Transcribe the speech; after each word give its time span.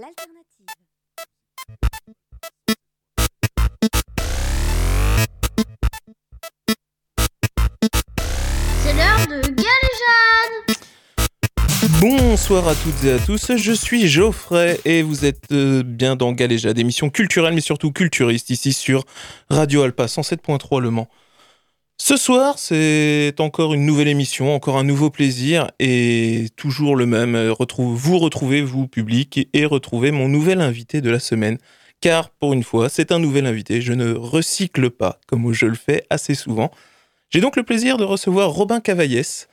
L'alternative. 0.00 0.66
C'est 8.82 8.92
l'heure 8.92 9.26
de 9.28 9.40
Galéjade 9.50 10.64
Bonsoir 12.00 12.66
à 12.66 12.74
toutes 12.74 13.04
et 13.04 13.12
à 13.12 13.18
tous, 13.20 13.56
je 13.56 13.72
suis 13.72 14.08
Geoffrey 14.08 14.80
et 14.84 15.02
vous 15.02 15.24
êtes 15.24 15.52
euh, 15.52 15.84
bien 15.84 16.16
dans 16.16 16.32
Galéjade, 16.32 16.76
émission 16.76 17.08
culturelle 17.08 17.54
mais 17.54 17.60
surtout 17.60 17.92
culturiste 17.92 18.50
ici 18.50 18.72
sur 18.72 19.04
Radio 19.48 19.82
Alpa 19.82 20.06
107.3 20.06 20.80
Le 20.80 20.90
Mans. 20.90 21.08
Ce 21.96 22.16
soir, 22.16 22.58
c'est 22.58 23.34
encore 23.38 23.72
une 23.72 23.86
nouvelle 23.86 24.08
émission, 24.08 24.54
encore 24.54 24.78
un 24.78 24.84
nouveau 24.84 25.10
plaisir 25.10 25.70
et 25.78 26.48
toujours 26.56 26.96
le 26.96 27.06
même. 27.06 27.34
euh, 27.36 27.54
vous 27.78 28.18
retrouvez, 28.18 28.62
vous, 28.62 28.88
public, 28.88 29.48
et 29.52 29.64
retrouvez 29.64 30.10
mon 30.10 30.28
nouvel 30.28 30.60
invité 30.60 31.00
de 31.00 31.08
la 31.08 31.20
semaine. 31.20 31.58
Car, 32.00 32.30
pour 32.30 32.52
une 32.52 32.64
fois, 32.64 32.88
c'est 32.88 33.12
un 33.12 33.18
nouvel 33.20 33.46
invité. 33.46 33.80
Je 33.80 33.92
ne 33.92 34.12
recycle 34.12 34.90
pas, 34.90 35.20
comme 35.26 35.52
je 35.52 35.66
le 35.66 35.76
fais 35.76 36.04
assez 36.10 36.34
souvent. 36.34 36.70
J'ai 37.30 37.40
donc 37.40 37.56
le 37.56 37.62
plaisir 37.62 37.96
de 37.96 38.04
recevoir 38.04 38.50
Robin 38.50 38.80
Cavaillès. 38.80 39.48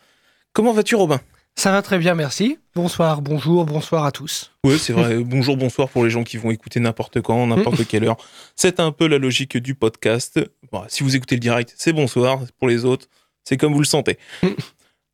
Comment 0.52 0.74
vas-tu, 0.74 0.96
Robin? 0.96 1.22
Ça 1.56 1.72
va 1.72 1.82
très 1.82 2.00
bien, 2.00 2.16
merci. 2.16 2.58
Bonsoir, 2.76 3.22
bonjour, 3.22 3.66
bonsoir 3.66 4.06
à 4.06 4.12
tous. 4.12 4.52
Oui, 4.64 4.80
c'est 4.80 4.94
vrai. 4.94 5.18
Bonjour, 5.24 5.58
bonsoir 5.58 5.90
pour 5.90 6.04
les 6.04 6.10
gens 6.10 6.24
qui 6.24 6.38
vont 6.38 6.50
écouter 6.50 6.80
n'importe 6.80 7.22
quand, 7.22 7.46
n'importe 7.46 7.86
quelle 7.88 8.06
heure. 8.06 8.18
C'est 8.56 8.80
un 8.80 8.92
peu 8.92 9.08
la 9.08 9.18
logique 9.18 9.58
du 9.58 9.76
podcast. 9.76 10.40
Bon, 10.72 10.84
si 10.88 11.04
vous 11.04 11.16
écoutez 11.16 11.36
le 11.36 11.40
direct, 11.42 11.74
c'est 11.78 11.94
bonsoir. 11.94 12.40
Pour 12.58 12.68
les 12.68 12.86
autres, 12.86 13.08
c'est 13.44 13.58
comme 13.58 13.74
vous 13.74 13.80
le 13.80 13.86
sentez. 13.86 14.18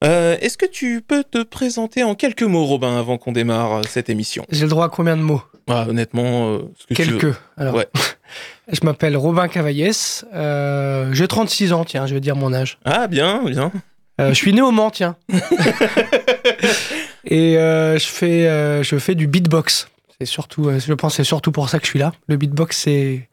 Euh, 0.04 0.38
Est-ce 0.42 0.60
que 0.60 0.68
tu 0.68 1.02
peux 1.02 1.24
te 1.24 1.42
présenter 1.42 2.04
en 2.04 2.14
quelques 2.14 2.44
mots, 2.44 2.66
Robin, 2.66 3.00
avant 3.00 3.18
qu'on 3.18 3.32
démarre 3.32 3.78
euh, 3.78 3.82
cette 3.90 4.12
émission? 4.12 4.46
J'ai 4.52 4.66
le 4.66 4.70
droit 4.70 4.86
à 4.86 4.90
combien 4.90 5.18
de 5.18 5.24
mots? 5.24 5.42
Ah, 5.68 5.88
Honnêtement, 5.90 6.54
euh, 6.54 6.60
ce 6.78 6.86
que 6.86 6.94
tu 6.94 7.02
veux. 7.10 7.18
Quelques. 7.18 7.36
Alors, 7.58 7.74
Ouais. 7.74 7.88
je 8.72 8.80
m'appelle 8.86 9.18
Robin 9.18 9.48
Cavaillès. 9.48 10.24
euh, 10.36 11.12
J'ai 11.14 11.28
36 11.28 11.74
ans, 11.74 11.84
tiens, 11.84 12.06
je 12.06 12.14
vais 12.14 12.20
dire 12.22 12.36
mon 12.36 12.54
âge. 12.54 12.78
Ah, 12.86 13.08
bien, 13.08 13.44
bien. 13.46 13.72
Euh, 14.20 14.30
je 14.30 14.34
suis 14.36 14.54
né 14.54 14.62
au 14.62 14.72
Mans, 14.72 14.90
tiens. 14.90 15.16
Et 17.26 17.58
euh, 17.58 17.98
je, 17.98 18.08
fais, 18.08 18.48
euh, 18.48 18.84
je 18.84 18.98
fais 18.98 19.16
du 19.16 19.28
beatbox. 19.28 19.90
C'est 20.20 20.26
surtout, 20.26 20.72
je 20.80 20.94
pense, 20.94 21.14
que 21.14 21.18
c'est 21.18 21.24
surtout 21.24 21.52
pour 21.52 21.70
ça 21.70 21.80
que 21.80 21.86
je 21.86 21.92
suis 21.92 22.00
là. 22.00 22.14
Le 22.28 22.38
beatbox, 22.38 22.78
c'est 22.78 23.30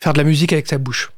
faire 0.00 0.12
de 0.12 0.18
la 0.18 0.24
musique 0.24 0.52
avec 0.52 0.66
sa 0.66 0.78
bouche. 0.78 1.10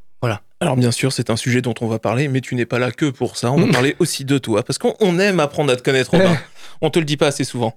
Alors 0.64 0.76
bien 0.76 0.92
sûr, 0.92 1.12
c'est 1.12 1.28
un 1.28 1.36
sujet 1.36 1.60
dont 1.60 1.74
on 1.82 1.86
va 1.86 1.98
parler, 1.98 2.26
mais 2.26 2.40
tu 2.40 2.54
n'es 2.54 2.64
pas 2.64 2.78
là 2.78 2.90
que 2.90 3.10
pour 3.10 3.36
ça. 3.36 3.52
On 3.52 3.58
va 3.58 3.70
parler 3.70 3.96
aussi 3.98 4.24
de 4.24 4.38
toi, 4.38 4.62
parce 4.62 4.78
qu'on 4.78 4.94
on 4.98 5.18
aime 5.18 5.38
apprendre 5.38 5.70
à 5.70 5.76
te 5.76 5.82
connaître, 5.82 6.12
Robin. 6.12 6.38
on 6.80 6.88
te 6.88 6.98
le 6.98 7.04
dit 7.04 7.18
pas 7.18 7.26
assez 7.26 7.44
souvent. 7.44 7.76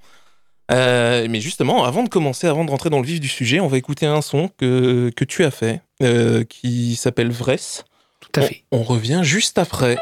Euh, 0.72 1.28
mais 1.30 1.42
justement, 1.42 1.84
avant 1.84 2.04
de 2.04 2.08
commencer, 2.10 2.48
avant 2.48 2.64
de 2.64 2.72
rentrer 2.72 2.90
dans 2.90 3.00
le 3.00 3.06
vif 3.06 3.20
du 3.20 3.28
sujet, 3.28 3.60
on 3.60 3.68
va 3.68 3.78
écouter 3.78 4.06
un 4.06 4.22
son 4.22 4.50
que, 4.58 5.12
que 5.16 5.26
tu 5.26 5.44
as 5.44 5.52
fait, 5.52 5.82
euh, 6.02 6.46
qui 6.46 6.96
s'appelle 6.96 7.30
Vresse. 7.30 7.84
Tout 8.22 8.40
à 8.40 8.44
fait. 8.44 8.64
On 8.72 8.84
revient 8.84 9.22
juste 9.24 9.58
après. 9.58 9.98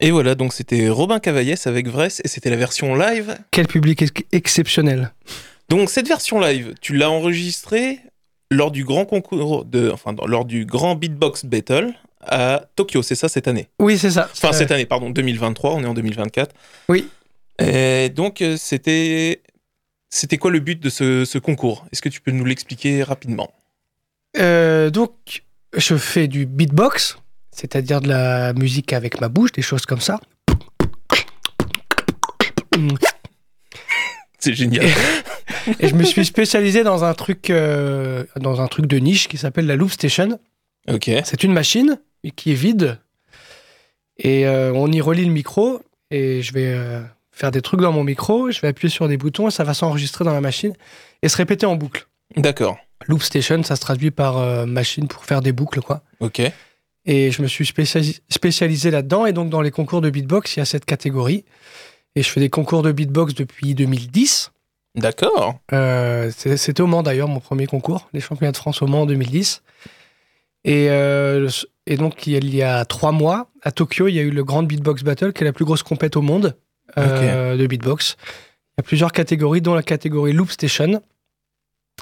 Et 0.00 0.10
voilà, 0.10 0.34
donc 0.34 0.52
c'était 0.52 0.88
Robin 0.88 1.18
Cavaillès 1.18 1.66
avec 1.66 1.88
Vresse 1.88 2.20
et 2.24 2.28
c'était 2.28 2.50
la 2.50 2.56
version 2.56 2.94
live. 2.94 3.36
Quel 3.50 3.66
public 3.66 4.02
ex- 4.02 4.12
exceptionnel. 4.32 5.12
Donc 5.68 5.90
cette 5.90 6.06
version 6.08 6.40
live, 6.40 6.74
tu 6.80 6.94
l'as 6.96 7.10
enregistrée 7.10 7.98
lors 8.50 8.70
du 8.70 8.84
grand 8.84 9.04
concours 9.04 9.64
de, 9.64 9.90
enfin 9.90 10.14
lors 10.26 10.44
du 10.44 10.64
grand 10.64 10.94
beatbox 10.94 11.44
battle 11.44 11.92
à 12.22 12.64
Tokyo, 12.76 13.02
c'est 13.02 13.14
ça 13.14 13.28
cette 13.28 13.48
année? 13.48 13.68
Oui, 13.80 13.98
c'est 13.98 14.10
ça. 14.10 14.28
Enfin 14.32 14.48
Euh, 14.48 14.52
cette 14.52 14.70
année, 14.70 14.86
pardon, 14.86 15.10
2023, 15.10 15.72
on 15.74 15.82
est 15.82 15.86
en 15.86 15.94
2024. 15.94 16.54
Oui. 16.88 17.08
Et 17.60 18.08
donc 18.08 18.40
euh, 18.40 18.56
c'était 18.56 19.42
c'était 20.10 20.38
quoi 20.38 20.50
le 20.50 20.60
but 20.60 20.80
de 20.80 20.88
ce, 20.90 21.24
ce 21.24 21.38
concours? 21.38 21.86
Est-ce 21.92 22.00
que 22.02 22.08
tu 22.08 22.20
peux 22.20 22.30
nous 22.30 22.44
l'expliquer 22.44 23.02
rapidement? 23.02 23.52
Euh, 24.38 24.88
donc, 24.90 25.42
je 25.76 25.96
fais 25.96 26.28
du 26.28 26.46
beatbox, 26.46 27.18
c'est-à-dire 27.58 28.00
de 28.00 28.08
la 28.08 28.52
musique 28.52 28.92
avec 28.92 29.20
ma 29.20 29.28
bouche, 29.28 29.50
des 29.50 29.62
choses 29.62 29.84
comme 29.84 30.00
ça. 30.00 30.20
C'est 34.38 34.54
génial. 34.54 34.86
Et 35.80 35.88
je 35.88 35.94
me 35.96 36.04
suis 36.04 36.24
spécialisé 36.24 36.84
dans 36.84 37.02
un 37.02 37.14
truc, 37.14 37.50
euh, 37.50 38.24
dans 38.36 38.60
un 38.60 38.68
truc 38.68 38.86
de 38.86 38.98
niche 38.98 39.26
qui 39.26 39.38
s'appelle 39.38 39.66
la 39.66 39.74
Loop 39.74 39.90
Station. 39.90 40.38
ok. 40.88 41.10
C'est 41.24 41.42
une 41.42 41.52
machine 41.52 41.98
qui 42.36 42.52
est 42.52 42.54
vide 42.54 42.98
et 44.18 44.46
euh, 44.46 44.72
on 44.74 44.90
y 44.92 45.00
relie 45.00 45.24
le 45.24 45.32
micro 45.32 45.82
et 46.12 46.42
je 46.42 46.52
vais 46.52 46.72
euh, 46.72 47.02
faire 47.32 47.50
des 47.50 47.62
trucs 47.62 47.80
dans 47.80 47.92
mon 47.92 48.04
micro, 48.04 48.52
je 48.52 48.60
vais 48.60 48.68
appuyer 48.68 48.90
sur 48.90 49.08
des 49.08 49.16
boutons 49.16 49.48
et 49.48 49.50
ça 49.50 49.64
va 49.64 49.74
s'enregistrer 49.74 50.24
dans 50.24 50.32
la 50.32 50.40
machine 50.40 50.74
et 51.22 51.28
se 51.28 51.36
répéter 51.36 51.66
en 51.66 51.74
boucle. 51.74 52.06
D'accord. 52.36 52.78
Loop 53.06 53.22
Station, 53.22 53.64
ça 53.64 53.74
se 53.74 53.80
traduit 53.80 54.12
par 54.12 54.66
machine 54.66 55.08
pour 55.08 55.24
faire 55.24 55.40
des 55.40 55.52
boucles, 55.52 55.80
quoi. 55.80 56.02
Ok. 56.20 56.40
Et 57.04 57.30
je 57.30 57.42
me 57.42 57.46
suis 57.46 57.64
spécialis- 57.64 58.20
spécialisé 58.28 58.90
là-dedans. 58.90 59.26
Et 59.26 59.32
donc, 59.32 59.50
dans 59.50 59.62
les 59.62 59.70
concours 59.70 60.00
de 60.00 60.10
beatbox, 60.10 60.56
il 60.56 60.60
y 60.60 60.62
a 60.62 60.66
cette 60.66 60.84
catégorie. 60.84 61.44
Et 62.14 62.22
je 62.22 62.28
fais 62.30 62.40
des 62.40 62.50
concours 62.50 62.82
de 62.82 62.92
beatbox 62.92 63.34
depuis 63.34 63.74
2010. 63.74 64.50
D'accord. 64.94 65.58
Euh, 65.72 66.30
C'était 66.34 66.80
au 66.80 66.86
Mans 66.86 67.02
d'ailleurs, 67.02 67.28
mon 67.28 67.40
premier 67.40 67.66
concours, 67.66 68.08
les 68.12 68.20
championnats 68.20 68.52
de 68.52 68.56
France 68.56 68.82
au 68.82 68.86
Mans 68.86 69.02
en 69.02 69.06
2010. 69.06 69.62
Et, 70.64 70.90
euh, 70.90 71.48
et 71.86 71.96
donc, 71.96 72.26
il 72.26 72.54
y, 72.54 72.62
a, 72.62 72.84
trois 72.84 73.12
mois, 73.12 73.50
à 73.62 73.70
Tokyo, 73.70 74.08
il 74.08 74.14
y 74.14 74.18
a 74.18 74.22
eu 74.22 74.30
le 74.30 74.44
Grand 74.44 74.62
Beatbox 74.64 75.02
Battle, 75.02 75.32
qui 75.32 75.42
est 75.42 75.46
la 75.46 75.52
plus 75.52 75.64
grosse 75.64 75.82
compète 75.82 76.16
au 76.16 76.22
monde 76.22 76.56
euh, 76.98 77.56
de 77.56 77.66
beatbox. 77.66 78.16
Il 78.76 78.78
y 78.78 78.80
a 78.80 78.82
plusieurs 78.82 79.12
catégories, 79.12 79.60
dont 79.60 79.74
la 79.74 79.82
catégorie 79.82 80.32
Loop 80.32 80.50
Station. 80.50 81.02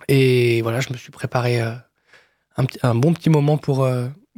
Et 0.09 0.63
voilà, 0.63 0.81
je 0.81 0.93
me 0.93 0.97
suis 0.97 1.11
préparé 1.11 1.61
un, 1.61 2.95
bon 2.95 3.13
petit 3.13 3.31
moment 3.31 3.59
pour, 3.59 3.89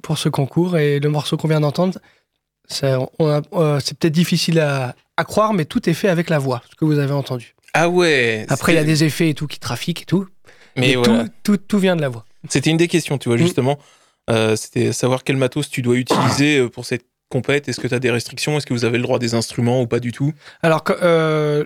pour 0.03 0.19
ce 0.19 0.29
concours. 0.29 0.77
Et 0.79 1.01
le 1.01 1.09
morceau 1.09 1.37
qu'on 1.37 1.49
vient 1.49 1.61
d'entendre, 1.61 1.99
euh, 2.83 3.81
c'est 3.81 3.99
peut-être 3.99 4.13
difficile 4.13 4.61
à, 4.61 4.95
à 5.17 5.25
croire, 5.25 5.53
mais 5.55 5.65
tout 5.65 5.89
est 5.89 5.95
fait 5.95 6.09
avec 6.09 6.31
la 6.31 6.39
voix, 6.39 6.63
ce 6.71 6.77
que 6.77 6.85
vous 6.85 6.99
avez 6.99 7.13
entendu. 7.13 7.55
Ah 7.75 7.89
ouais. 7.89 8.47
Après, 8.49 8.73
il 8.73 8.77
y 8.77 8.79
a 8.79 8.85
des 8.85 9.05
effets 9.05 9.31
et 9.31 9.35
tout 9.35 9.47
qui 9.47 9.59
trafiquent 9.59 10.03
et 10.03 10.07
tout. 10.07 10.27
Mais 10.77 10.95
voilà. 10.95 11.27
tout, 11.43 11.57
tout 11.57 11.79
vient 11.79 11.97
de 11.97 12.01
la 12.01 12.09
voix. 12.09 12.25
C'était 12.49 12.71
une 12.71 12.77
des 12.77 12.89
questions, 12.89 13.19
tu 13.19 13.29
vois, 13.29 13.37
Mm. 13.37 13.41
justement. 13.43 13.79
Euh, 14.31 14.57
C'était 14.57 14.93
savoir 14.93 15.25
quel 15.25 15.37
matos 15.37 15.69
tu 15.71 15.83
dois 15.83 15.97
utiliser 15.97 16.59
euh, 16.59 16.69
pour 16.69 16.85
cette 16.85 17.05
compète. 17.31 17.69
Est-ce 17.69 17.81
que 17.81 17.89
tu 17.89 17.95
as 17.95 17.99
des 17.99 18.11
restrictions? 18.11 18.57
Est-ce 18.57 18.67
que 18.67 18.75
vous 18.75 18.85
avez 18.85 18.99
le 18.99 19.03
droit 19.03 19.19
des 19.19 19.35
instruments 19.35 19.81
ou 19.83 19.87
pas 19.87 20.01
du 20.01 20.13
tout? 20.13 20.33
Alors, 20.63 20.85
euh, 21.03 21.65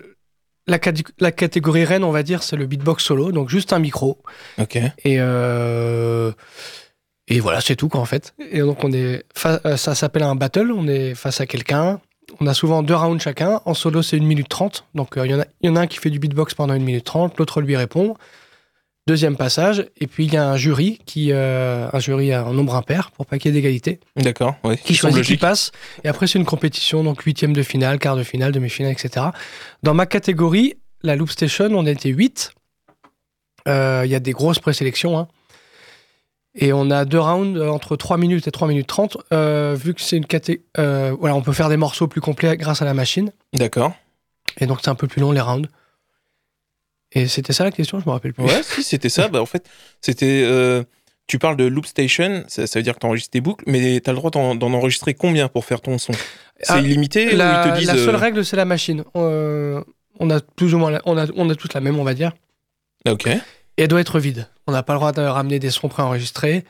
la, 0.67 0.79
catégorie 0.79 1.85
reine, 1.85 2.05
on 2.05 2.11
va 2.13 2.23
dire, 2.23 2.43
c'est 2.43 2.57
le 2.57 2.67
beatbox 2.67 3.05
solo, 3.05 3.33
donc 3.33 3.49
juste 3.49 3.73
un 3.73 3.79
micro. 3.81 4.19
Ok. 4.59 4.77
Et, 4.77 5.17
euh, 5.19 6.33
et 7.37 7.41
voilà, 7.41 7.61
c'est 7.61 7.77
tout, 7.77 7.89
quoi, 7.89 8.01
en 8.01 8.05
fait. 8.05 8.35
Et 8.51 8.61
donc, 8.61 8.83
on 8.85 8.93
est 8.93 9.25
fa- 9.35 9.61
euh, 9.65 9.77
ça 9.77 9.95
s'appelle 9.95 10.23
un 10.23 10.35
battle, 10.35 10.71
on 10.73 10.87
est 10.87 11.15
face 11.15 11.41
à 11.41 11.47
quelqu'un. 11.47 12.01
On 12.41 12.47
a 12.47 12.55
souvent 12.55 12.83
deux 12.83 12.95
rounds 12.95 13.23
chacun. 13.23 13.61
En 13.65 13.75
solo, 13.75 14.03
c'est 14.03 14.17
1 14.17 14.21
minute 14.25 14.49
30. 14.49 14.85
Donc, 14.95 15.17
euh, 15.17 15.27
il 15.27 15.33
y, 15.33 15.35
en 15.35 15.41
a- 15.41 15.47
il 15.61 15.67
y 15.69 15.73
en 15.73 15.77
a 15.77 15.81
un 15.81 15.87
qui 15.87 15.99
fait 15.99 16.11
du 16.11 16.19
beatbox 16.19 16.55
pendant 16.55 16.75
1 16.75 16.79
minute 16.79 17.05
30, 17.05 17.37
l'autre 17.39 17.61
lui 17.61 17.77
répond. 17.77 18.15
Deuxième 19.09 19.37
passage. 19.37 19.85
Et 20.01 20.07
puis, 20.07 20.27
il 20.27 20.33
y 20.33 20.37
a 20.37 20.49
un 20.49 20.57
jury, 20.57 21.01
qui, 21.07 21.33
euh, 21.33 21.89
un 21.93 21.99
jury 21.99 22.35
en 22.37 22.53
nombre 22.53 22.77
impair, 22.77 23.11
pour 23.11 23.27
pas 23.27 23.39
qu'il 23.39 23.51
y 23.51 23.53
ait 23.53 23.61
d'égalité. 23.61 23.99
D'accord. 24.17 24.55
Ouais. 24.63 24.77
qui 24.77 24.95
choisit 24.95 25.25
qui 25.25 25.37
passe. 25.39 25.73
Et 26.05 26.09
après, 26.09 26.27
c'est 26.29 26.39
une 26.39 26.45
compétition, 26.45 27.03
donc 27.03 27.21
huitième 27.23 27.53
de 27.53 27.63
finale, 27.63 27.99
quart 27.99 28.17
de 28.17 28.23
finale, 28.23 28.53
demi-finale, 28.53 28.93
etc. 28.93 29.27
Dans 29.83 29.95
ma 29.95 30.07
catégorie, 30.07 30.75
la 31.03 31.17
Loop 31.17 31.31
Station, 31.31 31.67
on 31.73 31.85
a 31.87 31.91
été 31.91 32.11
8. 32.11 32.53
Il 33.67 33.71
y 34.11 34.15
a 34.15 34.21
des 34.21 34.33
grosses 34.33 34.59
présélections. 34.61 35.19
hein. 35.19 35.29
Et 36.55 36.73
on 36.73 36.91
a 36.91 37.05
deux 37.05 37.19
rounds 37.21 37.59
euh, 37.59 37.69
entre 37.71 37.97
3 37.97 38.19
minutes 38.19 38.47
et 38.47 38.51
3 38.51 38.69
minutes 38.69 38.87
30. 38.87 39.17
Euh, 39.33 39.75
vu 39.79 39.95
que 39.95 40.01
c'est 40.03 40.17
une 40.19 40.27
catégorie. 40.27 40.63
voilà, 40.77 41.35
on 41.35 41.43
peut 41.43 41.53
faire 41.53 41.69
des 41.71 41.77
morceaux 41.79 42.09
plus 42.09 42.21
complets 42.21 42.57
grâce 42.57 42.83
à 42.83 42.85
la 42.85 42.95
machine. 42.95 43.33
D'accord. 43.55 43.93
Et 44.61 44.67
donc, 44.67 44.81
c'est 44.83 44.91
un 44.91 44.95
peu 44.95 45.07
plus 45.07 45.21
long 45.21 45.33
les 45.33 45.41
rounds. 45.41 45.69
Et 47.13 47.27
c'était 47.27 47.53
ça 47.53 47.65
la 47.65 47.71
question, 47.71 48.01
je 48.01 48.07
me 48.07 48.11
rappelle 48.11 48.33
plus. 48.33 48.45
Ouais, 48.45 48.63
si, 48.63 48.83
c'était 48.83 49.09
ça. 49.09 49.29
Bah, 49.33 49.41
en 49.43 49.47
fait, 49.47 49.69
c'était. 50.01 50.43
euh, 50.45 50.83
tu 51.27 51.39
parles 51.39 51.57
de 51.57 51.65
Loop 51.65 51.87
Station, 51.87 52.45
ça, 52.49 52.67
ça 52.67 52.79
veut 52.79 52.83
dire 52.83 52.95
que 52.95 53.01
tu 53.01 53.07
enregistres 53.07 53.31
tes 53.31 53.41
boucles, 53.41 53.65
mais 53.67 54.01
tu 54.01 54.11
as 54.11 54.13
le 54.13 54.19
droit 54.19 54.31
d'en 54.31 54.61
enregistrer 54.73 55.15
combien 55.15 55.49
pour 55.49 55.65
faire 55.65 55.81
ton 55.81 55.97
son? 55.97 56.13
C'est 56.61 56.73
Ah, 56.75 56.79
illimité 56.81 57.35
La, 57.37 57.65
ou 57.65 57.67
ils 57.69 57.73
te 57.73 57.79
disent. 57.79 57.87
la 57.89 57.97
seule 57.97 58.15
euh, 58.15 58.19
règle, 58.19 58.45
c'est 58.45 58.57
la 58.57 58.65
machine. 58.65 59.05
Euh, 59.17 59.83
on 60.19 60.29
a 60.31 60.41
plus 60.41 60.75
ou 60.75 60.79
moins, 60.79 60.91
la- 60.91 61.01
on 61.07 61.17
a, 61.17 61.27
on 61.37 61.49
a 61.49 61.55
tous 61.55 61.73
la 61.73 61.81
même, 61.81 61.99
on 61.99 62.05
va 62.05 62.15
dire. 62.15 62.33
Ok. 63.09 63.29
Et 63.77 63.83
elle 63.83 63.89
doit 63.89 64.01
être 64.01 64.19
vide. 64.21 64.49
On 64.67 64.73
n'a 64.73 64.83
pas 64.83 64.93
le 64.95 64.99
droit 64.99 65.13
de 65.13 65.23
ramener 65.23 65.59
des 65.59 65.71
sons 65.71 65.89
préenregistrés. 65.89 66.65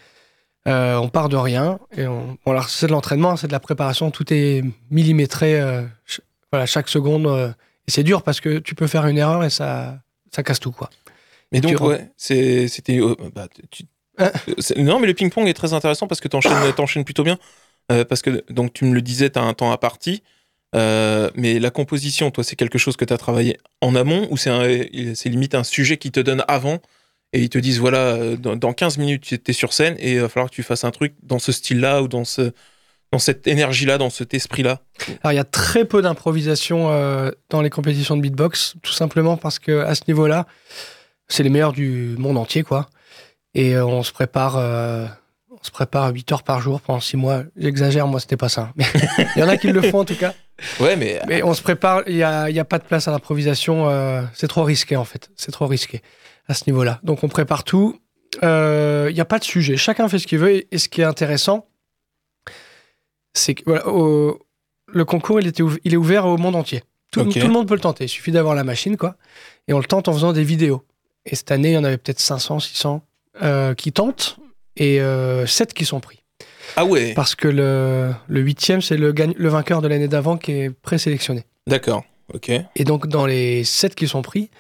Euh, 0.69 0.97
on 0.97 1.09
part 1.09 1.29
de 1.29 1.37
rien. 1.37 1.79
Et 1.97 2.07
on... 2.07 2.39
bon, 2.45 2.53
alors, 2.53 2.69
c'est 2.69 2.87
de 2.87 2.93
l'entraînement, 2.93 3.37
c'est 3.37 3.49
de 3.49 3.53
la 3.53 3.61
préparation. 3.61 4.11
Tout 4.11 4.33
est 4.33 4.63
millimétré. 4.91 5.61
euh, 5.61 5.83
ch- 6.07 6.21
voilà, 6.53 6.67
chaque 6.67 6.89
seconde. 6.89 7.27
euh, 7.27 7.49
et 7.89 7.91
c'est 7.91 8.05
dur 8.05 8.23
parce 8.23 8.41
que 8.41 8.59
tu 8.59 8.75
peux 8.77 8.87
faire 8.87 9.07
une 9.07 9.19
erreur 9.19 9.43
et 9.43 9.51
ça, 9.51 9.99
ça 10.31 10.43
casse 10.45 10.61
tout, 10.61 10.71
quoi. 10.71 10.89
Mais 11.51 11.59
Et 11.59 11.61
donc, 11.61 11.77
tu 11.77 11.83
ouais, 11.83 12.09
c'était. 12.17 13.01
bah, 13.35 13.49
tu- 13.71 13.85
Hein 14.19 14.31
non, 14.77 15.01
mais 15.01 15.07
le 15.07 15.15
ping-pong 15.15 15.49
est 15.49 15.55
très 15.55 15.73
intéressant 15.73 16.07
parce 16.07 16.21
que 16.21 16.29
tu 16.29 16.37
enchaînes, 16.37 17.05
plutôt 17.05 17.25
bien. 17.25 17.39
Parce 17.89 18.23
que, 18.23 18.45
donc, 18.51 18.73
tu 18.73 18.85
me 18.85 18.95
le 18.95 19.03
disais, 19.03 19.29
tu 19.31 19.39
as 19.39 19.43
un 19.43 19.53
temps 19.55 19.73
à 19.73 19.79
partie. 19.79 20.23
Euh, 20.75 21.31
mais 21.35 21.59
la 21.59 21.71
composition, 21.71 22.31
toi, 22.31 22.45
c'est 22.45 22.57
quelque 22.57 22.79
chose 22.79 22.97
que 22.97 23.05
tu 23.05 23.13
as 23.13 23.19
travaillé 23.19 23.59
en 23.81 23.95
amont 23.95 24.27
ou 24.31 24.37
c'est 24.37 25.27
limite 25.27 25.55
un 25.55 25.65
sujet 25.65 25.99
qui 25.99 26.11
te 26.11 26.21
donne 26.21 26.45
avant 26.49 26.81
et 27.33 27.41
ils 27.41 27.49
te 27.49 27.59
disent 27.59 27.79
voilà, 27.79 27.99
euh, 27.99 28.37
dans, 28.37 28.57
dans 28.57 28.73
15 28.73 28.99
minutes, 28.99 29.23
tu 29.23 29.41
es 29.47 29.53
sur 29.53 29.73
scène 29.73 29.97
et 29.99 30.15
il 30.15 30.21
va 30.21 30.29
falloir 30.29 30.51
que 30.51 30.55
tu 30.55 30.63
fasses 30.63 30.85
un 30.85 30.91
truc 30.91 31.15
dans 31.23 31.39
ce 31.39 31.53
style-là 31.53 32.03
ou 32.03 32.09
dans, 32.09 32.25
ce, 32.25 32.53
dans 33.11 33.19
cette 33.19 33.47
énergie-là, 33.47 33.99
dans 33.99 34.11
cet 34.11 34.35
esprit-là? 34.35 34.81
Alors, 35.23 35.33
il 35.33 35.37
y 35.37 35.39
a 35.41 35.45
très 35.45 35.85
peu 35.85 36.03
d'improvisation 36.03 36.91
euh, 36.91 37.31
dans 37.51 37.63
les 37.63 37.71
compétitions 37.71 38.17
de 38.17 38.23
beatbox, 38.23 38.75
tout 38.83 38.93
simplement 38.93 39.37
parce 39.37 39.59
que 39.59 39.81
à 39.81 39.95
ce 39.95 40.03
niveau-là, 40.09 40.47
c'est 41.29 41.43
les 41.43 41.51
meilleurs 41.51 41.73
du 41.73 42.15
monde 42.19 42.37
entier, 42.37 42.63
quoi. 42.63 42.89
Et 43.55 43.77
on 43.77 44.03
se 44.03 44.13
prépare, 44.13 44.57
on 45.63 45.65
se 45.65 45.71
prépare 45.71 46.13
8 46.13 46.33
heures 46.33 46.43
par 46.43 46.61
jour 46.61 46.81
pendant 46.81 46.99
6 47.01 47.17
mois. 47.17 47.45
J'exagère, 47.57 48.07
moi, 48.09 48.19
c'était 48.21 48.37
pas 48.37 48.49
ça. 48.49 48.73
Mais 48.77 48.85
il 49.37 49.41
y 49.41 49.43
en 49.45 49.49
a 49.49 49.57
qui 49.57 49.69
le 49.69 49.81
font, 49.83 50.01
en 50.01 50.05
tout 50.05 50.17
cas. 50.17 50.35
Ouais, 50.81 50.97
mais, 50.97 51.21
Mais 51.29 51.43
on 51.43 51.55
se 51.55 51.63
prépare, 51.63 52.03
il 52.09 52.17
n'y 52.17 52.23
a, 52.23 52.51
y 52.51 52.59
a 52.59 52.65
pas 52.65 52.79
de 52.79 52.85
place 52.85 53.07
à 53.09 53.13
l'improvisation. 53.13 53.89
euh, 53.89 54.23
c'est 54.35 54.49
trop 54.49 54.65
risqué, 54.65 54.97
en 54.97 55.05
fait. 55.05 55.31
C'est 55.37 55.53
trop 55.53 55.67
risqué 55.67 56.03
à 56.49 56.55
ce 56.55 56.65
niveau-là. 56.67 56.99
Donc, 57.05 57.23
on 57.25 57.29
prépare 57.29 57.63
tout. 57.65 57.99
Euh, 58.43 59.07
Il 59.11 59.15
n'y 59.15 59.21
a 59.21 59.25
pas 59.25 59.39
de 59.39 59.45
sujet. 59.45 59.77
Chacun 59.77 60.09
fait 60.09 60.19
ce 60.19 60.27
qu'il 60.27 60.39
veut. 60.39 60.65
Et, 60.75 60.79
ce 60.79 60.89
qui 60.89 61.01
est 61.01 61.05
intéressant, 61.05 61.67
c'est 63.35 63.55
que 63.55 63.63
voilà, 63.67 63.87
au- 63.89 64.39
le 64.89 65.05
concours, 65.05 65.41
il, 65.41 65.47
était 65.47 65.63
ouv- 65.63 65.79
il 65.85 65.95
est 65.95 65.97
ouvert 65.97 66.27
au 66.27 66.37
monde 66.37 66.57
entier. 66.57 66.83
Tout 67.13 67.25
le 67.25 67.49
monde 67.49 67.69
peut 67.69 67.75
le 67.75 67.81
tenter. 67.81 68.05
Il 68.05 68.09
suffit 68.09 68.33
d'avoir 68.33 68.55
la 68.55 68.65
machine, 68.65 68.97
quoi. 68.97 69.17
Et 69.69 69.73
on 69.75 69.79
le 69.79 69.85
tente 69.85 70.09
en 70.09 70.13
faisant 70.13 70.33
des 70.33 70.45
vidéos. 70.45 70.83
Et 71.27 71.37
cette 71.37 71.51
année, 71.51 71.71
il 71.71 71.75
y 71.75 71.79
en 71.79 71.85
avait 71.85 71.99
peut-être 71.99 72.21
500, 72.21 72.59
600 72.61 73.03
euh, 73.43 73.75
qui 73.75 73.93
tentent 73.93 74.37
et 74.77 75.01
euh, 75.01 75.47
7 75.47 75.75
qui 75.75 75.85
sont 75.85 76.01
pris. 76.01 76.23
ah 76.77 76.85
ouais, 76.85 77.13
Parce 77.15 77.35
que 77.35 77.49
le, 77.49 78.13
le 78.29 78.41
huitième, 78.41 78.81
c'est 78.83 78.97
le, 78.97 79.13
le 79.13 79.49
vainqueur 79.49 79.83
de 79.83 79.89
l'année 79.89 80.09
d'avant 80.09 80.37
qui 80.37 80.53
est 80.53 80.71
présélectionné. 80.71 81.45
d'accord, 81.67 82.05
ok. 82.33 82.51
Et 82.77 82.85
donc, 82.85 83.07
dans 83.09 83.27
les 83.27 83.65
sept 83.65 83.95
qui 83.95 84.07
sont 84.09 84.23
pris, 84.23 84.51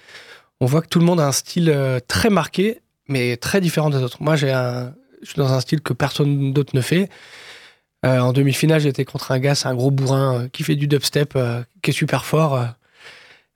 on 0.60 0.66
voit 0.66 0.82
que 0.82 0.88
tout 0.88 0.98
le 0.98 1.04
monde 1.04 1.20
a 1.20 1.26
un 1.26 1.32
style 1.32 1.70
euh, 1.70 1.98
très 2.06 2.30
marqué, 2.30 2.80
mais 3.08 3.36
très 3.36 3.60
différent 3.60 3.90
des 3.90 3.98
autres. 3.98 4.18
Moi, 4.22 4.36
j'ai 4.36 4.52
un, 4.52 4.94
je 5.22 5.28
suis 5.30 5.36
dans 5.38 5.52
un 5.52 5.60
style 5.60 5.80
que 5.80 5.92
personne 5.92 6.52
d'autre 6.52 6.76
ne 6.76 6.80
fait. 6.80 7.08
Euh, 8.04 8.18
en 8.18 8.32
demi-finale, 8.32 8.80
j'étais 8.80 9.04
contre 9.04 9.30
un 9.32 9.38
gars, 9.38 9.54
c'est 9.54 9.68
un 9.68 9.74
gros 9.74 9.90
bourrin 9.90 10.42
euh, 10.42 10.48
qui 10.48 10.62
fait 10.64 10.74
du 10.76 10.86
dubstep, 10.88 11.34
euh, 11.36 11.62
qui 11.82 11.90
est 11.90 11.94
super 11.94 12.24
fort. 12.24 12.54
euh. 12.56 12.64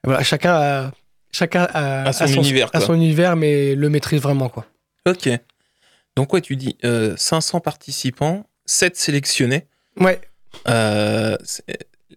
Voilà, 0.05 0.23
chacun 0.23 0.55
a, 0.55 0.91
chacun 1.33 1.65
a, 1.75 2.09
À 2.09 2.13
son 2.13 2.27
univers, 2.27 2.71
son 2.81 2.95
univers, 2.95 3.35
mais 3.35 3.75
le 3.75 3.89
maîtrise 3.91 4.21
vraiment, 4.23 4.49
quoi. 4.49 4.65
Ok. 5.09 5.29
Donc, 6.16 6.32
ouais, 6.32 6.40
tu 6.40 6.56
dis 6.56 6.76
euh, 6.85 7.14
500 7.16 7.61
participants, 7.61 8.46
7 8.64 8.96
sélectionnés. 8.96 9.66
Ouais. 10.00 10.20
Euh, 10.68 11.37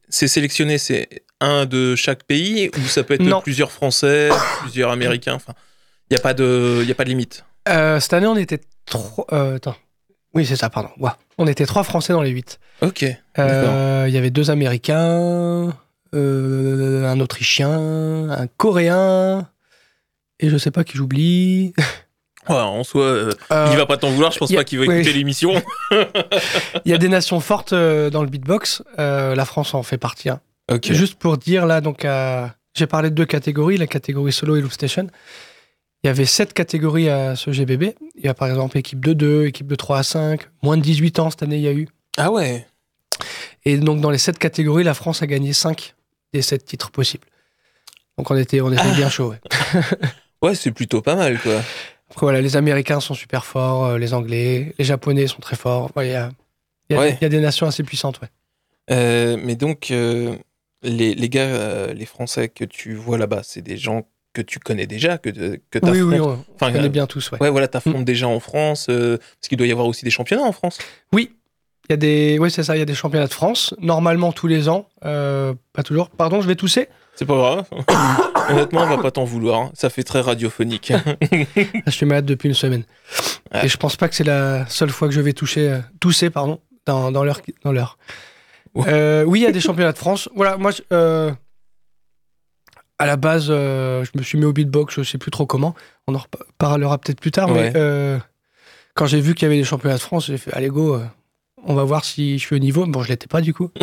c'est- 0.10 0.28
sélectionné, 0.28 0.78
c'est 0.78 1.24
un 1.42 1.66
de 1.66 1.96
chaque 1.96 2.24
pays 2.24 2.70
ou 2.78 2.82
ça 2.88 3.04
peut 3.04 3.14
être 3.16 3.22
Non. 3.24 3.42
plusieurs 3.42 3.72
Français, 3.72 4.30
plusieurs 4.62 4.92
Américains? 4.92 5.34
Enfin, 5.36 5.54
il 6.10 6.14
n'y 6.14 6.18
a 6.20 6.22
pas 6.22 6.34
de, 6.34 6.80
il 6.82 6.88
y 6.88 6.92
a 6.92 6.96
pas 6.96 7.04
de 7.04 7.10
limite. 7.10 7.46
Euh, 7.68 8.00
cette 8.00 8.14
année, 8.14 8.28
on 8.28 8.36
était 8.38 8.62
trois. 8.86 9.26
euh, 9.34 9.58
attends. 9.58 9.76
Oui, 10.34 10.46
c'est 10.46 10.56
ça, 10.56 10.70
pardon. 10.70 10.90
On 11.38 11.48
était 11.48 11.66
trois 11.66 11.84
Français 11.84 12.14
dans 12.14 12.22
les 12.22 12.30
huit. 12.32 12.60
Ok. 12.82 13.06
Euh, 13.38 14.06
Il 14.08 14.14
y 14.14 14.18
avait 14.18 14.30
deux 14.32 14.50
Américains, 14.52 15.74
euh, 16.16 17.06
un 17.06 17.20
Autrichien, 17.20 18.30
un 18.30 18.48
Coréen, 18.48 19.50
et 20.40 20.50
je 20.50 20.58
sais 20.58 20.72
pas 20.72 20.84
qui 20.84 20.98
j'oublie. 20.98 21.74
Ouais, 22.48 22.56
en 22.56 22.84
soi, 22.84 23.04
euh, 23.04 23.32
Euh, 23.52 23.68
il 23.72 23.78
va 23.78 23.86
pas 23.86 23.98
t'en 23.98 24.10
vouloir. 24.12 24.32
Je 24.32 24.40
pense 24.40 24.52
a- 24.52 24.56
pas 24.56 24.64
qu'il 24.64 24.80
va 24.80 24.86
écouter 24.86 25.14
l'émission. 25.14 25.62
Il 26.86 26.92
y 26.92 26.94
a 26.94 26.98
des 26.98 27.10
nations 27.10 27.40
fortes 27.40 27.74
euh, 27.74 28.10
dans 28.10 28.24
le 28.24 28.30
beatbox. 28.30 28.82
Euh, 28.98 29.36
la 29.36 29.46
France 29.46 29.74
en 29.74 29.84
fait 29.84 29.98
partie. 29.98 30.30
hein. 30.30 30.40
Juste 30.84 31.16
pour 31.16 31.38
dire 31.38 31.66
là, 31.66 31.82
donc 31.82 32.06
j'ai 32.76 32.88
parlé 32.88 33.10
de 33.10 33.16
deux 33.16 33.26
catégories, 33.26 33.78
la 33.78 33.88
catégorie 33.88 34.32
solo 34.32 34.56
et 34.56 34.62
loop 34.62 34.72
station. 34.72 35.08
Il 36.04 36.08
y 36.08 36.10
avait 36.10 36.26
sept 36.26 36.54
catégories 36.54 37.10
à 37.10 37.36
ce 37.36 37.52
GBB. 37.52 37.94
Il 38.16 38.24
y 38.26 38.30
a 38.30 38.34
par 38.34 38.48
exemple 38.48 38.78
équipe 38.78 39.04
de 39.04 39.14
2, 39.14 39.48
équipe 39.48 39.68
de 39.68 39.76
3 39.76 39.98
à 40.00 40.04
5, 40.04 40.42
moins 40.64 40.78
de 40.78 40.82
18 40.82 41.20
ans 41.20 41.30
cette 41.30 41.44
année 41.44 41.58
il 41.58 41.64
y 41.64 41.68
a 41.68 41.74
eu. 41.74 41.90
Ah 42.18 42.32
ouais. 42.32 42.66
Et 43.66 43.76
donc 43.78 44.00
dans 44.00 44.10
les 44.12 44.18
sept 44.18 44.38
catégories, 44.40 44.84
la 44.86 44.94
France 44.94 45.22
a 45.22 45.28
gagné 45.28 45.52
5 45.54 45.94
des 46.34 46.42
7 46.42 46.64
titres 46.64 46.90
possibles. 46.92 47.28
Donc 48.18 48.32
on 48.32 48.38
était, 48.38 48.62
on 48.62 48.72
était 48.72 48.82
Ah. 48.86 48.96
bien 48.96 49.10
chaud. 49.10 49.32
ouais. 49.32 49.40
Ouais, 50.42 50.56
c'est 50.56 50.72
plutôt 50.72 51.02
pas 51.02 51.16
mal, 51.18 51.38
quoi. 51.38 51.62
Après 52.12 52.26
voilà, 52.26 52.42
les 52.42 52.58
Américains 52.58 53.00
sont 53.00 53.14
super 53.14 53.46
forts, 53.46 53.86
euh, 53.86 53.98
les 53.98 54.14
Anglais, 54.14 54.74
les 54.80 54.86
Japonais 54.86 55.28
sont 55.28 55.40
très 55.40 55.56
forts. 55.56 55.92
Ouais, 55.96 56.08
Il 56.08 56.12
y, 56.12 56.16
a, 56.16 56.30
y 56.90 56.96
a- 56.96 57.00
Ouais. 57.00 57.18
il 57.20 57.24
y 57.24 57.26
a 57.26 57.30
des 57.30 57.40
nations 57.40 57.68
assez 57.68 57.84
puissantes. 57.84 58.20
Ouais. 58.22 58.28
Euh, 58.92 59.38
mais 59.44 59.56
donc, 59.56 59.92
euh, 59.92 60.36
les, 60.82 61.14
les 61.14 61.30
gars, 61.30 61.42
euh, 61.44 61.94
les 61.94 62.06
Français 62.06 62.50
que 62.50 62.66
tu 62.66 62.96
vois 62.96 63.18
là-bas, 63.20 63.42
c'est 63.44 63.62
des 63.62 63.78
gens 63.78 64.08
que 64.34 64.42
tu 64.42 64.58
connais 64.60 64.88
déjà, 64.88 65.18
que, 65.18 65.30
que 65.30 65.80
tu 65.80 65.90
Oui, 65.90 66.02
oui, 66.02 66.20
on, 66.20 66.44
Enfin, 66.56 66.70
on 66.70 66.72
connaît 66.72 66.90
bien 66.90 67.06
tous. 67.08 67.32
Ouais. 67.32 67.40
Ouais, 67.42 67.50
voilà, 67.50 67.68
t'affrontes 67.68 68.06
déjà 68.06 68.28
en 68.28 68.40
France, 68.40 68.86
parce 68.88 69.48
qu'il 69.48 69.58
doit 69.58 69.68
y 69.68 69.72
avoir 69.72 69.88
aussi 69.88 70.06
des 70.06 70.12
championnats 70.12 70.44
en 70.44 70.52
France. 70.52 70.78
Oui, 71.14 71.36
il 71.90 71.92
y 71.92 71.94
a 71.94 71.98
des, 71.98 72.38
oui, 72.40 72.50
c'est 72.52 72.64
ça. 72.64 72.76
Il 72.76 72.80
y 72.80 72.84
a 72.84 72.86
des 72.86 72.94
championnats 72.96 73.28
de 73.28 73.34
France, 73.34 73.74
normalement 73.80 74.32
tous 74.32 74.48
les 74.48 74.70
ans, 74.70 74.88
pas 75.02 75.84
toujours. 75.84 76.10
Pardon, 76.10 76.42
je 76.42 76.48
vais 76.48 76.56
tousser. 76.56 76.90
C'est 77.16 77.26
pas 77.26 77.36
grave. 77.36 77.66
Honnêtement, 78.50 78.82
on 78.82 78.88
va 78.88 78.98
pas 78.98 79.12
t'en 79.12 79.24
vouloir. 79.24 79.60
hein. 79.62 79.72
Ça 79.74 79.90
fait 79.90 80.04
très 80.04 80.22
radiophonique. 80.22 80.92
Je 81.86 81.92
suis 81.92 82.06
malade 82.06 82.26
depuis 82.26 82.50
une 82.50 82.56
semaine. 82.56 82.84
Ouais. 83.54 83.66
Et 83.66 83.68
je 83.68 83.78
pense 83.78 83.96
pas 83.96 84.08
que 84.10 84.16
c'est 84.16 84.24
la 84.24 84.68
seule 84.68 84.90
fois 84.90 85.08
que 85.08 85.14
je 85.14 85.22
vais 85.22 85.34
toucher, 85.34 85.70
euh, 85.70 85.80
tousser 86.00 86.30
pardon, 86.30 86.60
dans, 86.86 87.12
dans 87.12 87.24
l'heure. 87.24 87.42
Dans 87.64 87.72
l'heure. 87.72 87.98
Ouais. 88.76 88.86
Euh, 88.88 89.24
oui, 89.24 89.40
il 89.40 89.44
y 89.44 89.48
a 89.48 89.52
des 89.52 89.60
championnats 89.62 89.92
de 89.92 89.98
France. 89.98 90.30
Voilà, 90.36 90.58
moi, 90.58 90.72
euh, 90.94 91.32
à 93.00 93.06
la 93.06 93.18
base, 93.18 93.48
je 93.48 94.10
me 94.18 94.22
suis 94.24 94.38
mis 94.38 94.46
au 94.46 94.54
beatbox, 94.54 94.96
je 94.96 95.04
sais 95.04 95.18
plus 95.18 95.32
trop 95.32 95.46
comment. 95.46 95.74
On 96.08 96.16
en 96.16 96.20
reparlera 96.20 96.98
peut-être 96.98 97.20
plus 97.22 97.32
tard. 97.32 97.52
Ouais. 97.52 97.72
Mais 97.74 98.20
quand 98.96 99.06
j'ai 99.08 99.22
vu 99.22 99.34
qu'il 99.34 99.44
y 99.44 99.46
avait 99.48 99.58
des 99.58 99.64
championnats 99.64 99.96
de 99.96 100.02
France, 100.02 100.28
j'ai 100.28 100.38
fait, 100.38 100.54
allez 100.54 100.68
go, 100.68 101.00
on 101.66 101.74
va 101.76 101.84
voir 101.84 102.06
si 102.06 102.38
je 102.40 102.46
suis 102.46 102.56
au 102.56 102.60
niveau. 102.60 102.86
Bon, 102.86 103.04
je 103.04 103.10
l'étais 103.10 103.28
pas 103.28 103.42
du 103.42 103.54
coup. 103.54 103.70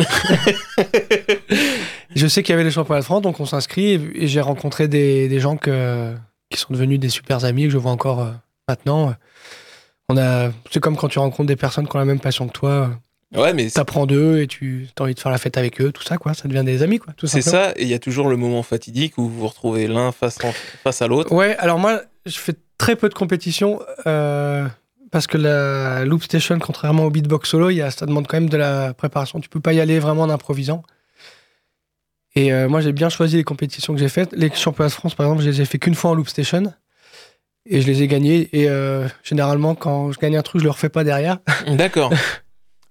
je 2.15 2.27
sais 2.27 2.43
qu'il 2.43 2.51
y 2.51 2.55
avait 2.55 2.63
les 2.63 2.71
championnats 2.71 2.99
de 3.01 3.05
France, 3.05 3.21
donc 3.21 3.39
on 3.39 3.45
s'inscrit 3.45 3.93
et, 3.93 4.23
et 4.23 4.27
j'ai 4.27 4.41
rencontré 4.41 4.87
des, 4.87 5.27
des 5.27 5.39
gens 5.39 5.57
que, 5.57 6.13
qui 6.49 6.59
sont 6.59 6.73
devenus 6.73 6.99
des 6.99 7.09
super 7.09 7.43
amis 7.45 7.63
que 7.65 7.69
je 7.69 7.77
vois 7.77 7.91
encore 7.91 8.21
euh, 8.21 8.31
maintenant. 8.67 9.13
On 10.09 10.17
a, 10.17 10.51
c'est 10.71 10.79
comme 10.79 10.95
quand 10.97 11.09
tu 11.09 11.19
rencontres 11.19 11.47
des 11.47 11.55
personnes 11.55 11.87
qui 11.87 11.95
ont 11.95 11.99
la 11.99 12.05
même 12.05 12.19
passion 12.19 12.47
que 12.47 12.53
toi. 12.53 12.91
Ouais, 13.35 13.53
mais 13.53 13.69
T'apprends 13.69 14.05
d'eux 14.05 14.39
et 14.41 14.47
tu 14.47 14.87
as 14.97 15.03
envie 15.03 15.13
de 15.13 15.19
faire 15.19 15.31
la 15.33 15.37
fête 15.37 15.57
avec 15.57 15.81
eux, 15.81 15.91
tout 15.91 16.03
ça, 16.03 16.17
quoi. 16.17 16.33
Ça 16.33 16.47
devient 16.47 16.63
des 16.63 16.81
amis, 16.81 16.99
quoi. 16.99 17.13
c'est 17.25 17.41
ça, 17.41 17.71
et 17.75 17.81
il 17.81 17.89
y 17.89 17.93
a 17.93 17.99
toujours 17.99 18.29
le 18.29 18.37
moment 18.37 18.63
fatidique 18.63 19.17
où 19.17 19.23
vous 19.23 19.39
vous 19.41 19.47
retrouvez 19.49 19.87
l'un 19.87 20.13
face, 20.13 20.37
en- 20.45 20.53
face 20.83 21.01
à 21.01 21.07
l'autre. 21.07 21.33
Ouais, 21.33 21.57
alors 21.57 21.77
moi, 21.77 22.01
je 22.25 22.37
fais 22.39 22.53
très 22.77 22.95
peu 22.95 23.09
de 23.09 23.13
compétition 23.13 23.81
euh, 24.05 24.65
parce 25.11 25.27
que 25.27 25.37
la 25.37 26.05
Loop 26.05 26.23
Station, 26.23 26.59
contrairement 26.59 27.05
au 27.05 27.09
beatbox 27.09 27.49
solo, 27.49 27.69
y 27.69 27.81
a, 27.81 27.91
ça 27.91 28.05
demande 28.05 28.27
quand 28.27 28.37
même 28.39 28.49
de 28.49 28.57
la 28.57 28.93
préparation. 28.93 29.39
Tu 29.39 29.49
peux 29.49 29.59
pas 29.59 29.73
y 29.73 29.79
aller 29.79 29.99
vraiment 29.99 30.23
en 30.23 30.29
improvisant. 30.29 30.83
Et 32.35 32.53
euh, 32.53 32.69
moi, 32.69 32.81
j'ai 32.81 32.91
bien 32.91 33.09
choisi 33.09 33.37
les 33.37 33.43
compétitions 33.43 33.93
que 33.93 33.99
j'ai 33.99 34.09
faites. 34.09 34.31
Les 34.33 34.51
championnats 34.53 34.89
de 34.89 34.93
France, 34.93 35.15
par 35.15 35.25
exemple, 35.25 35.41
je 35.43 35.49
les 35.49 35.61
ai 35.61 35.65
fait 35.65 35.79
qu'une 35.79 35.95
fois 35.95 36.11
en 36.11 36.15
Loop 36.15 36.27
Station. 36.29 36.71
Et 37.65 37.81
je 37.81 37.87
les 37.87 38.03
ai 38.03 38.07
gagnés. 38.07 38.47
Et 38.53 38.69
euh, 38.69 39.07
généralement, 39.23 39.75
quand 39.75 40.11
je 40.11 40.19
gagne 40.19 40.37
un 40.37 40.41
truc, 40.43 40.59
je 40.61 40.65
le 40.65 40.71
refais 40.71 40.89
pas 40.89 41.03
derrière. 41.03 41.39
D'accord. 41.67 42.13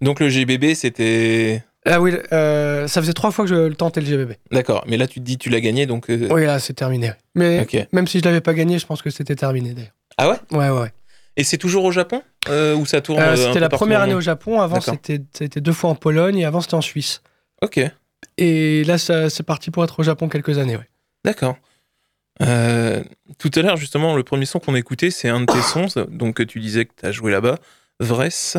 Donc 0.01 0.21
le 0.21 0.29
GBB, 0.29 0.75
c'était. 0.75 1.63
Ah 1.89 2.01
oui, 2.01 2.13
euh, 2.33 2.89
ça 2.89 3.01
faisait 3.01 3.13
trois 3.13 3.31
fois 3.31 3.45
que 3.45 3.49
je 3.49 3.55
le 3.69 3.75
tentais 3.77 4.01
le 4.01 4.07
GBB. 4.09 4.33
D'accord, 4.51 4.85
mais 4.89 4.97
là 4.97 5.07
tu 5.07 5.21
te 5.21 5.25
dis 5.25 5.39
tu 5.39 5.51
l'as 5.51 5.61
gagné 5.61 5.87
donc. 5.87 6.11
euh, 6.11 6.27
Oui, 6.33 6.45
là, 6.45 6.59
c'est 6.59 6.73
terminé. 6.75 7.13
Mais 7.37 7.65
même 7.93 8.09
si 8.09 8.19
je 8.19 8.25
l'avais 8.25 8.41
pas 8.41 8.55
gagné, 8.55 8.81
je 8.81 8.87
pense 8.87 9.03
que 9.03 9.11
c'était 9.11 9.37
terminé 9.37 9.73
d'ailleurs. 9.73 9.93
Ah 10.19 10.29
ouais? 10.29 10.37
Ouais, 10.51 10.69
ouais, 10.69 10.81
ouais. 10.81 10.93
Et 11.37 11.45
c'est 11.45 11.59
toujours 11.59 11.85
au 11.85 11.93
Japon 11.93 12.23
euh, 12.49 12.75
Ou 12.75 12.87
ça 12.87 13.01
tourne 13.01 13.21
Euh, 13.21 13.33
euh, 13.33 13.37
c'était 13.37 13.61
la 13.61 13.69
première 13.69 14.01
année 14.01 14.15
au 14.15 14.21
Japon. 14.21 14.61
Avant, 14.61 14.81
c'était 14.81 15.19
deux 15.61 15.73
fois 15.73 15.91
en 15.91 15.95
Pologne 15.95 16.39
et 16.39 16.45
avant, 16.45 16.61
c'était 16.61 16.75
en 16.75 16.81
Suisse. 16.81 17.23
Ok, 17.63 17.81
Et 18.39 18.85
là, 18.85 18.99
c'est 18.99 19.43
parti 19.43 19.71
pour 19.71 19.85
être 19.85 20.01
au 20.01 20.03
Japon 20.03 20.29
quelques 20.29 20.59
années. 20.59 20.77
Ouais. 20.77 20.89
d'accord. 21.25 21.57
Euh, 22.43 23.03
tout 23.39 23.51
à 23.55 23.63
l'heure, 23.63 23.77
justement, 23.79 24.15
le 24.15 24.23
premier 24.23 24.45
son 24.45 24.59
qu'on 24.59 24.75
a 24.75 24.79
écouté, 24.79 25.11
c'est 25.11 25.29
un 25.31 25.41
de 25.41 25.47
tes 25.47 25.63
sons, 25.63 25.87
donc 26.11 26.47
tu 26.47 26.61
disais 26.61 26.85
que 26.85 26.93
tu 27.01 27.07
as 27.07 27.13
joué 27.13 27.33
là-bas, 27.33 27.57
Vress. 27.99 28.59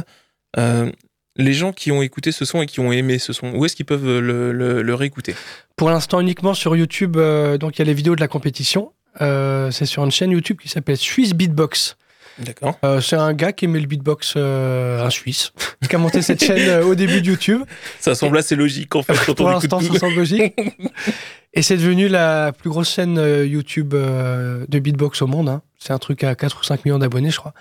Euh, 0.57 0.91
les 1.35 1.53
gens 1.53 1.71
qui 1.73 1.91
ont 1.91 2.01
écouté 2.01 2.31
ce 2.31 2.43
son 2.43 2.63
et 2.63 2.65
qui 2.65 2.79
ont 2.79 2.91
aimé 2.91 3.19
ce 3.19 3.33
son, 3.33 3.51
où 3.53 3.65
est-ce 3.65 3.75
qu'ils 3.75 3.85
peuvent 3.85 4.19
le, 4.19 4.51
le- 4.51 4.81
le 4.81 4.93
réécouter? 4.95 5.35
Pour 5.75 5.91
l'instant, 5.91 6.19
uniquement 6.21 6.55
sur 6.55 6.75
YouTube. 6.75 7.17
euh, 7.17 7.59
donc, 7.59 7.75
il 7.77 7.79
y 7.79 7.81
a 7.83 7.85
les 7.85 7.93
vidéos 7.93 8.15
de 8.15 8.21
la 8.21 8.27
compétition. 8.27 8.93
C'est 9.19 9.85
sur 9.85 10.03
une 10.03 10.11
chaîne 10.11 10.31
YouTube 10.31 10.57
qui 10.59 10.69
s'appelle 10.69 10.97
Swiss 10.97 11.33
Beatbox. 11.33 11.97
D'accord. 12.39 12.77
Euh, 12.83 13.01
c'est 13.01 13.15
un 13.15 13.33
gars 13.33 13.51
qui 13.51 13.65
aimait 13.65 13.79
le 13.79 13.87
beatbox, 13.87 14.33
euh, 14.37 15.03
un 15.03 15.09
Suisse, 15.09 15.51
qui 15.89 15.95
a 15.95 15.97
monté 15.97 16.21
cette 16.21 16.43
chaîne 16.43 16.69
euh, 16.69 16.83
au 16.85 16.93
début 16.95 17.21
de 17.21 17.27
YouTube. 17.27 17.63
Ça 17.99 18.13
semble 18.15 18.37
assez 18.37 18.55
logique 18.55 18.95
en 18.95 19.01
fait 19.03 19.13
quand 19.25 19.35
Pour 19.35 19.49
l'instant, 19.49 19.79
ça 19.79 19.97
semble 19.99 20.15
logique. 20.15 20.53
Et 21.53 21.61
c'est 21.63 21.77
devenu 21.77 22.07
la 22.07 22.51
plus 22.51 22.69
grosse 22.69 22.91
chaîne 22.91 23.17
euh, 23.17 23.45
YouTube 23.45 23.93
euh, 23.95 24.65
de 24.69 24.79
beatbox 24.79 25.21
au 25.23 25.27
monde. 25.27 25.49
hein. 25.49 25.61
C'est 25.79 25.93
un 25.93 25.97
truc 25.97 26.23
à 26.23 26.35
4 26.35 26.59
ou 26.59 26.63
5 26.63 26.85
millions 26.85 26.99
d'abonnés, 26.99 27.31
je 27.31 27.37
crois. 27.39 27.53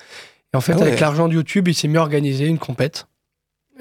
Et 0.53 0.57
en 0.57 0.61
fait, 0.61 0.73
Ah 0.73 0.77
ouais. 0.79 0.83
avec 0.89 1.01
l'argent 1.01 1.29
de 1.29 1.35
YouTube, 1.35 1.69
il 1.69 1.75
s'est 1.75 1.89
mis 1.89 1.97
à 1.97 2.03
organiser 2.03 2.45
une 2.47 2.59
compète 2.59 3.07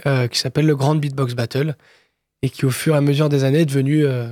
euh, 0.05 0.27
qui 0.27 0.39
s'appelle 0.39 0.65
le 0.65 0.75
Grand 0.75 0.95
Beatbox 0.95 1.33
Battle 1.33 1.75
et 2.41 2.49
qui, 2.49 2.65
au 2.65 2.69
fur 2.71 2.93
et 2.95 2.97
à 2.97 3.01
mesure 3.01 3.27
des 3.27 3.43
années, 3.43 3.61
est 3.61 3.65
devenu 3.65 4.05
euh, 4.05 4.27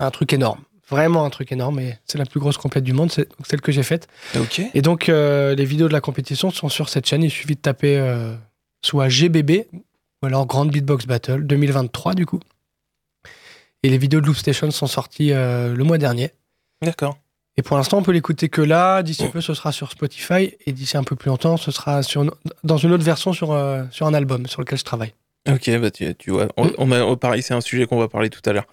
un 0.00 0.10
truc 0.10 0.32
énorme. 0.32 0.60
Vraiment 0.92 1.24
un 1.24 1.30
truc 1.30 1.50
énorme. 1.52 1.80
Et 1.80 1.98
c'est 2.06 2.18
la 2.18 2.26
plus 2.26 2.38
grosse 2.38 2.56
compète 2.58 2.84
du 2.84 2.92
monde, 2.92 3.10
c'est 3.10 3.28
celle 3.48 3.60
que 3.60 3.72
j'ai 3.72 3.82
faite. 3.82 4.06
Ok. 4.38 4.60
Et 4.74 4.82
donc, 4.82 5.08
euh, 5.08 5.54
les 5.54 5.64
vidéos 5.64 5.88
de 5.88 5.92
la 5.92 6.00
compétition 6.00 6.50
sont 6.50 6.68
sur 6.68 6.88
cette 6.88 7.06
chaîne. 7.06 7.22
Il 7.22 7.30
suffit 7.30 7.54
de 7.56 7.60
taper 7.60 7.96
euh, 7.98 8.34
soit 8.82 9.08
GBB 9.08 9.66
ou 10.22 10.26
alors 10.26 10.46
Grand 10.46 10.66
Beatbox 10.66 11.06
Battle 11.06 11.42
2023, 11.46 12.14
du 12.14 12.26
coup. 12.26 12.40
Et 13.82 13.88
les 13.88 13.98
vidéos 13.98 14.20
de 14.20 14.26
Loop 14.26 14.36
Station 14.36 14.70
sont 14.70 14.86
sorties 14.86 15.32
euh, 15.32 15.74
le 15.74 15.82
mois 15.84 15.98
dernier. 15.98 16.30
D'accord. 16.82 17.18
Et 17.56 17.62
pour 17.62 17.76
l'instant, 17.76 17.98
on 17.98 18.02
peut 18.02 18.12
l'écouter 18.12 18.48
que 18.48 18.60
là. 18.62 19.02
D'ici 19.02 19.26
peu, 19.28 19.40
ce 19.40 19.54
sera 19.54 19.72
sur 19.72 19.90
Spotify. 19.90 20.54
Et 20.66 20.72
d'ici 20.72 20.96
un 20.96 21.04
peu 21.04 21.16
plus 21.16 21.28
longtemps, 21.28 21.56
ce 21.56 21.70
sera 21.70 22.02
sur, 22.02 22.22
une- 22.22 22.30
dans 22.64 22.76
une 22.76 22.92
autre 22.92 23.04
version 23.04 23.32
sur, 23.32 23.48
sur 23.90 24.06
un 24.06 24.14
album 24.14 24.46
sur 24.46 24.60
lequel 24.60 24.78
je 24.78 24.84
travaille. 24.84 25.12
Ok, 25.50 25.68
bah 25.80 25.90
tu, 25.90 26.14
tu 26.14 26.30
vois, 26.30 26.48
on, 26.56 26.70
on 26.78 26.92
a, 26.92 27.02
oh, 27.02 27.16
pareil, 27.16 27.42
c'est 27.42 27.52
un 27.54 27.60
sujet 27.60 27.86
qu'on 27.86 27.98
va 27.98 28.06
parler 28.08 28.30
tout 28.30 28.40
à 28.48 28.52
l'heure. 28.52 28.66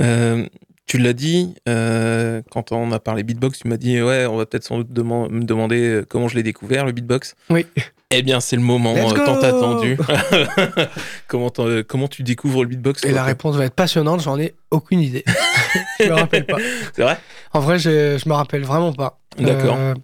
Euh, 0.00 0.46
tu 0.88 0.98
l'as 0.98 1.12
dit, 1.12 1.54
euh, 1.68 2.42
quand 2.50 2.72
on 2.72 2.90
a 2.92 2.98
parlé 2.98 3.22
beatbox, 3.22 3.60
tu 3.60 3.68
m'as 3.68 3.76
dit, 3.76 4.02
ouais, 4.02 4.26
on 4.26 4.36
va 4.36 4.46
peut-être 4.46 4.64
sans 4.64 4.78
doute 4.78 4.90
deman- 4.90 5.30
me 5.30 5.44
demander 5.44 5.80
euh, 5.80 6.04
comment 6.08 6.26
je 6.28 6.34
l'ai 6.34 6.42
découvert, 6.42 6.84
le 6.86 6.92
beatbox. 6.92 7.36
Oui. 7.50 7.66
Eh 8.10 8.22
bien, 8.22 8.40
c'est 8.40 8.56
le 8.56 8.62
moment 8.62 8.94
euh, 8.96 9.10
tant 9.24 9.38
attendu. 9.40 9.98
comment, 11.28 11.52
euh, 11.58 11.82
comment 11.86 12.08
tu 12.08 12.22
découvres 12.22 12.62
le 12.62 12.68
beatbox 12.70 13.04
Et 13.04 13.10
la 13.12 13.22
réponse 13.22 13.54
va 13.56 13.66
être 13.66 13.74
passionnante. 13.74 14.22
J'en 14.22 14.38
ai 14.38 14.54
aucune 14.70 15.00
idée. 15.00 15.24
je 16.00 16.06
me 16.06 16.14
rappelle 16.14 16.46
pas. 16.46 16.56
C'est 16.94 17.02
vrai? 17.02 17.18
En 17.52 17.60
vrai, 17.60 17.78
je, 17.78 18.16
je 18.22 18.28
me 18.28 18.34
rappelle 18.34 18.64
vraiment 18.64 18.94
pas. 18.94 19.20
D'accord. 19.38 19.76
Euh, 19.78 19.94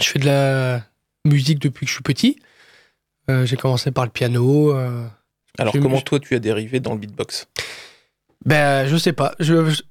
je 0.00 0.06
fais 0.06 0.18
de 0.18 0.26
la 0.26 0.82
musique 1.24 1.60
depuis 1.60 1.86
que 1.86 1.90
je 1.90 1.94
suis 1.94 2.02
petit. 2.02 2.38
Euh, 3.30 3.46
j'ai 3.46 3.56
commencé 3.56 3.90
par 3.90 4.04
le 4.04 4.10
piano. 4.10 4.76
Alors, 5.58 5.72
comment 5.72 6.02
toi, 6.02 6.20
tu 6.20 6.34
as 6.34 6.40
dérivé 6.40 6.78
dans 6.80 6.92
le 6.92 6.98
beatbox? 6.98 7.48
Ben, 8.44 8.86
je 8.86 8.96
sais 8.98 9.14
pas. 9.14 9.34
Je, 9.40 9.70
je- 9.70 9.82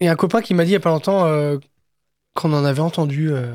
Il 0.00 0.06
y 0.06 0.08
a 0.08 0.12
un 0.12 0.16
copain 0.16 0.40
qui 0.42 0.54
m'a 0.54 0.64
dit 0.64 0.70
il 0.70 0.74
y 0.74 0.76
a 0.76 0.80
pas 0.80 0.90
longtemps 0.90 1.24
euh, 1.26 1.58
qu'on 2.34 2.52
en 2.52 2.64
avait 2.64 2.80
entendu 2.80 3.30
euh, 3.32 3.52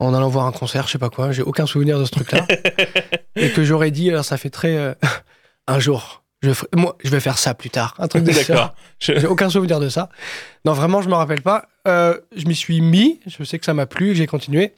en 0.00 0.12
allant 0.12 0.28
voir 0.28 0.46
un 0.46 0.52
concert, 0.52 0.86
je 0.86 0.92
sais 0.92 0.98
pas 0.98 1.10
quoi. 1.10 1.32
J'ai 1.32 1.42
aucun 1.42 1.66
souvenir 1.66 1.98
de 1.98 2.04
ce 2.04 2.10
truc-là. 2.10 2.46
et 3.36 3.50
que 3.52 3.64
j'aurais 3.64 3.90
dit, 3.90 4.10
alors 4.10 4.24
ça 4.24 4.36
fait 4.36 4.50
très. 4.50 4.76
euh, 4.76 4.94
un 5.66 5.78
jour, 5.78 6.22
je 6.42 6.52
ferai- 6.52 6.68
moi, 6.76 6.96
je 7.02 7.10
vais 7.10 7.20
faire 7.20 7.38
ça 7.38 7.54
plus 7.54 7.70
tard. 7.70 7.94
Un 7.98 8.08
truc 8.08 8.24
de 8.24 8.32
ça. 8.32 8.52
D'accord. 8.52 8.74
Je- 8.98 9.18
J'ai 9.18 9.26
aucun 9.26 9.48
souvenir 9.48 9.80
de 9.80 9.88
ça. 9.88 10.10
Non, 10.64 10.72
vraiment, 10.72 11.00
je 11.00 11.08
me 11.08 11.14
rappelle 11.14 11.42
pas. 11.42 11.68
Euh, 11.88 12.18
je 12.36 12.44
m'y 12.46 12.54
suis 12.54 12.80
mis. 12.80 13.20
Je 13.26 13.44
sais 13.44 13.58
que 13.58 13.64
ça 13.64 13.72
m'a 13.74 13.86
plu, 13.86 14.14
j'ai 14.14 14.26
continué. 14.26 14.74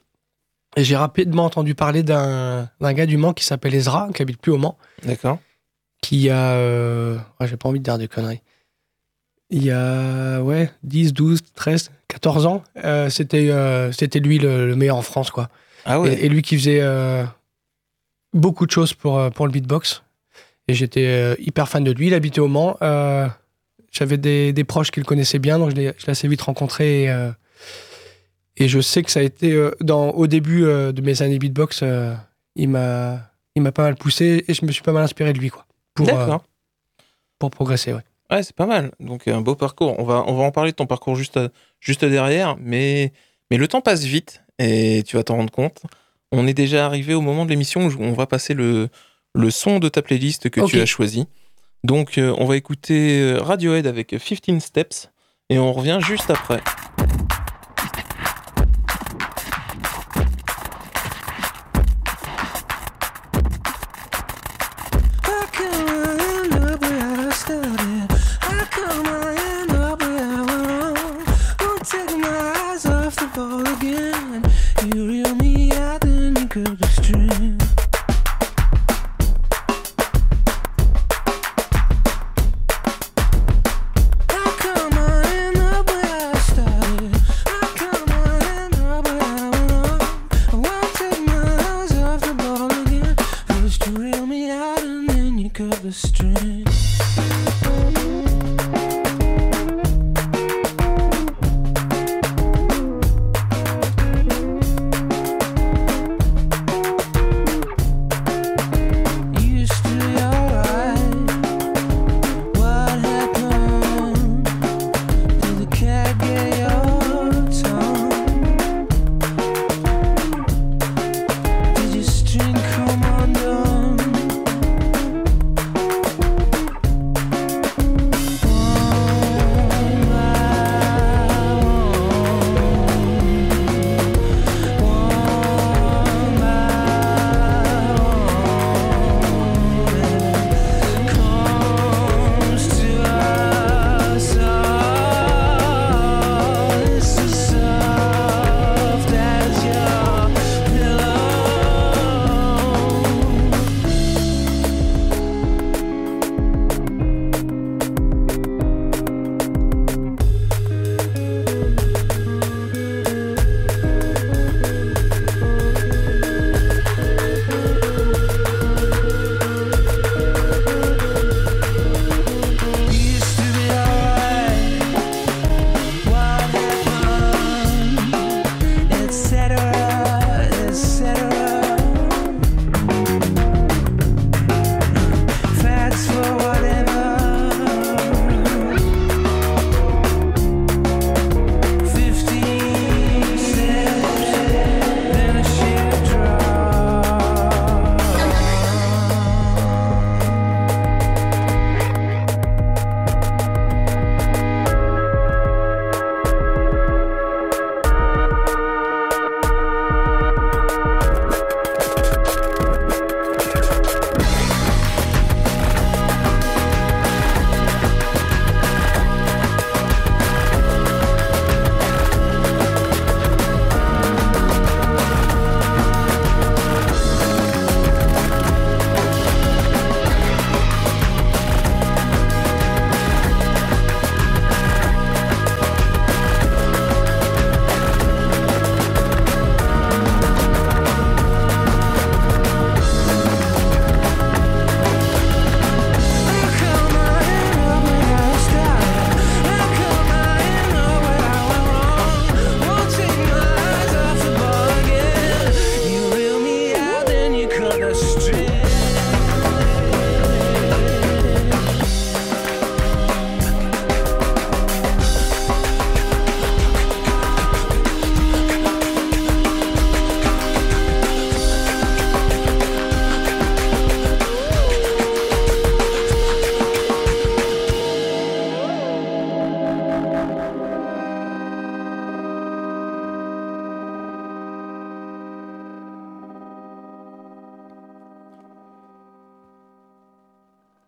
Et 0.76 0.84
j'ai 0.84 0.96
rapidement 0.96 1.44
entendu 1.46 1.74
parler 1.74 2.02
d'un 2.02 2.68
d'un 2.80 2.92
gars 2.92 3.06
du 3.06 3.16
Mans 3.16 3.32
qui 3.32 3.44
s'appelle 3.44 3.74
Ezra, 3.74 4.10
qui 4.14 4.20
habite 4.20 4.38
plus 4.40 4.52
au 4.52 4.58
Mans, 4.58 4.76
D'accord. 5.02 5.38
qui 6.02 6.28
a. 6.28 6.50
euh, 6.52 7.16
ouais, 7.40 7.48
j'ai 7.48 7.56
pas 7.56 7.68
envie 7.70 7.78
de 7.78 7.84
dire 7.84 7.96
de 7.98 8.04
conneries. 8.06 8.42
Il 9.50 9.64
y 9.64 9.70
a 9.70 10.40
ouais, 10.42 10.70
10, 10.82 11.12
12, 11.12 11.40
13, 11.54 11.90
14 12.08 12.46
ans. 12.46 12.64
Euh, 12.84 13.08
c'était, 13.10 13.50
euh, 13.50 13.92
c'était 13.92 14.18
lui 14.18 14.38
le, 14.38 14.66
le 14.66 14.76
meilleur 14.76 14.96
en 14.96 15.02
France, 15.02 15.30
quoi. 15.30 15.48
Ah 15.84 16.00
ouais. 16.00 16.14
Et, 16.14 16.26
et 16.26 16.28
lui 16.28 16.42
qui 16.42 16.56
faisait 16.56 16.80
euh, 16.80 17.24
beaucoup 18.32 18.66
de 18.66 18.70
choses 18.70 18.92
pour, 18.94 19.30
pour 19.30 19.46
le 19.46 19.52
beatbox. 19.52 20.02
Et 20.68 20.74
j'étais 20.74 21.36
hyper 21.38 21.68
fan 21.68 21.84
de 21.84 21.92
lui. 21.92 22.08
Il 22.08 22.14
habitait 22.14 22.40
au 22.40 22.48
Mans. 22.48 22.76
J'avais 23.92 24.18
des, 24.18 24.52
des 24.52 24.64
proches 24.64 24.90
qui 24.90 25.00
le 25.00 25.06
connaissaient 25.06 25.38
bien, 25.38 25.58
donc 25.58 25.70
je 25.70 25.76
l'ai 25.76 25.92
je 25.96 26.06
l'ai 26.06 26.10
assez 26.10 26.26
vite 26.26 26.42
rencontré. 26.42 27.04
Et, 27.04 27.30
et 28.56 28.68
je 28.68 28.80
sais 28.80 29.04
que 29.04 29.10
ça 29.12 29.20
a 29.20 29.22
été, 29.22 29.70
dans, 29.80 30.10
au 30.10 30.26
début 30.26 30.62
de 30.62 31.00
mes 31.02 31.22
années 31.22 31.38
beatbox, 31.38 31.84
il 32.56 32.68
m'a 32.68 33.20
il 33.54 33.62
m'a 33.62 33.72
pas 33.72 33.84
mal 33.84 33.94
poussé 33.94 34.44
et 34.48 34.54
je 34.54 34.66
me 34.66 34.72
suis 34.72 34.82
pas 34.82 34.92
mal 34.92 35.04
inspiré 35.04 35.32
de 35.32 35.38
lui, 35.38 35.50
quoi. 35.50 35.66
Pour, 35.94 36.08
pour 37.38 37.50
progresser, 37.50 37.92
ouais. 37.92 38.02
Ouais, 38.30 38.42
c'est 38.42 38.56
pas 38.56 38.66
mal. 38.66 38.92
Donc 39.00 39.28
un 39.28 39.40
beau 39.40 39.54
parcours. 39.54 39.94
On 39.98 40.04
va, 40.04 40.24
on 40.26 40.34
va 40.34 40.44
en 40.44 40.50
parler 40.50 40.72
de 40.72 40.76
ton 40.76 40.86
parcours 40.86 41.16
juste, 41.16 41.38
juste 41.80 42.04
derrière, 42.04 42.56
mais, 42.58 43.12
mais 43.50 43.56
le 43.56 43.68
temps 43.68 43.80
passe 43.80 44.04
vite 44.04 44.42
et 44.58 45.02
tu 45.06 45.16
vas 45.16 45.22
t'en 45.22 45.36
rendre 45.36 45.52
compte. 45.52 45.82
On 46.32 46.46
est 46.46 46.54
déjà 46.54 46.86
arrivé 46.86 47.14
au 47.14 47.20
moment 47.20 47.44
de 47.44 47.50
l'émission 47.50 47.86
où 47.86 47.92
on 48.00 48.12
va 48.12 48.26
passer 48.26 48.54
le, 48.54 48.88
le 49.34 49.50
son 49.50 49.78
de 49.78 49.88
ta 49.88 50.02
playlist 50.02 50.50
que 50.50 50.60
tu 50.66 50.80
as 50.80 50.86
choisi. 50.86 51.26
Donc 51.84 52.18
euh, 52.18 52.34
on 52.38 52.46
va 52.46 52.56
écouter 52.56 53.20
euh, 53.20 53.40
Radiohead 53.40 53.86
avec 53.86 54.08
15 54.18 54.62
Steps 54.62 55.10
et 55.50 55.58
on 55.58 55.72
revient 55.72 56.00
juste 56.02 56.30
après. 56.30 56.60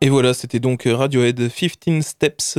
Et 0.09 0.11
voilà, 0.11 0.33
c'était 0.33 0.59
donc 0.59 0.85
Radiohead 0.87 1.51
15 1.53 2.03
Steps. 2.03 2.59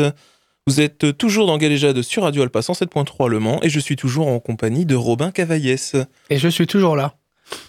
Vous 0.68 0.82
êtes 0.82 1.18
toujours 1.18 1.48
dans 1.48 1.58
Galéjade 1.58 2.00
sur 2.04 2.22
Radio 2.22 2.44
Alpa 2.44 2.60
107.3 2.60 3.28
Le 3.28 3.40
Mans 3.40 3.60
et 3.64 3.70
je 3.70 3.80
suis 3.80 3.96
toujours 3.96 4.28
en 4.28 4.40
compagnie 4.40 4.86
de 4.86 4.94
Robin 4.94 5.32
Cavaillès. 5.32 5.96
Et 6.30 6.38
je 6.38 6.48
suis 6.48 6.68
toujours 6.68 6.96
là. 6.96 7.16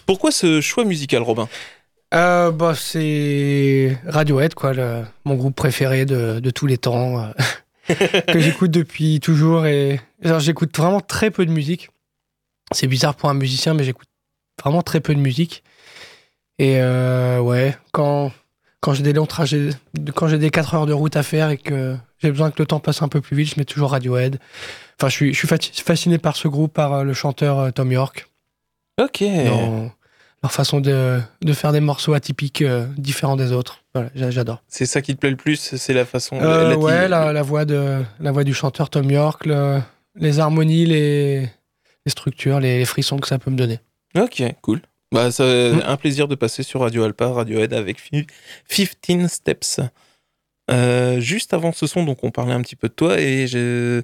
Pourquoi 0.05 0.29
ce 0.31 0.61
choix 0.61 0.85
musical, 0.85 1.23
Robin? 1.23 1.49
Euh, 2.13 2.51
bah, 2.51 2.75
c'est 2.75 3.97
Radiohead, 4.05 4.53
quoi, 4.53 4.73
le- 4.73 5.01
mon 5.25 5.33
groupe 5.33 5.55
préféré 5.55 6.05
de, 6.05 6.39
de 6.39 6.49
tous 6.51 6.67
les 6.67 6.77
temps. 6.77 7.19
euh. 7.19 7.31
que 8.27 8.39
j'écoute 8.39 8.69
depuis 8.69 9.19
toujours. 9.19 9.65
Et 9.65 9.99
j'écoute 10.37 10.77
vraiment 10.77 11.01
très 11.01 11.31
peu 11.31 11.43
de 11.47 11.51
musique. 11.51 11.89
C'est 12.71 12.85
bizarre 12.85 13.15
pour 13.15 13.29
un 13.29 13.33
musicien, 13.33 13.73
mais 13.73 13.83
j'écoute 13.83 14.07
vraiment 14.61 14.83
très 14.83 14.99
peu 14.99 15.15
de 15.15 15.19
musique. 15.19 15.63
Et 16.59 16.75
euh, 16.79 17.39
ouais, 17.39 17.75
quand, 17.91 18.31
quand 18.81 18.93
j'ai 18.93 19.03
des 19.03 19.13
longs 19.13 19.25
trajets, 19.27 19.69
quand 20.15 20.27
j'ai 20.27 20.37
des 20.37 20.49
4 20.49 20.73
heures 20.75 20.85
de 20.85 20.93
route 20.93 21.15
à 21.15 21.23
faire 21.23 21.49
et 21.51 21.57
que 21.57 21.95
j'ai 22.19 22.29
besoin 22.31 22.51
que 22.51 22.61
le 22.61 22.65
temps 22.65 22.79
passe 22.79 23.01
un 23.01 23.07
peu 23.07 23.21
plus 23.21 23.37
vite, 23.37 23.53
je 23.53 23.59
mets 23.59 23.65
toujours 23.65 23.91
Radiohead. 23.91 24.39
Enfin, 24.99 25.07
je 25.09 25.13
suis, 25.15 25.33
je 25.33 25.37
suis 25.37 25.47
fati- 25.47 25.81
fasciné 25.81 26.17
par 26.17 26.35
ce 26.35 26.47
groupe, 26.47 26.73
par 26.73 26.93
euh, 26.93 27.03
le 27.03 27.13
chanteur 27.13 27.59
euh, 27.59 27.71
Tom 27.71 27.91
York. 27.91 28.27
Ok. 28.99 29.23
dans 29.23 29.91
leur 30.43 30.51
façon 30.51 30.79
de, 30.79 31.19
de 31.43 31.53
faire 31.53 31.71
des 31.71 31.79
morceaux 31.79 32.13
atypiques 32.13 32.61
euh, 32.63 32.87
différents 32.97 33.35
des 33.35 33.51
autres. 33.51 33.83
Voilà, 33.93 34.09
j'a- 34.15 34.31
j'adore. 34.31 34.63
C'est 34.67 34.85
ça 34.87 35.01
qui 35.01 35.13
te 35.15 35.19
plaît 35.19 35.29
le 35.29 35.35
plus, 35.35 35.75
c'est 35.77 35.93
la 35.93 36.05
façon. 36.05 36.37
Euh, 36.41 36.69
la- 36.71 36.77
ouais, 36.77 37.07
la, 37.07 37.31
la 37.33 37.41
voix 37.43 37.65
de, 37.65 38.01
la 38.19 38.31
voix 38.31 38.43
du 38.43 38.53
chanteur 38.55 38.89
Tom 38.89 39.09
York, 39.09 39.45
le- 39.45 39.79
les 40.15 40.39
harmonies, 40.39 40.85
les, 40.87 41.41
les 41.41 42.09
structures, 42.09 42.59
les, 42.59 42.79
les 42.79 42.85
frissons 42.85 43.19
que 43.19 43.27
ça 43.27 43.37
peut 43.37 43.51
me 43.51 43.55
donner. 43.57 43.79
Ok, 44.17 44.43
cool. 44.61 44.81
Bah, 45.13 45.31
ça, 45.31 45.43
Mm. 45.43 45.81
un 45.85 45.97
plaisir 45.97 46.27
de 46.27 46.35
passer 46.35 46.63
sur 46.63 46.81
Radio 46.81 47.03
Alpa, 47.03 47.27
Radiohead 47.27 47.73
avec 47.73 47.99
fi- 47.99 48.25
15 49.01 49.31
Steps. 49.31 49.79
Euh, 50.69 51.19
juste 51.19 51.53
avant 51.53 51.73
ce 51.73 51.85
son, 51.87 52.03
donc 52.05 52.23
on 52.23 52.31
parlait 52.31 52.53
un 52.53 52.61
petit 52.61 52.75
peu 52.77 52.87
de 52.87 52.93
toi 52.93 53.19
et 53.19 53.45
je... 53.47 54.01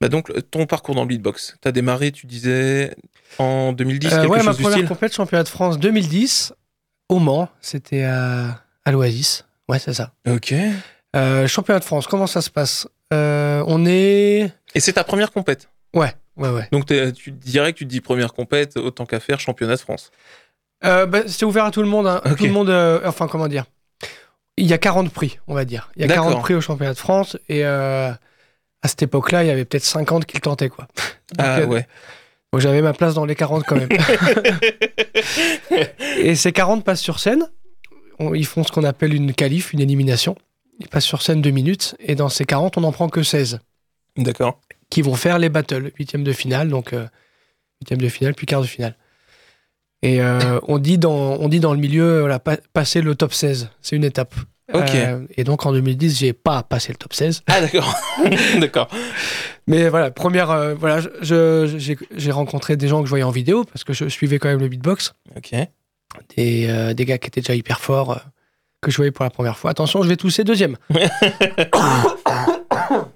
bah 0.00 0.08
donc 0.08 0.32
ton 0.50 0.64
parcours 0.66 0.94
dans 0.94 1.02
le 1.02 1.08
beatbox. 1.08 1.56
T'as 1.60 1.72
démarré, 1.72 2.10
tu 2.10 2.26
disais 2.26 2.94
en 3.38 3.72
2010 3.72 4.06
Euh, 4.06 4.20
quelque 4.22 4.30
ouais, 4.30 4.42
ma 4.42 4.52
du 4.52 4.62
première 4.62 4.78
style. 4.78 4.88
compète 4.88 5.12
championnat 5.14 5.42
de 5.42 5.48
France 5.48 5.78
2010 5.78 6.54
au 7.10 7.18
Mans, 7.18 7.48
c'était 7.60 8.04
à, 8.04 8.62
à 8.84 8.92
l'Oasis. 8.92 9.44
Ouais, 9.68 9.78
c'est 9.78 9.92
ça. 9.94 10.12
Ok. 10.28 10.52
Et 10.52 10.70
Euh, 11.16 11.46
championnat 11.46 11.80
de 11.80 11.84
France, 11.84 12.06
comment 12.06 12.26
ça 12.26 12.40
se 12.40 12.50
passe? 12.50 12.88
Euh, 13.12 13.62
On 13.66 13.84
est. 13.86 14.50
c'est 14.76 14.94
ta 14.94 15.04
première 15.04 15.32
compète? 15.32 15.68
Ouais, 15.94 16.12
ouais, 16.36 16.50
ouais. 16.50 16.68
Donc 16.72 16.86
tu 16.86 17.30
dirais 17.32 17.72
que 17.72 17.78
tu 17.78 17.84
te 17.84 17.90
dis 17.90 18.00
première 18.00 18.32
compète, 18.32 18.76
autant 18.76 19.06
qu'à 19.06 19.20
faire 19.20 19.38
championnat 19.40 19.74
de 19.76 19.80
France. 19.80 20.10
Euh, 20.84 21.06
bah, 21.06 21.22
c'est 21.26 21.44
ouvert 21.44 21.64
à 21.64 21.70
tout 21.70 21.82
le 21.82 21.88
monde. 21.88 22.06
hein. 22.06 22.20
Tout 22.36 22.44
le 22.46 22.52
monde, 22.52 22.70
euh, 22.70 23.00
enfin, 23.04 23.28
comment 23.28 23.48
dire? 23.48 23.64
Il 24.56 24.66
y 24.66 24.72
a 24.72 24.78
40 24.78 25.10
prix, 25.12 25.38
on 25.48 25.54
va 25.54 25.64
dire. 25.64 25.90
Il 25.96 26.02
y 26.02 26.04
a 26.04 26.08
D'accord. 26.08 26.26
40 26.28 26.42
prix 26.42 26.54
au 26.54 26.60
championnat 26.60 26.94
de 26.94 26.98
France. 26.98 27.36
Et 27.48 27.64
euh, 27.64 28.10
à 28.82 28.88
cette 28.88 29.02
époque-là, 29.02 29.44
il 29.44 29.48
y 29.48 29.50
avait 29.50 29.64
peut-être 29.64 29.84
50 29.84 30.24
qui 30.26 30.36
le 30.36 30.40
tentaient, 30.40 30.68
quoi. 30.68 30.86
ah 31.38 31.58
euh, 31.58 31.66
ouais. 31.66 31.86
Donc 32.52 32.60
j'avais 32.62 32.80
ma 32.82 32.92
place 32.92 33.14
dans 33.14 33.24
les 33.26 33.34
40 33.34 33.64
quand 33.64 33.76
même. 33.76 33.88
et 36.18 36.34
ces 36.34 36.52
40 36.52 36.84
passent 36.84 37.00
sur 37.00 37.18
scène. 37.18 37.48
On- 38.18 38.34
ils 38.34 38.46
font 38.46 38.64
ce 38.64 38.72
qu'on 38.72 38.84
appelle 38.84 39.14
une 39.14 39.34
qualif, 39.34 39.72
une 39.72 39.80
élimination. 39.80 40.36
Ils 40.78 40.88
passent 40.88 41.04
sur 41.04 41.22
scène 41.22 41.42
deux 41.42 41.50
minutes. 41.50 41.96
Et 42.00 42.14
dans 42.14 42.28
ces 42.28 42.44
40, 42.44 42.78
on 42.78 42.82
n'en 42.82 42.92
prend 42.92 43.08
que 43.08 43.22
16 43.22 43.60
D'accord. 44.16 44.60
qui 44.90 45.02
vont 45.02 45.14
faire 45.14 45.38
les 45.38 45.48
battles, 45.48 45.90
huitième 45.98 46.24
de 46.24 46.32
finale, 46.32 46.68
donc 46.68 46.94
huitième 47.80 48.00
de 48.00 48.08
finale, 48.08 48.34
puis 48.34 48.46
quart 48.46 48.62
de 48.62 48.66
finale. 48.66 48.96
Et 50.02 50.20
euh, 50.20 50.60
on, 50.68 50.78
dit 50.78 50.98
dans, 50.98 51.12
on 51.36 51.48
dit 51.48 51.58
dans 51.60 51.72
le 51.72 51.80
milieu, 51.80 52.20
voilà, 52.20 52.38
pa- 52.38 52.58
passer 52.72 53.00
le 53.00 53.14
top 53.14 53.32
16, 53.32 53.70
c'est 53.80 53.96
une 53.96 54.04
étape. 54.04 54.34
Euh, 54.74 55.24
et 55.36 55.44
donc 55.44 55.64
en 55.64 55.72
2010, 55.72 56.18
j'ai 56.18 56.32
pas 56.32 56.62
passé 56.64 56.92
le 56.92 56.96
top 56.98 57.12
16. 57.14 57.42
Ah 57.46 57.60
d'accord. 57.60 57.94
d'accord. 58.60 58.88
Mais 59.68 59.88
voilà, 59.88 60.10
première, 60.10 60.50
euh, 60.50 60.74
voilà, 60.74 61.00
j'ai 61.22 62.30
rencontré 62.32 62.76
des 62.76 62.88
gens 62.88 62.98
que 63.00 63.06
je 63.06 63.10
voyais 63.10 63.24
en 63.24 63.30
vidéo 63.30 63.64
parce 63.64 63.84
que 63.84 63.92
je 63.92 64.08
suivais 64.08 64.38
quand 64.38 64.48
même 64.48 64.60
le 64.60 64.68
beatbox, 64.68 65.14
Ok. 65.36 65.54
des, 66.36 66.66
euh, 66.68 66.94
des 66.94 67.04
gars 67.04 67.18
qui 67.18 67.28
étaient 67.28 67.40
déjà 67.40 67.54
hyper 67.54 67.80
forts 67.80 68.10
euh, 68.12 68.16
que 68.82 68.90
je 68.90 68.96
voyais 68.96 69.12
pour 69.12 69.24
la 69.24 69.30
première 69.30 69.56
fois. 69.56 69.70
Attention, 69.70 70.02
je 70.02 70.08
vais 70.08 70.16
tousser 70.16 70.44
deuxième. 70.44 70.76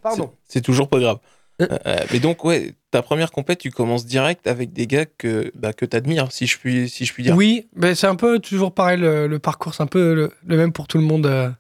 Pardon. 0.03 0.33
C'est 0.49 0.61
toujours 0.63 0.89
pas 0.89 0.99
grave. 0.99 1.19
Euh. 1.61 1.67
Euh, 1.87 1.97
mais 2.13 2.19
donc, 2.21 2.45
ouais, 2.45 2.75
ta 2.91 3.03
première 3.03 3.31
compète, 3.31 3.59
tu 3.59 3.71
commences 3.71 4.07
direct 4.07 4.47
avec 4.47 4.73
des 4.73 4.87
gars 4.87 5.07
que, 5.07 5.53
bah, 5.55 5.73
que 5.73 5.85
t'admires, 5.85 6.33
si 6.33 6.47
je 6.47 6.59
puis, 6.59 6.89
si 6.89 7.05
je 7.05 7.13
puis 7.13 7.23
dire. 7.23 7.37
Oui, 7.37 7.69
mais 7.75 7.95
c'est 7.95 8.07
un 8.07 8.17
peu 8.17 8.39
toujours 8.39 8.73
pareil, 8.73 8.99
le, 9.01 9.39
parcours, 9.39 9.75
c'est 9.75 9.83
un 9.83 9.87
peu 9.87 10.15
le, 10.47 10.57
même 10.57 10.73
pour 10.73 10.87
tout 10.89 10.99
le 10.99 11.05
monde. 11.05 11.27
euh. 11.27 11.51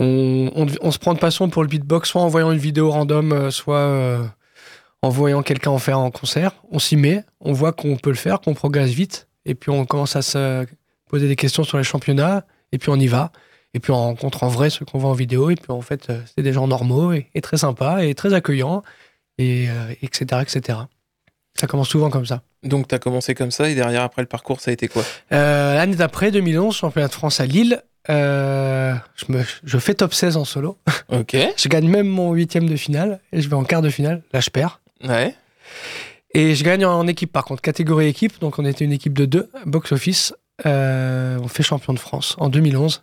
On, 0.00 0.50
on- 0.80 0.90
se 0.92 0.98
prend 0.98 1.12
de 1.14 1.18
passion 1.18 1.48
pour 1.50 1.62
le 1.62 1.68
beatbox, 1.68 2.08
soit 2.10 2.22
en 2.22 2.28
voyant 2.28 2.52
une 2.52 2.58
vidéo 2.58 2.90
random, 2.90 3.50
soit 3.50 4.30
en 5.02 5.08
voyant 5.08 5.42
quelqu'un 5.42 5.70
en 5.72 5.78
faire 5.78 5.98
en 5.98 6.10
concert. 6.10 6.52
On 6.70 6.78
s'y 6.78 6.96
met, 6.96 7.24
on 7.40 7.52
voit 7.52 7.72
qu'on 7.72 7.96
peut 7.96 8.10
le 8.10 8.16
faire, 8.16 8.40
qu'on 8.40 8.54
progresse 8.54 8.90
vite, 8.90 9.26
et 9.44 9.54
puis 9.56 9.70
on 9.70 9.84
commence 9.86 10.14
à 10.14 10.22
se 10.22 10.66
poser 11.08 11.26
des 11.26 11.36
questions 11.36 11.64
sur 11.64 11.78
les 11.78 11.84
championnats, 11.84 12.44
et 12.70 12.78
puis 12.78 12.90
on 12.90 12.96
y 12.96 13.06
va. 13.08 13.32
Et 13.74 13.80
puis 13.80 13.92
on 13.92 13.96
rencontre 13.96 14.42
en 14.44 14.48
vrai 14.48 14.70
ceux 14.70 14.84
qu'on 14.84 14.98
voit 14.98 15.10
en 15.10 15.14
vidéo, 15.14 15.50
et 15.50 15.54
puis 15.54 15.70
en 15.70 15.82
fait, 15.82 16.10
euh, 16.10 16.20
c'est 16.34 16.42
des 16.42 16.52
gens 16.52 16.66
normaux, 16.66 17.12
et, 17.12 17.28
et 17.34 17.40
très 17.40 17.58
sympas, 17.58 18.02
et 18.02 18.14
très 18.14 18.32
accueillants, 18.32 18.82
et, 19.38 19.68
euh, 19.68 19.94
etc., 20.02 20.42
etc. 20.42 20.78
Ça 21.54 21.66
commence 21.66 21.88
souvent 21.88 22.10
comme 22.10 22.26
ça. 22.26 22.42
Donc, 22.62 22.88
t'as 22.88 22.98
commencé 22.98 23.34
comme 23.34 23.50
ça, 23.50 23.68
et 23.68 23.74
derrière, 23.74 24.02
après 24.02 24.22
le 24.22 24.28
parcours, 24.28 24.60
ça 24.60 24.70
a 24.70 24.74
été 24.74 24.88
quoi? 24.88 25.04
Euh, 25.32 25.74
L'année 25.74 25.96
d'après, 25.96 26.30
2011, 26.30 26.74
championnat 26.74 27.08
de 27.08 27.12
France 27.12 27.40
à 27.40 27.46
Lille, 27.46 27.82
euh, 28.10 28.94
je, 29.16 29.32
me, 29.32 29.42
je 29.64 29.78
fais 29.78 29.94
top 29.94 30.14
16 30.14 30.36
en 30.36 30.44
solo. 30.44 30.78
Ok. 31.10 31.36
Je 31.56 31.68
gagne 31.68 31.88
même 31.88 32.06
mon 32.06 32.32
huitième 32.34 32.68
de 32.68 32.76
finale 32.76 33.20
et 33.32 33.40
je 33.40 33.48
vais 33.48 33.56
en 33.56 33.64
quart 33.64 33.80
de 33.80 33.88
finale. 33.88 34.22
Là, 34.34 34.40
je 34.40 34.50
perds. 34.50 34.80
Ouais. 35.02 35.34
Et 36.34 36.54
je 36.54 36.62
gagne 36.64 36.84
en 36.84 37.06
équipe, 37.06 37.32
par 37.32 37.46
contre, 37.46 37.62
catégorie 37.62 38.08
équipe. 38.08 38.38
Donc, 38.40 38.58
on 38.58 38.66
était 38.66 38.84
une 38.84 38.92
équipe 38.92 39.14
de 39.14 39.24
deux, 39.24 39.50
box 39.64 39.92
office. 39.92 40.34
Euh, 40.66 41.38
on 41.42 41.48
fait 41.48 41.62
champion 41.62 41.94
de 41.94 41.98
France 41.98 42.36
en 42.38 42.50
2011. 42.50 43.02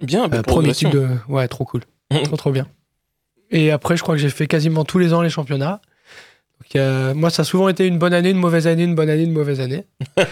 Bien, 0.00 0.24
Euh, 0.24 0.28
premier 0.28 0.42
progression. 0.42 0.90
type 0.90 0.98
de. 1.00 1.08
Ouais, 1.28 1.46
trop 1.48 1.64
cool. 1.64 1.82
Trop, 2.24 2.36
trop 2.36 2.50
bien. 2.52 2.66
Et 3.50 3.70
après, 3.70 3.96
je 3.96 4.02
crois 4.02 4.14
que 4.14 4.20
j'ai 4.20 4.30
fait 4.30 4.46
quasiment 4.46 4.84
tous 4.84 4.98
les 4.98 5.12
ans 5.14 5.22
les 5.22 5.30
championnats. 5.30 5.80
Donc, 6.60 6.76
euh, 6.76 7.14
moi, 7.14 7.30
ça 7.30 7.42
a 7.42 7.44
souvent 7.44 7.68
été 7.68 7.86
une 7.86 7.98
bonne 7.98 8.14
année, 8.14 8.30
une 8.30 8.38
mauvaise 8.38 8.66
année, 8.66 8.84
une 8.84 8.94
bonne 8.94 9.10
année, 9.10 9.22
une 9.24 9.32
mauvaise 9.32 9.60
année. 9.60 9.84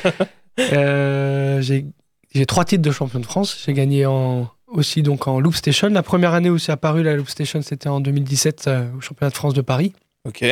Euh, 0.61 1.63
j'ai 1.63 1.87
j'ai 2.35 2.45
trois 2.47 2.65
titres 2.67 2.83
de 2.83 2.91
champion 2.91 3.21
de 3.21 3.25
France. 3.27 3.63
J'ai 3.65 3.73
gagné 3.73 4.05
en, 4.05 4.51
aussi 4.67 5.03
donc 5.03 5.27
en 5.27 5.41
Loop 5.41 5.55
Station. 5.55 5.89
La 5.89 6.03
première 6.03 6.35
année 6.35 6.51
où 6.51 6.59
c'est 6.59 6.73
apparu 6.73 7.03
la 7.03 7.15
Loop 7.17 7.29
Station, 7.29 7.63
c'était 7.63 7.89
en 7.89 8.01
2017 8.01 8.65
euh, 8.69 8.85
au 8.97 9.01
championnat 9.01 9.31
de 9.31 9.35
France 9.35 9.55
de 9.55 9.63
Paris. 9.63 9.95
Ok. 10.27 10.45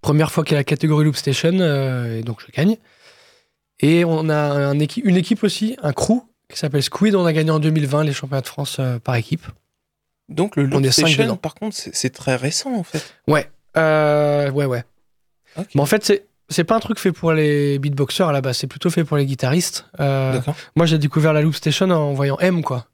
Première 0.00 0.32
fois 0.32 0.42
qu'il 0.44 0.52
y 0.52 0.56
a 0.56 0.60
la 0.60 0.64
catégorie 0.64 1.04
Loop 1.04 1.14
Station, 1.16 1.52
et 1.52 2.22
donc 2.22 2.40
je 2.44 2.50
gagne. 2.52 2.76
Et 3.80 4.04
on 4.04 4.28
a 4.28 4.36
un 4.36 4.78
équi- 4.80 5.02
une 5.04 5.16
équipe 5.16 5.42
aussi, 5.44 5.76
un 5.82 5.92
crew 5.92 6.22
qui 6.54 6.60
s'appelle 6.60 6.82
Squid. 6.82 7.14
On 7.14 7.26
a 7.26 7.32
gagné 7.32 7.50
en 7.50 7.58
2020 7.58 8.04
les 8.04 8.12
championnats 8.12 8.40
de 8.40 8.46
France 8.46 8.76
euh, 8.78 8.98
par 8.98 9.16
équipe. 9.16 9.46
Donc, 10.28 10.56
le 10.56 10.64
Loop 10.64 10.86
Station, 10.86 11.36
par 11.36 11.54
contre, 11.54 11.76
c'est 11.76 12.10
très 12.10 12.36
récent, 12.36 12.74
en 12.74 12.82
fait. 12.82 13.14
Ouais, 13.28 13.50
euh, 13.76 14.50
ouais, 14.50 14.64
ouais. 14.64 14.84
Mais 15.74 15.80
en 15.80 15.86
fait, 15.86 16.04
c'est 16.04 16.26
c'est 16.50 16.64
pas 16.64 16.76
un 16.76 16.80
truc 16.80 16.98
fait 16.98 17.12
pour 17.12 17.32
les 17.32 17.78
beatboxers 17.78 18.28
à 18.28 18.32
la 18.32 18.40
base, 18.42 18.58
c'est 18.58 18.66
plutôt 18.66 18.90
fait 18.90 19.02
pour 19.04 19.16
les 19.16 19.24
guitaristes. 19.24 19.86
Euh, 19.98 20.40
moi, 20.76 20.86
j'ai 20.86 20.98
découvert 20.98 21.32
la 21.32 21.40
Loop 21.40 21.54
Station 21.54 21.90
en 21.90 22.12
voyant 22.12 22.38
M, 22.38 22.62
quoi. 22.62 22.86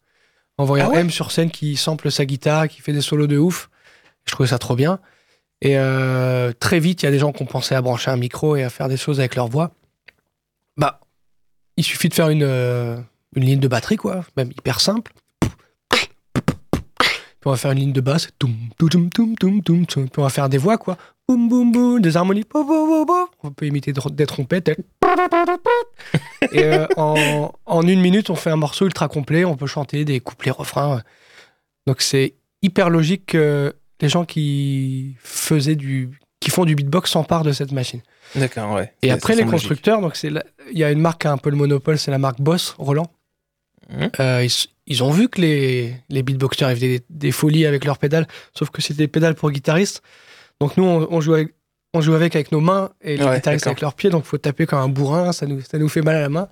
En 0.57 0.65
voyant 0.65 0.87
Ah 0.89 0.95
ouais 0.95 1.01
M 1.01 1.11
sur 1.11 1.31
scène 1.33 1.51
qui 1.51 1.77
sample 1.77 2.11
sa 2.11 2.25
guitare, 2.25 2.69
qui 2.69 2.81
fait 2.81 2.93
des 2.93 3.01
solos 3.01 3.27
de 3.27 3.39
ouf. 3.39 3.69
Je 4.25 4.33
trouvais 4.33 4.49
ça 4.49 4.59
trop 4.59 4.77
bien. 4.77 5.01
Et 5.63 5.77
euh, 5.77 6.53
très 6.59 6.79
vite, 6.79 7.03
il 7.03 7.07
y 7.07 7.09
a 7.09 7.13
des 7.13 7.19
gens 7.19 7.33
qui 7.33 7.43
ont 7.43 7.47
pensé 7.47 7.75
à 7.75 7.83
brancher 7.83 8.11
un 8.11 8.17
micro 8.17 8.57
et 8.57 8.63
à 8.63 8.71
faire 8.71 8.89
des 8.89 8.97
choses 8.97 9.19
avec 9.21 9.35
leur 9.35 9.49
voix. 9.49 9.73
Bah, 10.77 11.01
il 11.77 11.85
suffit 11.85 12.09
de 12.09 12.15
faire 12.15 12.29
une, 12.29 12.45
euh, 12.45 12.97
une 13.37 13.45
ligne 13.45 13.61
de 13.61 13.69
batterie, 13.69 13.97
quoi, 13.97 14.25
même 14.37 14.51
hyper 14.51 14.81
simple. 14.81 15.13
Puis 15.91 17.47
on 17.47 17.51
va 17.53 17.57
faire 17.57 17.71
une 17.73 17.79
ligne 17.79 17.93
de 17.93 18.01
basse. 18.01 18.29
Puis 18.39 18.49
on 20.19 20.23
va 20.23 20.29
faire 20.29 20.49
des 20.49 20.59
voix, 20.59 20.77
quoi. 20.77 20.99
Boum, 21.27 21.49
boum, 21.49 21.73
boum, 21.73 22.01
des 22.03 22.17
harmonies. 22.17 22.45
On 22.53 23.51
peut 23.55 23.67
imiter 23.67 23.93
des 24.13 24.27
trompettes. 24.27 24.69
Et 26.53 26.65
euh, 26.65 26.87
en, 26.97 27.53
en 27.67 27.83
une 27.87 28.01
minute, 28.01 28.29
on 28.31 28.35
fait 28.35 28.51
un 28.51 28.57
morceau 28.57 28.85
ultra 28.85 29.09
complet. 29.09 29.45
On 29.45 29.57
peut 29.57 29.67
chanter 29.67 30.05
des 30.05 30.21
couplets, 30.21 30.51
refrains. 30.51 31.03
Donc 31.87 32.03
c'est 32.03 32.35
hyper 32.63 32.91
logique 32.91 33.27
que 33.27 33.75
les 34.03 34.09
gens 34.11 34.25
qui 34.27 35.15
faisaient 35.23 35.77
du, 35.77 36.11
qui 36.41 36.51
font 36.51 36.65
du 36.67 36.75
beatbox 36.75 37.11
s'emparent 37.11 37.45
de 37.45 37.53
cette 37.53 37.73
machine. 37.73 38.03
D'accord, 38.35 38.75
ouais. 38.75 38.93
Et 39.03 39.11
après, 39.11 39.35
les 39.35 39.43
logique. 39.43 39.51
constructeurs, 39.53 40.01
donc 40.03 40.17
c'est 40.17 40.31
la- 40.31 40.45
il 40.73 40.79
y 40.79 40.85
a 40.85 40.91
une 40.91 41.01
marque 41.01 41.23
qui 41.23 41.27
a 41.27 41.33
un 41.33 41.39
peu 41.39 41.51
le 41.51 41.57
monopole, 41.57 41.99
c'est 41.99 42.11
la 42.11 42.19
marque 42.19 42.41
Boss, 42.41 42.75
Roland. 42.79 43.11
Mhm. 43.91 44.11
Euh, 44.21 44.45
ils, 44.45 44.67
ils 44.87 45.03
ont 45.05 45.11
vu 45.11 45.29
que 45.29 45.41
les, 45.41 45.95
les 46.09 46.23
beatboxers 46.23 46.71
ils 46.71 46.75
faisaient 46.77 46.99
des, 46.99 47.05
des 47.11 47.33
folies 47.33 47.67
avec 47.67 47.85
leurs 47.85 47.99
pédales, 47.99 48.27
sauf 48.57 48.71
que 48.71 48.83
c'était 48.83 49.05
des 49.05 49.09
pédales 49.09 49.35
pour 49.35 49.51
guitaristes. 49.51 50.03
Donc 50.61 50.77
nous, 50.77 50.85
on, 50.85 51.09
on 51.11 51.21
joue 51.21 51.35
avec, 51.35 51.55
on 51.95 52.01
joue 52.01 52.15
avec 52.15 52.35
avec 52.37 52.53
nos 52.53 52.61
mains 52.61 52.91
et 53.01 53.17
les 53.17 53.25
Ouais, 53.25 53.37
guitaristes 53.37 53.67
avec 53.67 53.81
leurs 53.81 53.95
pieds, 53.95 54.11
donc 54.11 54.25
faut 54.25 54.39
taper 54.39 54.67
comme 54.67 54.79
un 54.79 54.89
bourrin, 54.89 55.33
ça 55.33 55.47
nous, 55.47 55.61
ça 55.61 55.79
nous 55.79 55.89
fait 55.89 56.03
mal 56.03 56.17
à 56.17 56.21
la 56.21 56.29
main. 56.29 56.49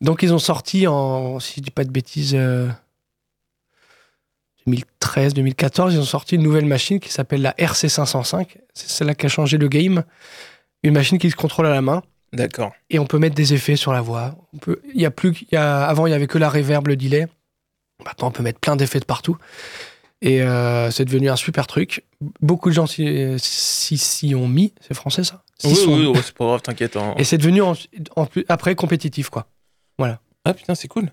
Donc 0.00 0.22
ils 0.22 0.32
ont 0.32 0.38
sorti 0.38 0.86
en, 0.86 1.40
si 1.40 1.54
je 1.56 1.60
dis 1.62 1.70
pas 1.70 1.84
de 1.84 1.90
bêtises, 1.90 2.34
euh, 2.34 2.68
2013, 4.66 5.34
2014, 5.34 5.94
ils 5.94 6.00
ont 6.00 6.04
sorti 6.04 6.34
une 6.34 6.42
nouvelle 6.42 6.66
machine 6.66 6.98
qui 6.98 7.10
s'appelle 7.12 7.42
la 7.42 7.52
RC505. 7.52 8.56
C'est 8.74 8.88
celle-là 8.90 9.14
qui 9.14 9.26
a 9.26 9.28
changé 9.28 9.58
le 9.58 9.68
game. 9.68 10.02
Une 10.82 10.92
machine 10.94 11.18
qui 11.18 11.30
se 11.30 11.36
contrôle 11.36 11.66
à 11.66 11.70
la 11.70 11.82
main 11.82 12.02
D'accord. 12.32 12.72
et 12.90 12.98
on 12.98 13.06
peut 13.06 13.18
mettre 13.18 13.34
des 13.34 13.54
effets 13.54 13.76
sur 13.76 13.92
la 13.92 14.00
voix. 14.00 14.34
On 14.52 14.58
peut, 14.58 14.80
il 14.94 15.00
y 15.00 15.06
a 15.06 15.10
plus, 15.10 15.32
qu'il 15.32 15.48
y 15.52 15.56
a, 15.56 15.86
avant 15.86 16.06
il 16.06 16.10
y 16.10 16.14
avait 16.14 16.26
que 16.26 16.38
la 16.38 16.48
reverb, 16.50 16.86
le 16.88 16.96
delay. 16.96 17.26
Maintenant 18.04 18.28
on 18.28 18.30
peut 18.30 18.42
mettre 18.42 18.60
plein 18.60 18.76
d'effets 18.76 19.00
de 19.00 19.04
partout. 19.06 19.36
Et 20.22 20.42
euh, 20.42 20.90
c'est 20.90 21.04
devenu 21.04 21.28
un 21.30 21.36
super 21.36 21.66
truc. 21.66 22.04
Beaucoup 22.40 22.68
de 22.70 22.74
gens 22.74 22.86
s'y 22.86 23.38
s'y 23.38 24.34
ont 24.34 24.48
mis. 24.48 24.72
C'est 24.80 24.94
français 24.94 25.24
ça? 25.24 25.42
Oui, 25.64 25.74
sont 25.74 25.92
oui, 25.92 26.12
c'est 26.24 26.34
pas 26.34 26.44
grave, 26.46 26.62
t'inquiète. 26.62 26.96
hein. 26.96 27.14
Et 27.18 27.24
c'est 27.24 27.38
devenu 27.38 27.62
en- 27.62 27.74
en 28.16 28.26
plus- 28.26 28.44
après 28.48 28.74
compétitif, 28.74 29.28
quoi. 29.30 29.46
Ah 30.44 30.54
putain, 30.54 30.74
c'est 30.74 30.88
cool. 30.88 31.10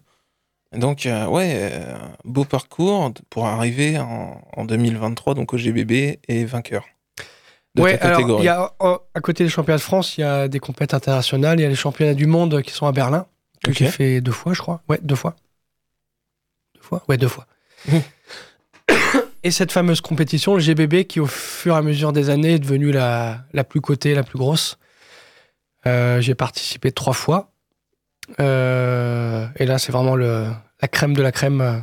Donc, 0.75 1.05
euh, 1.05 1.25
ouais, 1.27 1.53
euh, 1.71 1.97
beau 2.23 2.45
parcours 2.45 3.11
pour 3.29 3.45
arriver 3.47 3.97
en, 3.99 4.41
en 4.55 4.65
2023, 4.65 5.33
donc 5.35 5.53
au 5.53 5.57
GBB 5.57 6.19
et 6.27 6.45
vainqueur 6.45 6.85
de 7.75 7.81
ouais, 7.81 7.97
ta 7.97 8.05
alors, 8.05 8.17
catégorie. 8.19 8.43
il 8.43 8.45
y 8.45 8.49
a, 8.49 8.73
en- 8.79 8.99
à 9.13 9.19
côté 9.21 9.43
des 9.43 9.49
championnats 9.49 9.77
de 9.77 9.83
France, 9.83 10.17
il 10.17 10.21
y 10.21 10.23
a 10.23 10.47
des 10.47 10.59
compétitions 10.59 10.97
internationales. 10.97 11.59
Il 11.59 11.63
y 11.63 11.65
a 11.65 11.69
les 11.69 11.75
championnats 11.75 12.13
du 12.13 12.27
monde 12.27 12.61
qui 12.61 12.71
sont 12.71 12.85
à 12.85 12.91
Berlin, 12.91 13.25
que 13.63 13.73
j'ai 13.73 13.87
fait 13.87 14.21
deux 14.21 14.31
fois, 14.31 14.53
je 14.53 14.61
crois. 14.61 14.81
Ouais, 14.89 14.99
deux 15.01 15.15
fois. 15.15 15.35
Deux 16.75 16.81
fois? 16.81 17.03
Ouais, 17.09 17.17
deux 17.17 17.27
fois. 17.27 17.47
Et 19.45 19.51
cette 19.51 19.71
fameuse 19.73 19.99
compétition, 20.01 20.53
le 20.53 20.61
GBB, 20.61 21.03
qui 21.05 21.19
au 21.19 21.25
fur 21.25 21.75
et 21.75 21.77
à 21.77 21.81
mesure 21.81 22.13
des 22.13 22.29
années 22.29 22.53
est 22.53 22.59
devenue 22.59 22.91
la, 22.93 23.39
la 23.51 23.63
plus 23.65 23.81
cotée, 23.81 24.13
la 24.15 24.23
plus 24.23 24.37
grosse. 24.39 24.77
Euh, 25.85 26.21
j'ai 26.21 26.33
participé 26.35 26.91
trois 26.93 27.11
fois. 27.13 27.51
Euh, 28.39 29.45
et 29.57 29.65
là, 29.65 29.79
c'est 29.79 29.91
vraiment 29.91 30.15
le, 30.15 30.47
la 30.81 30.87
crème 30.87 31.13
de 31.13 31.21
la 31.21 31.33
crème 31.33 31.59
euh, 31.59 31.77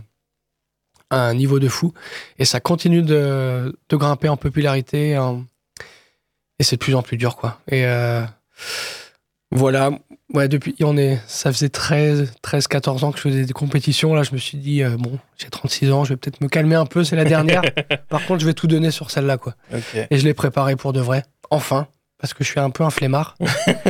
à 1.10 1.20
un 1.26 1.34
niveau 1.34 1.58
de 1.58 1.68
fou. 1.68 1.92
Et 2.38 2.46
ça 2.46 2.60
continue 2.60 3.02
de, 3.02 3.78
de 3.90 3.96
grimper 3.96 4.30
en 4.30 4.38
popularité. 4.38 5.18
en- 5.18 5.44
Et 6.60 6.62
c'est 6.62 6.76
de 6.76 6.80
plus 6.80 6.94
en 6.94 7.02
plus 7.02 7.16
dur, 7.16 7.36
quoi. 7.36 7.58
Et 7.68 7.86
euh, 7.86 8.22
voilà. 9.50 9.90
Ouais, 10.32 10.46
depuis, 10.46 10.76
on 10.82 10.96
est, 10.96 11.18
ça 11.26 11.50
faisait 11.52 11.70
13, 11.70 12.34
13, 12.42 12.68
14 12.68 13.02
ans 13.02 13.10
que 13.10 13.16
je 13.16 13.22
faisais 13.22 13.44
des 13.46 13.52
compétitions. 13.52 14.14
Là, 14.14 14.22
je 14.22 14.32
me 14.32 14.38
suis 14.38 14.58
dit, 14.58 14.82
euh, 14.82 14.96
bon, 14.96 15.18
j'ai 15.38 15.48
36 15.48 15.90
ans, 15.90 16.04
je 16.04 16.10
vais 16.10 16.16
peut-être 16.16 16.40
me 16.40 16.48
calmer 16.48 16.76
un 16.76 16.86
peu, 16.86 17.02
c'est 17.02 17.16
la 17.16 17.24
dernière. 17.24 17.62
Par 18.08 18.24
contre, 18.26 18.40
je 18.40 18.46
vais 18.46 18.52
tout 18.54 18.68
donner 18.68 18.92
sur 18.92 19.10
celle-là, 19.10 19.38
quoi. 19.38 19.54
Et 20.10 20.18
je 20.18 20.24
l'ai 20.24 20.34
préparé 20.34 20.76
pour 20.76 20.92
de 20.92 21.00
vrai, 21.00 21.24
enfin, 21.50 21.88
parce 22.20 22.34
que 22.34 22.44
je 22.44 22.50
suis 22.50 22.60
un 22.60 22.70
peu 22.70 22.84
un 22.84 22.90
flemmard. 22.90 23.36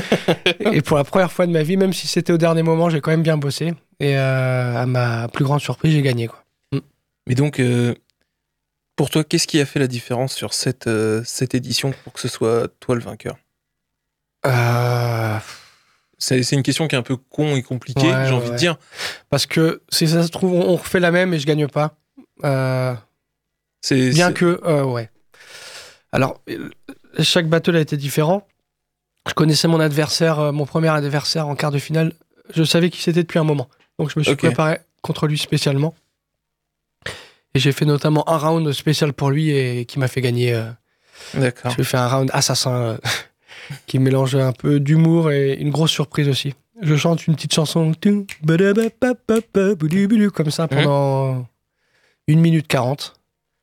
et 0.60 0.80
pour 0.80 0.96
la 0.96 1.04
première 1.04 1.32
fois 1.32 1.46
de 1.46 1.52
ma 1.52 1.64
vie, 1.64 1.76
même 1.76 1.92
si 1.92 2.06
c'était 2.06 2.32
au 2.32 2.38
dernier 2.38 2.62
moment, 2.62 2.88
j'ai 2.88 3.00
quand 3.00 3.10
même 3.10 3.22
bien 3.22 3.36
bossé. 3.36 3.74
Et 3.98 4.16
euh, 4.16 4.76
à 4.80 4.86
ma 4.86 5.28
plus 5.28 5.44
grande 5.44 5.60
surprise, 5.60 5.92
j'ai 5.92 6.02
gagné. 6.02 6.28
Quoi. 6.28 6.42
Mais 7.26 7.34
donc, 7.34 7.60
euh, 7.60 7.94
pour 9.00 9.08
toi, 9.08 9.24
qu'est-ce 9.24 9.46
qui 9.46 9.58
a 9.58 9.64
fait 9.64 9.78
la 9.78 9.86
différence 9.86 10.34
sur 10.34 10.52
cette, 10.52 10.86
euh, 10.86 11.22
cette 11.24 11.54
édition 11.54 11.94
pour 12.04 12.12
que 12.12 12.20
ce 12.20 12.28
soit 12.28 12.68
toi 12.80 12.94
le 12.94 13.00
vainqueur? 13.00 13.38
Euh, 14.44 15.38
C'est 16.18 16.52
une 16.52 16.62
question 16.62 16.86
qui 16.86 16.96
est 16.96 16.98
un 16.98 17.02
peu 17.02 17.16
con 17.16 17.56
et 17.56 17.62
compliquée, 17.62 18.02
Ouais, 18.02 18.26
j'ai 18.26 18.30
ouais, 18.32 18.36
envie 18.36 18.50
de 18.50 18.56
dire. 18.56 18.76
parce 19.30 19.46
que 19.46 19.80
si 19.88 20.06
ça 20.06 20.22
se 20.22 20.28
trouve, 20.28 20.52
on 20.52 20.76
refait 20.76 21.00
la 21.00 21.10
même 21.12 21.32
et 21.32 21.38
je 21.38 21.46
gagne 21.46 21.66
pas. 21.66 21.96
Euh, 22.44 22.94
bien 23.90 24.34
que, 24.34 24.82
ouais. 24.84 25.08
Alors, 26.12 26.42
chaque 27.20 27.48
battle 27.48 27.76
a 27.76 27.80
été 27.80 27.96
différent. 27.96 28.46
Je 29.26 29.32
connaissais 29.32 29.66
mon 29.66 29.80
adversaire, 29.80 30.52
mon 30.52 30.66
premier 30.66 30.88
adversaire 30.90 31.48
en 31.48 31.56
quart 31.56 31.70
de 31.70 31.78
finale. 31.78 32.12
Je 32.54 32.64
savais 32.64 32.90
qui 32.90 33.00
c'était 33.00 33.22
depuis 33.22 33.38
un 33.38 33.44
moment. 33.44 33.70
Donc, 33.98 34.10
je 34.10 34.18
me 34.18 34.24
suis 34.24 34.36
préparé 34.36 34.80
contre 35.00 35.26
lui 35.26 35.38
spécialement. 35.38 35.94
Et 37.54 37.58
j'ai 37.58 37.72
fait 37.72 37.84
notamment 37.84 38.28
un 38.28 38.38
round 38.38 38.70
spécial 38.72 39.12
pour 39.12 39.30
lui 39.30 39.50
et 39.50 39.84
qui 39.84 39.98
m'a 39.98 40.08
fait 40.08 40.20
gagner. 40.20 40.54
euh, 40.54 40.70
D'accord. 41.34 41.72
J'ai 41.76 41.84
fait 41.84 41.96
un 41.96 42.08
round 42.08 42.30
assassin 42.32 42.72
euh, 42.72 42.98
qui 43.86 43.98
mélange 43.98 44.36
un 44.36 44.52
peu 44.52 44.80
d'humour 44.80 45.30
et 45.30 45.54
une 45.54 45.70
grosse 45.70 45.90
surprise 45.90 46.28
aussi. 46.28 46.54
Je 46.80 46.96
chante 46.96 47.26
une 47.26 47.34
petite 47.34 47.52
chanson 47.52 47.92
comme 50.30 50.50
ça 50.50 50.66
pendant 50.68 51.46
une 52.26 52.40
minute 52.40 52.66
40. 52.68 53.14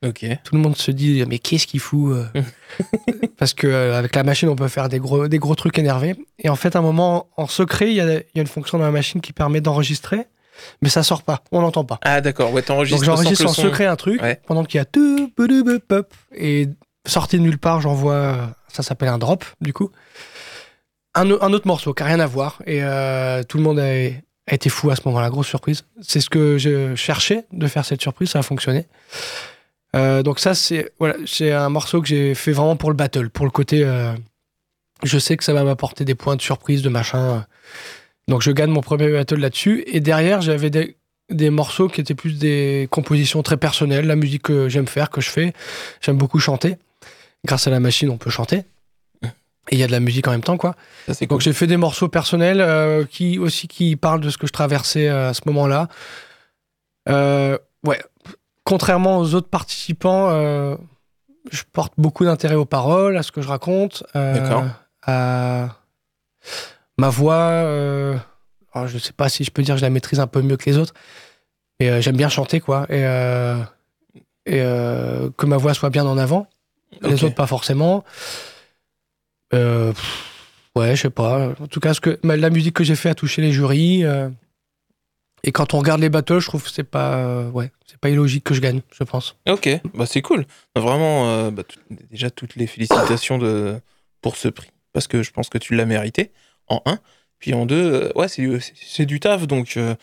Ok. 0.06 0.24
Tout 0.44 0.54
le 0.54 0.60
monde 0.60 0.76
se 0.76 0.92
dit 0.92 1.24
mais 1.26 1.40
qu'est-ce 1.40 1.66
qu'il 1.66 1.80
fout 1.80 2.12
euh? 2.14 2.42
Parce 3.38 3.52
que 3.54 3.66
euh, 3.66 3.98
avec 3.98 4.14
la 4.14 4.22
machine 4.22 4.48
on 4.48 4.54
peut 4.54 4.68
faire 4.68 4.88
des 4.88 5.00
gros 5.00 5.26
des 5.26 5.38
gros 5.40 5.56
trucs 5.56 5.76
énervés. 5.78 6.14
Et 6.38 6.48
en 6.48 6.54
fait 6.54 6.76
à 6.76 6.78
un 6.78 6.82
moment 6.82 7.28
en 7.36 7.48
secret 7.48 7.90
il 7.90 7.94
y 7.94 7.96
y 7.96 8.00
a 8.00 8.22
une 8.34 8.46
fonction 8.46 8.78
dans 8.78 8.84
la 8.84 8.92
machine 8.92 9.20
qui 9.20 9.32
permet 9.32 9.60
d'enregistrer, 9.60 10.26
mais 10.82 10.88
ça 10.88 11.02
sort 11.02 11.22
pas, 11.22 11.42
on 11.52 11.60
l'entend 11.60 11.84
pas. 11.84 11.98
Ah 12.02 12.20
d'accord, 12.20 12.52
ouais, 12.52 12.62
t'enregistres 12.62 13.00
Donc 13.00 13.04
j'enregistre 13.16 13.46
en 13.46 13.52
son- 13.52 13.62
secret 13.62 13.86
un 13.86 13.96
truc 13.96 14.20
Ouais. 14.22 14.40
pendant 14.46 14.64
qu'il 14.64 14.78
y 14.78 14.80
a 14.80 14.84
tout 14.84 15.32
et 16.34 16.68
sorti 17.06 17.38
de 17.38 17.42
nulle 17.42 17.58
part 17.58 17.80
j'envoie 17.80 18.12
euh, 18.14 18.46
ça 18.68 18.82
s'appelle 18.82 19.08
un 19.08 19.18
drop 19.18 19.44
du 19.60 19.72
coup. 19.72 19.90
Un, 21.14 21.30
autre 21.30 21.66
morceau 21.66 21.94
qui 21.94 22.02
a 22.02 22.06
rien 22.06 22.20
à 22.20 22.26
voir. 22.26 22.62
Et 22.64 22.80
euh, 22.82 23.42
tout 23.42 23.56
le 23.56 23.64
monde 23.64 23.80
a, 23.80 23.82
a 23.86 24.54
été 24.54 24.68
fou 24.68 24.90
à 24.90 24.94
ce 24.94 25.00
moment-là. 25.06 25.30
Grosse 25.30 25.48
surprise. 25.48 25.84
C'est 26.00 26.20
ce 26.20 26.30
que 26.30 26.58
je 26.58 26.94
cherchais 26.94 27.46
de 27.52 27.66
faire 27.66 27.84
cette 27.84 28.00
surprise. 28.00 28.30
Ça 28.30 28.38
a 28.38 28.42
fonctionné. 28.42 28.86
Euh, 29.96 30.22
donc 30.22 30.38
ça 30.38 30.54
c'est 30.54 30.92
voilà 31.00 31.16
c'est 31.26 31.50
un 31.50 31.70
morceau 31.70 32.02
que 32.02 32.08
j'ai 32.08 32.34
fait 32.34 32.52
vraiment 32.52 32.76
pour 32.76 32.90
le 32.90 32.94
battle 32.96 33.30
pour 33.30 33.46
le 33.46 33.50
côté 33.50 33.82
euh, 33.82 34.12
je 35.02 35.18
sais 35.18 35.38
que 35.38 35.44
ça 35.44 35.54
va 35.54 35.64
m'apporter 35.64 36.04
des 36.04 36.14
points 36.14 36.36
de 36.36 36.42
surprise 36.42 36.82
de 36.82 36.90
machin 36.90 37.46
donc 38.28 38.42
je 38.42 38.50
gagne 38.50 38.70
mon 38.70 38.82
premier 38.82 39.10
battle 39.10 39.40
là-dessus 39.40 39.82
et 39.86 40.00
derrière 40.00 40.40
j'avais 40.40 40.70
des 40.70 40.96
des 41.30 41.50
morceaux 41.50 41.88
qui 41.88 42.00
étaient 42.00 42.14
plus 42.14 42.38
des 42.38 42.88
compositions 42.90 43.42
très 43.42 43.56
personnelles, 43.56 44.06
la 44.06 44.16
musique 44.16 44.42
que 44.42 44.68
j'aime 44.68 44.86
faire, 44.86 45.10
que 45.10 45.20
je 45.20 45.30
fais. 45.30 45.52
J'aime 46.00 46.16
beaucoup 46.16 46.38
chanter. 46.38 46.76
Grâce 47.44 47.66
à 47.66 47.70
la 47.70 47.80
machine, 47.80 48.08
on 48.10 48.16
peut 48.16 48.30
chanter. 48.30 48.64
Et 49.70 49.74
il 49.74 49.78
y 49.78 49.82
a 49.82 49.86
de 49.86 49.92
la 49.92 50.00
musique 50.00 50.26
en 50.26 50.30
même 50.30 50.42
temps, 50.42 50.56
quoi. 50.56 50.74
Ça 51.06 51.26
Donc 51.26 51.42
j'ai 51.42 51.52
fait 51.52 51.66
des 51.66 51.76
morceaux 51.76 52.08
personnels 52.08 52.62
euh, 52.62 53.04
qui 53.04 53.38
aussi 53.38 53.68
qui 53.68 53.96
parlent 53.96 54.22
de 54.22 54.30
ce 54.30 54.38
que 54.38 54.46
je 54.46 54.52
traversais 54.52 55.08
euh, 55.08 55.28
à 55.28 55.34
ce 55.34 55.42
moment-là. 55.46 55.88
Euh, 57.10 57.58
ouais. 57.84 58.02
Contrairement 58.64 59.18
aux 59.18 59.34
autres 59.34 59.48
participants, 59.48 60.30
je 60.30 61.62
porte 61.72 61.94
beaucoup 61.96 62.24
d'intérêt 62.26 62.54
aux 62.54 62.66
paroles, 62.66 63.16
à 63.16 63.22
ce 63.22 63.32
que 63.32 63.40
je 63.40 63.48
raconte, 63.48 64.04
D'accord. 64.14 64.64
à 65.06 65.78
ma 66.98 67.08
voix. 67.08 67.34
euh, 67.34 68.16
alors, 68.72 68.86
je 68.88 68.98
sais 68.98 69.12
pas 69.12 69.28
si 69.28 69.44
je 69.44 69.50
peux 69.50 69.62
dire 69.62 69.74
que 69.74 69.80
je 69.80 69.84
la 69.84 69.90
maîtrise 69.90 70.20
un 70.20 70.26
peu 70.26 70.42
mieux 70.42 70.56
que 70.56 70.68
les 70.68 70.76
autres, 70.78 70.94
mais 71.80 71.88
euh, 71.88 72.00
j'aime 72.00 72.16
bien 72.16 72.28
chanter, 72.28 72.60
quoi, 72.60 72.84
et, 72.90 73.04
euh, 73.04 73.56
et 74.46 74.58
que 75.36 75.46
ma 75.46 75.56
voix 75.56 75.74
soit 75.74 75.90
bien 75.90 76.04
en 76.06 76.18
avant. 76.18 76.46
Les 77.02 77.22
autres, 77.24 77.34
pas 77.34 77.46
forcément. 77.46 78.04
Pff, 79.50 80.70
ouais, 80.76 80.96
je 80.96 81.02
sais 81.02 81.10
pas. 81.10 81.50
En 81.60 81.66
tout 81.66 81.80
cas, 81.80 81.94
ce 81.94 82.00
que, 82.00 82.18
ma- 82.22 82.36
la 82.36 82.50
musique 82.50 82.74
que 82.74 82.84
j'ai 82.84 82.96
fait 82.96 83.08
a 83.08 83.14
touché 83.14 83.42
les 83.42 83.52
jurys. 83.52 84.04
et 85.44 85.52
quand 85.52 85.74
on 85.74 85.78
regarde 85.78 86.00
les 86.00 86.08
battles, 86.10 86.40
je 86.40 86.46
trouve 86.46 86.62
que 86.64 86.70
c'est 86.70 86.84
pas, 86.84 87.44
ouais, 87.48 87.70
c'est 87.86 87.98
pas 87.98 88.10
illogique 88.10 88.44
que 88.44 88.54
je 88.54 88.60
gagne, 88.60 88.80
je 88.92 89.04
pense. 89.04 89.36
Ok, 89.48 89.68
bah 89.94 90.06
c'est 90.06 90.22
cool. 90.22 90.46
Vraiment, 90.76 91.28
euh, 91.30 91.50
bah, 91.50 91.62
déjà 92.10 92.30
toutes 92.30 92.56
les 92.56 92.66
félicitations 92.66 93.38
de, 93.38 93.80
pour 94.20 94.36
ce 94.36 94.48
prix, 94.48 94.70
parce 94.92 95.06
que 95.06 95.22
je 95.22 95.30
pense 95.30 95.48
que 95.48 95.58
tu 95.58 95.74
l'as 95.74 95.86
mérité, 95.86 96.32
en 96.68 96.82
un. 96.86 96.98
Puis 97.38 97.54
en 97.54 97.66
deux, 97.66 97.92
euh, 97.92 98.12
ouais, 98.16 98.28
c'est 98.28 98.46
c'est- 98.74 99.06
du 99.06 99.20
taf, 99.20 99.46
donc 99.46 99.76
euh, 99.76 99.94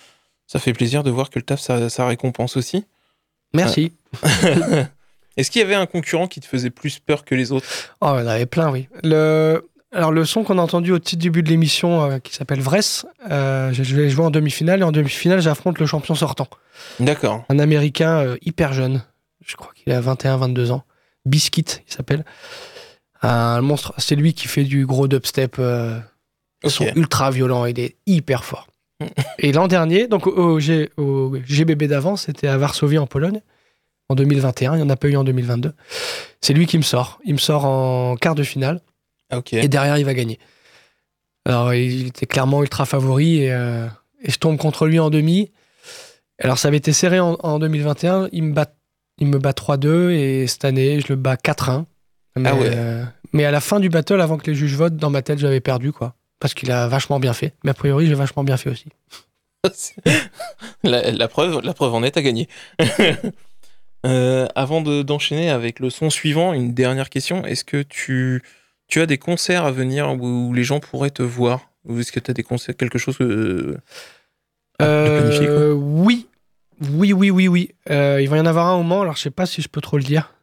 ça 0.47 0.59
fait 0.59 0.73
plaisir 0.73 1.03
de 1.03 1.11
voir 1.11 1.29
que 1.29 1.39
le 1.39 1.43
taf, 1.43 1.59
ça, 1.59 1.89
ça 1.89 2.07
récompense 2.07 2.55
aussi. 2.57 2.85
Merci. 3.53 3.93
Est-ce 5.37 5.51
qu'il 5.51 5.61
y 5.61 5.65
avait 5.65 5.75
un 5.75 5.85
concurrent 5.85 6.27
qui 6.27 6.39
te 6.39 6.45
faisait 6.45 6.69
plus 6.69 6.99
peur 6.99 7.25
que 7.25 7.35
les 7.35 7.51
autres? 7.51 7.67
Oh, 8.01 8.13
il 8.17 8.21
y 8.21 8.23
en 8.23 8.27
avait 8.27 8.45
plein, 8.45 8.71
oui. 8.71 8.87
Le... 9.03 9.69
Alors, 9.91 10.11
le 10.11 10.25
son 10.25 10.43
qu'on 10.43 10.57
a 10.57 10.61
entendu 10.61 10.91
au 10.91 10.99
petit 10.99 11.15
début 11.17 11.41
de 11.43 11.49
l'émission, 11.49 12.03
euh, 12.03 12.19
qui 12.19 12.33
s'appelle 12.33 12.59
Vress, 12.59 13.05
euh, 13.31 13.71
je 13.73 13.95
vais 13.95 14.09
jouer 14.09 14.25
en 14.25 14.31
demi-finale. 14.31 14.81
Et 14.81 14.83
en 14.83 14.91
demi-finale, 14.91 15.41
j'affronte 15.41 15.79
le 15.79 15.85
champion 15.85 16.15
sortant. 16.15 16.47
D'accord. 16.99 17.45
Un 17.49 17.59
Américain 17.59 18.19
euh, 18.19 18.37
hyper 18.41 18.73
jeune. 18.73 19.03
Je 19.45 19.55
crois 19.55 19.71
qu'il 19.75 19.91
a 19.93 20.01
21-22 20.01 20.71
ans. 20.71 20.83
Biscuit, 21.25 21.65
il 21.87 21.93
s'appelle. 21.93 22.25
Un 23.21 23.61
monstre. 23.61 23.93
C'est 23.97 24.15
lui 24.15 24.33
qui 24.33 24.47
fait 24.47 24.63
du 24.63 24.85
gros 24.85 25.07
dubstep. 25.07 25.61
Ils 26.65 26.71
sont 26.71 26.87
ultra 26.95 27.31
violents. 27.31 27.65
Il 27.65 27.79
est 27.79 27.95
hyper 28.05 28.43
fort. 28.43 28.67
Et 29.39 29.51
l'an 29.51 29.67
dernier, 29.67 30.07
donc 30.07 30.27
au, 30.27 30.59
G- 30.59 30.89
au 30.97 31.35
GBB 31.47 31.83
d'avant, 31.83 32.15
c'était 32.15 32.47
à 32.47 32.57
Varsovie 32.57 32.97
en 32.97 33.07
Pologne, 33.07 33.41
en 34.09 34.15
2021. 34.15 34.73
Il 34.73 34.77
n'y 34.77 34.83
en 34.83 34.89
a 34.89 34.95
pas 34.95 35.07
eu 35.09 35.15
en 35.17 35.23
2022. 35.23 35.73
C'est 36.41 36.53
lui 36.53 36.65
qui 36.65 36.77
me 36.77 36.83
sort. 36.83 37.19
Il 37.25 37.33
me 37.33 37.39
sort 37.39 37.65
en 37.65 38.15
quart 38.15 38.35
de 38.35 38.43
finale. 38.43 38.81
Ah. 39.31 39.41
Et 39.51 39.67
derrière, 39.67 39.97
il 39.97 40.05
va 40.05 40.13
gagner. 40.13 40.39
Alors, 41.45 41.73
il 41.73 42.07
était 42.07 42.25
clairement 42.25 42.61
ultra 42.63 42.85
favori 42.85 43.43
et, 43.43 43.51
euh, 43.53 43.87
et 44.23 44.31
je 44.31 44.37
tombe 44.39 44.57
contre 44.57 44.87
lui 44.87 44.99
en 44.99 45.09
demi. 45.09 45.51
Alors, 46.39 46.57
ça 46.57 46.67
avait 46.69 46.77
été 46.77 46.91
serré 46.93 47.19
en, 47.19 47.37
en 47.41 47.59
2021. 47.59 48.29
Il 48.31 48.43
me 48.43 48.53
bat, 48.53 48.67
il 49.19 49.27
me 49.27 49.37
bat 49.39 49.51
3-2 49.51 50.09
et 50.11 50.47
cette 50.47 50.65
année, 50.65 50.99
je 51.01 51.07
le 51.09 51.15
bats 51.15 51.35
4-1. 51.35 51.85
Mais, 52.37 52.49
Ah 52.49 52.55
ouais. 52.55 52.69
euh, 52.73 53.03
mais 53.33 53.45
à 53.45 53.51
la 53.51 53.61
fin 53.61 53.79
du 53.79 53.89
battle, 53.89 54.21
avant 54.21 54.37
que 54.37 54.49
les 54.49 54.55
juges 54.55 54.75
votent, 54.75 54.97
dans 54.97 55.09
ma 55.09 55.21
tête, 55.21 55.39
j'avais 55.39 55.61
perdu, 55.61 55.91
quoi. 55.91 56.15
Parce 56.39 56.53
qu'il 56.53 56.71
a 56.71 56.87
vachement 56.87 57.19
bien 57.19 57.33
fait. 57.33 57.53
Mais 57.63 57.71
a 57.71 57.73
priori, 57.73 58.07
j'ai 58.07 58.13
vachement 58.15 58.43
bien 58.43 58.57
fait 58.57 58.69
aussi. 58.69 58.85
la, 60.83 61.11
la 61.11 61.27
preuve, 61.27 61.61
la 61.63 61.73
preuve 61.73 61.93
en 61.93 62.03
est, 62.03 62.17
à 62.17 62.21
gagner. 62.21 62.47
Euh, 64.05 64.47
avant 64.53 64.81
de- 64.81 65.01
d'enchaîner 65.01 65.49
avec 65.49 65.79
le 65.79 65.89
son 65.89 66.11
suivant, 66.11 66.53
une 66.53 66.75
dernière 66.75 67.09
question. 67.09 67.43
Est-ce 67.43 67.63
que 67.65 67.81
tu, 67.81 68.43
tu 68.87 69.01
as 69.01 69.07
des 69.07 69.17
concerts 69.17 69.65
à 69.65 69.71
venir 69.71 70.07
où, 70.11 70.49
où 70.49 70.53
les 70.53 70.63
gens 70.63 70.79
pourraient 70.79 71.09
te 71.09 71.23
voir? 71.23 71.71
Ou 71.85 71.99
est-ce 71.99 72.11
que 72.11 72.19
tu 72.19 72.29
as 72.29 72.35
des 72.35 72.43
concerts, 72.43 72.77
quelque 72.77 72.99
chose 72.99 73.17
que, 73.17 73.75
ah, 74.77 74.85
de 74.85 75.09
planifié, 75.09 75.47
quoi? 75.47 75.55
Euh, 75.57 75.73
oui. 75.73 76.27
Oui, 76.91 77.13
oui, 77.13 77.31
oui, 77.31 77.47
oui. 77.47 77.71
Euh, 77.89 78.21
il 78.21 78.29
va 78.29 78.37
y 78.37 78.39
en 78.39 78.45
avoir 78.45 78.67
un 78.67 78.75
au 78.75 78.83
Mans, 78.83 79.01
alors 79.01 79.15
je 79.15 79.23
sais 79.23 79.31
pas 79.31 79.47
si 79.47 79.63
je 79.63 79.69
peux 79.69 79.81
trop 79.81 79.97
le 79.97 80.03
dire. 80.03 80.35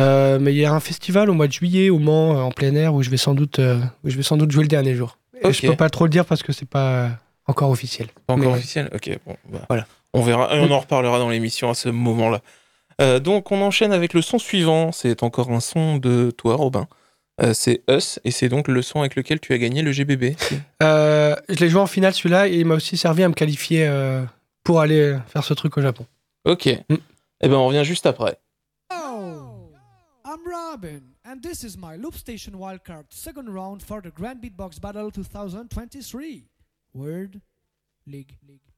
Euh, 0.00 0.38
mais 0.40 0.52
il 0.52 0.58
y 0.58 0.64
a 0.64 0.72
un 0.72 0.80
festival 0.80 1.30
au 1.30 1.34
mois 1.34 1.46
de 1.46 1.52
juillet 1.52 1.90
au 1.90 1.98
Mans, 1.98 2.36
euh, 2.36 2.40
en 2.40 2.50
plein 2.50 2.74
air, 2.74 2.94
où 2.94 3.02
je 3.02 3.10
vais 3.10 3.16
sans 3.16 3.34
doute, 3.34 3.58
euh, 3.58 3.78
où 4.04 4.10
je 4.10 4.16
vais 4.16 4.22
sans 4.22 4.36
doute 4.36 4.50
jouer 4.50 4.62
le 4.62 4.68
dernier 4.68 4.94
jour. 4.94 5.18
Je 5.44 5.66
peux 5.66 5.76
pas 5.76 5.90
trop 5.90 6.04
le 6.04 6.10
dire 6.10 6.24
parce 6.24 6.42
que 6.42 6.52
c'est 6.52 6.68
pas 6.68 7.10
encore 7.46 7.70
officiel. 7.70 8.08
Pas 8.26 8.34
encore 8.34 8.52
Mais- 8.52 8.58
officiel 8.58 8.90
Ok, 8.94 9.10
bon. 9.26 9.36
bah, 9.50 9.60
Voilà. 9.68 9.86
On 10.12 10.22
verra, 10.22 10.54
et 10.56 10.60
on 10.60 10.70
en 10.72 10.80
reparlera 10.80 11.18
dans 11.18 11.28
l'émission 11.28 11.70
à 11.70 11.74
ce 11.74 11.88
moment-là. 11.88 12.40
Donc, 13.20 13.50
on 13.52 13.62
enchaîne 13.62 13.92
avec 13.92 14.12
le 14.12 14.20
son 14.22 14.38
suivant. 14.38 14.92
C'est 14.92 15.22
encore 15.22 15.50
un 15.50 15.60
son 15.60 15.96
de 15.96 16.30
toi, 16.36 16.56
Robin. 16.56 16.86
C'est 17.54 17.80
Us, 17.88 18.18
et 18.24 18.30
c'est 18.30 18.48
donc 18.50 18.68
le 18.68 18.82
son 18.82 19.00
avec 19.00 19.14
lequel 19.14 19.40
tu 19.40 19.54
as 19.54 19.58
gagné 19.58 19.80
le 19.82 19.92
GBB. 19.92 20.34
Je 20.80 21.34
l'ai 21.60 21.68
joué 21.70 21.80
en 21.80 21.86
finale 21.86 22.12
celui-là 22.12 22.48
et 22.48 22.56
il 22.56 22.66
m'a 22.66 22.74
aussi 22.74 22.96
servi 22.98 23.22
à 23.22 23.28
me 23.28 23.34
qualifier 23.34 23.88
pour 24.64 24.80
aller 24.80 25.16
faire 25.28 25.44
ce 25.44 25.54
truc 25.54 25.78
au 25.78 25.80
Japon. 25.80 26.04
Ok. 26.44 26.66
Mm. 26.90 26.94
Eh 27.42 27.48
ben, 27.48 27.54
on 27.54 27.68
revient 27.68 27.84
juste 27.84 28.04
après. 28.06 28.36
I'm 30.40 30.50
Robin, 30.50 31.02
and 31.24 31.42
this 31.42 31.64
is 31.64 31.76
my 31.76 31.96
Loop 31.96 32.14
Station 32.14 32.54
wildcard 32.54 33.06
second 33.10 33.52
round 33.52 33.82
for 33.82 34.00
the 34.00 34.10
Grand 34.10 34.40
Beatbox 34.40 34.80
Battle 34.80 35.10
2023. 35.10 36.46
Word 36.94 37.42
League. 38.06 38.38
All 38.48 38.69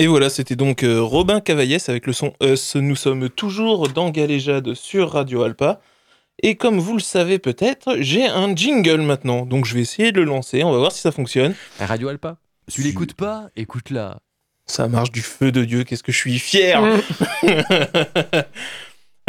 Et 0.00 0.06
voilà, 0.06 0.30
c'était 0.30 0.56
donc 0.56 0.82
euh, 0.82 1.02
Robin 1.02 1.40
Cavaillès 1.40 1.90
avec 1.90 2.06
le 2.06 2.14
son 2.14 2.32
Us. 2.42 2.74
Nous 2.74 2.96
sommes 2.96 3.28
toujours 3.28 3.86
dans 3.90 4.08
Galéjade 4.08 4.72
sur 4.72 5.12
Radio 5.12 5.42
Alpa. 5.42 5.82
Et 6.42 6.54
comme 6.54 6.78
vous 6.78 6.94
le 6.94 7.00
savez 7.00 7.38
peut-être, 7.38 7.96
j'ai 7.98 8.26
un 8.26 8.56
jingle 8.56 9.02
maintenant. 9.02 9.44
Donc 9.44 9.66
je 9.66 9.74
vais 9.74 9.82
essayer 9.82 10.10
de 10.10 10.20
le 10.20 10.24
lancer, 10.24 10.64
on 10.64 10.72
va 10.72 10.78
voir 10.78 10.92
si 10.92 11.02
ça 11.02 11.12
fonctionne. 11.12 11.54
Radio 11.78 12.08
Alpa. 12.08 12.38
Tu 12.72 12.80
l'écoutes 12.80 13.12
pas 13.12 13.50
Écoute-la. 13.56 14.20
Ça 14.64 14.88
marche 14.88 15.12
du 15.12 15.20
feu 15.20 15.52
de 15.52 15.66
Dieu, 15.66 15.84
qu'est-ce 15.84 16.02
que 16.02 16.12
je 16.12 16.16
suis 16.16 16.38
fier 16.38 16.82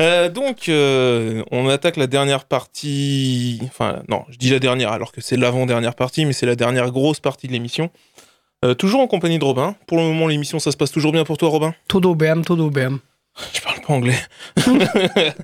Euh, 0.02 0.30
donc, 0.30 0.68
euh, 0.68 1.44
on 1.52 1.70
attaque 1.70 1.96
la 1.96 2.08
dernière 2.08 2.46
partie. 2.46 3.60
Enfin, 3.66 4.02
non, 4.10 4.24
je 4.30 4.38
dis 4.38 4.50
la 4.50 4.58
dernière 4.58 4.92
alors 4.92 5.12
que 5.12 5.22
c'est 5.22 5.38
l'avant-dernière 5.38 5.96
partie, 5.96 6.26
mais 6.26 6.34
c'est 6.34 6.48
la 6.48 6.56
dernière 6.56 6.92
grosse 6.92 7.20
partie 7.20 7.48
de 7.48 7.52
l'émission. 7.52 7.92
Euh, 8.64 8.76
toujours 8.76 9.02
en 9.02 9.08
compagnie 9.08 9.40
de 9.40 9.44
Robin. 9.44 9.76
Pour 9.88 9.98
le 9.98 10.04
moment, 10.04 10.28
l'émission, 10.28 10.60
ça 10.60 10.72
se 10.72 10.78
passe 10.78 10.92
toujours 10.92 11.12
bien 11.12 11.24
pour 11.24 11.38
toi, 11.38 11.50
Robin? 11.50 11.74
Todo 11.88 12.14
bem, 12.14 12.46
todo 12.46 12.70
bem. 12.70 13.00
Je 13.54 13.62
parle 13.62 13.82
pas 13.82 13.94
anglais. 13.94 14.20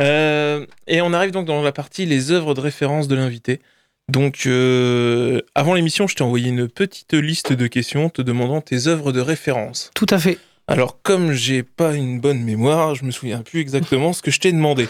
Euh, 0.00 0.66
et 0.88 1.02
on 1.02 1.12
arrive 1.12 1.30
donc 1.30 1.46
dans 1.46 1.62
la 1.62 1.70
partie 1.70 2.04
les 2.04 2.32
œuvres 2.32 2.54
de 2.54 2.60
référence 2.60 3.06
de 3.06 3.14
l'invité. 3.14 3.60
Donc, 4.08 4.42
euh, 4.46 5.40
avant 5.54 5.74
l'émission, 5.74 6.08
je 6.08 6.16
t'ai 6.16 6.24
envoyé 6.24 6.48
une 6.48 6.68
petite 6.68 7.14
liste 7.14 7.52
de 7.52 7.68
questions 7.68 8.10
te 8.10 8.20
demandant 8.20 8.60
tes 8.60 8.88
œuvres 8.88 9.12
de 9.12 9.20
référence. 9.20 9.92
Tout 9.94 10.08
à 10.10 10.18
fait. 10.18 10.38
Alors, 10.66 11.00
comme 11.02 11.30
j'ai 11.30 11.62
pas 11.62 11.94
une 11.94 12.18
bonne 12.18 12.40
mémoire, 12.40 12.96
je 12.96 13.04
me 13.04 13.12
souviens 13.12 13.42
plus 13.42 13.60
exactement 13.60 14.12
ce 14.12 14.20
que 14.20 14.32
je 14.32 14.40
t'ai 14.40 14.50
demandé. 14.50 14.88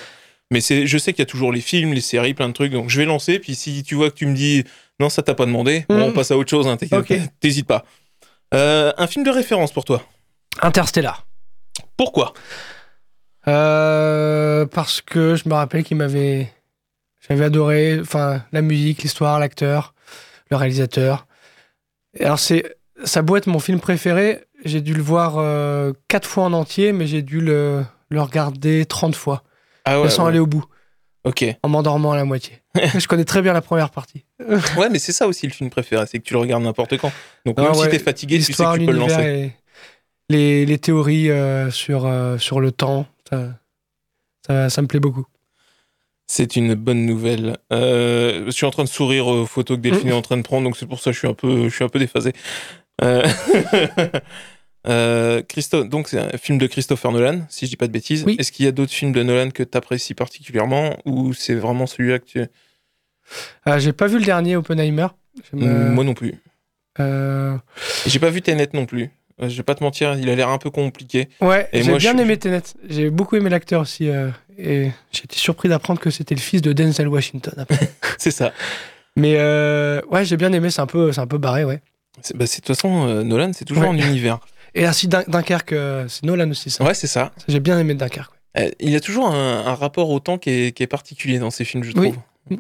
Mais 0.50 0.60
c'est, 0.60 0.86
je 0.86 0.98
sais 0.98 1.12
qu'il 1.12 1.20
y 1.20 1.22
a 1.22 1.26
toujours 1.26 1.52
les 1.52 1.60
films, 1.60 1.92
les 1.92 2.00
séries, 2.00 2.32
plein 2.32 2.48
de 2.48 2.54
trucs. 2.54 2.72
Donc 2.72 2.90
je 2.90 2.98
vais 2.98 3.06
lancer. 3.06 3.38
Puis 3.38 3.54
si 3.54 3.82
tu 3.82 3.94
vois 3.94 4.10
que 4.10 4.14
tu 4.16 4.26
me 4.26 4.34
dis 4.34 4.64
non, 5.00 5.08
ça 5.08 5.22
t'a 5.22 5.34
pas 5.34 5.46
demandé, 5.46 5.84
bon, 5.88 6.02
on 6.08 6.12
passe 6.12 6.30
à 6.30 6.36
autre 6.36 6.50
chose. 6.50 6.66
Hein. 6.68 6.76
T'hésites 7.40 7.66
pas. 7.66 7.84
Euh, 8.52 8.92
un 8.96 9.06
film 9.06 9.24
de 9.24 9.30
référence 9.30 9.72
pour 9.72 9.84
toi. 9.84 10.02
Interstellar. 10.62 11.26
Pourquoi? 11.96 12.32
Euh, 13.48 14.66
parce 14.66 15.00
que 15.00 15.36
je 15.36 15.48
me 15.48 15.54
rappelle 15.54 15.84
qu'il 15.84 15.96
m'avait. 15.96 16.52
J'avais 17.28 17.44
adoré 17.44 17.98
enfin, 18.00 18.42
la 18.52 18.60
musique, 18.62 19.02
l'histoire, 19.02 19.38
l'acteur, 19.38 19.94
le 20.50 20.56
réalisateur. 20.56 21.26
Et 22.14 22.24
Alors, 22.24 22.38
c'est. 22.38 22.76
Ça 23.02 23.22
beau 23.22 23.36
être 23.36 23.48
mon 23.48 23.58
film 23.58 23.80
préféré, 23.80 24.44
j'ai 24.64 24.80
dû 24.80 24.94
le 24.94 25.02
voir 25.02 25.34
euh, 25.38 25.92
quatre 26.06 26.28
fois 26.28 26.44
en 26.44 26.52
entier, 26.52 26.92
mais 26.92 27.08
j'ai 27.08 27.22
dû 27.22 27.40
le, 27.40 27.84
le 28.08 28.22
regarder 28.22 28.86
30 28.86 29.16
fois, 29.16 29.42
Ah 29.84 29.96
sans 30.08 30.22
ouais. 30.22 30.28
aller 30.28 30.38
au 30.38 30.46
bout, 30.46 30.64
Ok. 31.24 31.44
en 31.64 31.68
m'endormant 31.68 32.12
à 32.12 32.16
la 32.16 32.24
moitié. 32.24 32.62
je 32.98 33.06
connais 33.06 33.24
très 33.24 33.42
bien 33.42 33.52
la 33.52 33.60
première 33.60 33.90
partie. 33.90 34.24
Ouais, 34.76 34.88
mais 34.90 34.98
c'est 34.98 35.12
ça 35.12 35.26
aussi 35.28 35.46
le 35.46 35.52
film 35.52 35.70
préféré, 35.70 36.04
c'est 36.06 36.18
que 36.18 36.24
tu 36.24 36.34
le 36.34 36.40
regardes 36.40 36.62
n'importe 36.62 36.96
quand. 36.98 37.12
Donc 37.46 37.56
Ah 37.58 37.62
même 37.62 37.74
si 37.74 37.80
ouais, 37.80 37.88
t'es 37.88 37.98
fatigué, 37.98 38.38
tu 38.38 38.52
sais 38.52 38.64
que 38.64 38.78
tu 38.78 38.86
peux 38.86 38.92
le 38.92 38.98
lancer. 38.98 39.52
les, 40.28 40.66
les 40.66 40.78
théories 40.78 41.30
euh, 41.30 41.70
sur, 41.70 42.06
euh, 42.06 42.38
sur 42.38 42.60
le 42.60 42.72
temps, 42.72 43.06
ça, 43.28 43.48
ça, 44.46 44.70
ça 44.70 44.82
me 44.82 44.86
plaît 44.86 45.00
beaucoup. 45.00 45.26
C'est 46.26 46.56
une 46.56 46.74
bonne 46.74 47.04
nouvelle. 47.04 47.58
Euh, 47.72 48.46
je 48.46 48.50
suis 48.50 48.64
en 48.66 48.70
train 48.70 48.84
de 48.84 48.88
sourire 48.88 49.26
aux 49.26 49.46
photos 49.46 49.76
que 49.76 49.82
Delphine 49.82 50.08
est 50.08 50.12
en 50.12 50.22
train 50.22 50.38
de 50.38 50.42
prendre, 50.42 50.64
donc 50.64 50.76
c'est 50.76 50.86
pour 50.86 50.98
ça 50.98 51.10
que 51.10 51.14
je 51.14 51.18
suis 51.18 51.28
un 51.28 51.34
peu, 51.34 51.64
je 51.68 51.74
suis 51.74 51.84
un 51.84 51.88
peu 51.88 51.98
déphasé. 51.98 52.32
Euh, 54.86 55.38
euh, 55.38 55.42
Christo- 55.42 55.84
donc 55.84 56.08
c'est 56.08 56.18
un 56.18 56.36
film 56.38 56.58
de 56.58 56.66
Christopher 56.66 57.10
Nolan, 57.12 57.40
si 57.48 57.64
je 57.66 57.70
dis 57.70 57.76
pas 57.76 57.86
de 57.86 57.92
bêtises. 57.92 58.24
Oui. 58.26 58.36
Est-ce 58.38 58.52
qu'il 58.52 58.64
y 58.66 58.68
a 58.68 58.72
d'autres 58.72 58.92
films 58.92 59.12
de 59.12 59.22
Nolan 59.22 59.50
que 59.50 59.62
tu 59.62 59.76
apprécies 59.78 60.14
particulièrement 60.14 60.96
ou 61.06 61.32
c'est 61.32 61.54
vraiment 61.54 61.86
celui-là 61.86 62.18
que 62.18 62.24
tu... 62.26 62.44
Ah, 63.64 63.78
j'ai 63.78 63.92
pas 63.92 64.06
vu 64.06 64.18
le 64.18 64.24
dernier 64.24 64.56
Oppenheimer. 64.56 65.06
Me- 65.52 65.90
Moi 65.90 66.04
non 66.04 66.14
plus. 66.14 66.34
euh, 67.00 67.56
J'ai 68.06 68.18
pas 68.18 68.30
vu 68.30 68.42
Tenet 68.42 68.68
non 68.74 68.84
plus. 68.86 69.10
Euh, 69.42 69.48
Je 69.48 69.56
vais 69.56 69.62
pas 69.62 69.74
te 69.74 69.82
mentir, 69.82 70.16
il 70.18 70.28
a 70.28 70.34
l'air 70.34 70.48
un 70.50 70.58
peu 70.58 70.70
compliqué. 70.70 71.28
Ouais, 71.40 71.68
j'ai 71.72 71.82
bien 71.96 72.16
je- 72.16 72.22
aimé 72.22 72.36
Tenet. 72.36 72.62
J'ai 72.88 73.10
beaucoup 73.10 73.36
aimé 73.36 73.48
l'acteur 73.50 73.80
aussi. 73.80 74.08
euh, 74.10 74.28
et 74.58 74.90
j'étais 75.10 75.36
surpris 75.38 75.68
d'apprendre 75.68 75.98
que 75.98 76.10
c'était 76.10 76.34
le 76.36 76.40
fils 76.40 76.60
de 76.62 76.72
Denzel 76.72 77.08
Washington. 77.08 77.64
C'est 78.18 78.30
ça. 78.30 78.52
Mais 79.16 79.34
euh, 79.38 80.00
ouais, 80.10 80.24
j'ai 80.24 80.36
bien 80.36 80.52
aimé. 80.52 80.70
C'est 80.70 80.82
un 80.82 80.86
peu, 80.86 81.10
c'est 81.12 81.20
un 81.20 81.26
peu 81.26 81.38
barré, 81.38 81.64
ouais. 81.64 81.80
Bah, 82.34 82.44
De 82.44 82.50
toute 82.50 82.66
façon, 82.66 83.08
euh, 83.08 83.22
Nolan, 83.24 83.50
c'est 83.52 83.64
toujours 83.64 83.82
Ouais. 83.84 83.88
en 83.88 83.96
univers. 83.98 84.38
Et 84.74 84.86
ainsi 84.86 85.06
Dun- 85.08 85.24
Dunkerque, 85.28 85.72
euh, 85.72 86.06
c'est 86.08 86.24
Nolan 86.24 86.50
aussi 86.50 86.70
ça. 86.70 86.84
Ouais, 86.84 86.94
c'est 86.94 87.06
ça. 87.06 87.32
J'ai 87.48 87.60
bien 87.60 87.78
aimé 87.78 87.94
Dunkerque. 87.94 88.30
ouais. 88.56 88.66
Euh, 88.66 88.70
il 88.80 88.94
a 88.96 89.00
toujours 89.00 89.28
un, 89.28 89.66
un 89.66 89.74
rapport 89.74 90.10
au 90.10 90.20
temps 90.20 90.38
qui 90.38 90.50
est, 90.50 90.72
qui 90.76 90.82
est 90.82 90.86
particulier 90.88 91.38
dans 91.38 91.50
ses 91.50 91.64
films, 91.64 91.82
je 91.84 91.92
Oui. 91.96 92.12
trouve. 92.12 92.58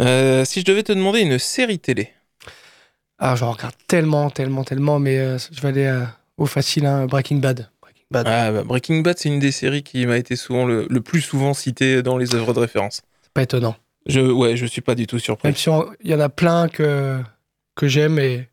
Euh, 0.00 0.44
si 0.44 0.60
je 0.60 0.64
devais 0.64 0.82
te 0.82 0.92
demander 0.92 1.20
une 1.20 1.38
série 1.38 1.78
télé, 1.78 2.10
Ah, 3.18 3.34
j'en 3.36 3.50
regarde 3.52 3.74
tellement, 3.88 4.30
tellement, 4.30 4.62
tellement, 4.64 4.98
mais 5.00 5.18
euh, 5.18 5.38
je 5.50 5.60
vais 5.60 5.68
aller 5.68 5.86
euh, 5.86 6.04
au 6.36 6.46
facile, 6.46 6.86
hein, 6.86 7.06
Breaking 7.06 7.36
Bad. 7.38 7.68
Breaking 7.82 8.04
Bad. 8.10 8.26
Ah, 8.28 8.52
bah, 8.52 8.62
Breaking 8.62 9.00
Bad, 9.00 9.18
c'est 9.18 9.28
une 9.28 9.40
des 9.40 9.50
séries 9.50 9.82
qui 9.82 10.06
m'a 10.06 10.16
été 10.18 10.36
souvent 10.36 10.64
le, 10.66 10.86
le 10.88 11.00
plus 11.00 11.20
souvent 11.20 11.52
citée 11.52 12.02
dans 12.02 12.16
les 12.16 12.34
œuvres 12.34 12.54
de 12.54 12.60
référence. 12.60 13.02
C'est 13.22 13.32
pas 13.32 13.42
étonnant. 13.42 13.74
Je, 14.06 14.20
ouais, 14.20 14.56
je 14.56 14.64
suis 14.66 14.80
pas 14.82 14.94
du 14.94 15.06
tout 15.08 15.18
surpris. 15.18 15.48
Même 15.48 15.56
si 15.56 15.68
il 16.04 16.10
y 16.10 16.14
en 16.14 16.20
a 16.20 16.28
plein 16.28 16.68
que, 16.68 17.20
que 17.74 17.88
j'aime 17.88 18.18
et 18.20 18.48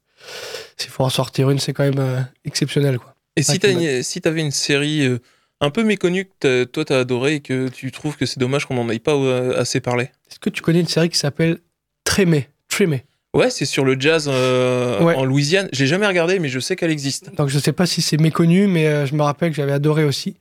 s'il 0.77 0.89
faut 0.91 1.03
en 1.03 1.09
sortir 1.09 1.49
une, 1.49 1.59
c'est 1.59 1.73
quand 1.73 1.83
même 1.83 1.99
euh, 1.99 2.19
exceptionnel, 2.45 2.97
quoi. 2.99 3.15
Et 3.37 3.43
si 3.43 3.59
t'as 3.59 3.71
une- 3.71 4.03
si 4.03 4.21
t'avais 4.21 4.41
une 4.41 4.51
série 4.51 5.05
euh, 5.05 5.19
un 5.61 5.69
peu 5.69 5.83
méconnue 5.83 6.29
que 6.39 6.63
toi 6.65 6.85
t'as 6.85 6.99
adoré 6.99 7.35
et 7.35 7.39
que 7.41 7.67
tu 7.69 7.91
trouves 7.91 8.15
que 8.17 8.25
c'est 8.25 8.39
dommage 8.39 8.65
qu'on 8.65 8.75
n'en 8.75 8.89
ait 8.89 8.99
pas 8.99 9.13
euh, 9.15 9.59
assez 9.59 9.79
parlé 9.81 10.05
Est-ce 10.29 10.39
que 10.39 10.49
tu 10.49 10.61
connais 10.61 10.79
une 10.79 10.87
série 10.87 11.09
qui 11.09 11.17
s'appelle 11.17 11.59
Trémé 12.05 12.47
Trémé? 12.69 13.03
Ouais, 13.33 13.49
c'est 13.49 13.65
sur 13.65 13.83
le 13.83 13.99
jazz 13.99 14.29
euh, 14.31 15.01
Ouais. 15.03 15.15
en 15.15 15.25
Louisiane. 15.25 15.67
J'ai 15.73 15.87
jamais 15.87 16.07
regardé, 16.07 16.39
mais 16.39 16.47
je 16.47 16.59
sais 16.61 16.77
qu'elle 16.77 16.91
existe. 16.91 17.35
Donc 17.35 17.49
je 17.49 17.59
sais 17.59 17.73
pas 17.73 17.85
si 17.85 18.01
c'est 18.01 18.15
méconnu, 18.17 18.67
mais 18.67 19.05
je 19.05 19.13
me 19.15 19.21
rappelle 19.23 19.49
que 19.49 19.57
j'avais 19.57 19.73
adoré 19.73 20.05
aussi. 20.05 20.37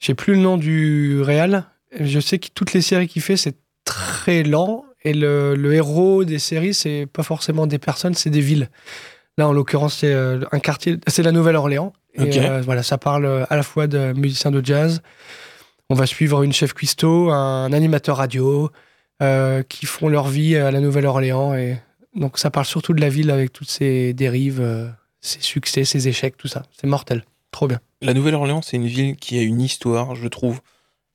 J'ai 0.00 0.14
plus 0.14 0.32
le 0.34 0.40
nom 0.40 0.56
du 0.56 1.20
réal. 1.20 1.66
Je 2.00 2.18
sais 2.20 2.38
que 2.38 2.48
toutes 2.54 2.72
les 2.72 2.80
séries 2.80 3.08
qu'il 3.08 3.20
fait, 3.20 3.36
c'est 3.36 3.56
très 3.84 4.42
lent. 4.42 4.86
Et 5.04 5.12
le, 5.12 5.54
le 5.54 5.74
héros 5.74 6.24
des 6.24 6.38
séries, 6.38 6.72
c'est 6.72 7.06
pas 7.12 7.22
forcément 7.22 7.66
des 7.66 7.78
personnes, 7.78 8.14
c'est 8.14 8.30
des 8.30 8.40
villes. 8.40 8.70
Là, 9.38 9.48
en 9.48 9.52
l'occurrence, 9.52 9.98
c'est 9.98 10.12
euh, 10.12 10.40
un 10.52 10.60
quartier, 10.60 10.98
c'est 11.08 11.22
la 11.22 11.32
Nouvelle-Orléans. 11.32 11.92
Et 12.14 12.22
Ok. 12.22 12.36
euh, 12.36 12.62
voilà, 12.64 12.82
ça 12.84 12.98
parle 12.98 13.24
euh, 13.24 13.44
à 13.50 13.56
la 13.56 13.62
fois 13.64 13.86
de 13.88 14.12
musiciens 14.12 14.50
de 14.52 14.64
jazz. 14.64 15.02
On 15.90 15.94
va 15.94 16.06
suivre 16.06 16.42
une 16.42 16.52
chef 16.52 16.72
cuistot, 16.72 17.30
un 17.30 17.72
animateur 17.72 18.16
radio, 18.16 18.70
qui 19.68 19.86
font 19.86 20.08
leur 20.08 20.28
vie 20.28 20.56
à 20.56 20.70
la 20.70 20.80
Nouvelle-Orléans. 20.80 21.54
Et 21.54 21.76
donc, 22.14 22.38
ça 22.38 22.50
parle 22.50 22.66
surtout 22.66 22.92
de 22.94 23.00
la 23.00 23.08
ville 23.08 23.30
avec 23.30 23.52
toutes 23.52 23.70
ses 23.70 24.12
dérives, 24.14 24.62
ses 25.20 25.40
succès, 25.40 25.84
ses 25.84 26.08
échecs, 26.08 26.36
tout 26.36 26.48
ça. 26.48 26.62
C'est 26.78 26.86
mortel. 26.86 27.24
Trop 27.50 27.66
bien. 27.68 27.80
La 28.02 28.14
Nouvelle-Orléans, 28.14 28.62
c'est 28.62 28.76
une 28.76 28.86
ville 28.86 29.16
qui 29.16 29.38
a 29.38 29.42
une 29.42 29.60
histoire, 29.60 30.14
je 30.14 30.26
trouve. 30.28 30.60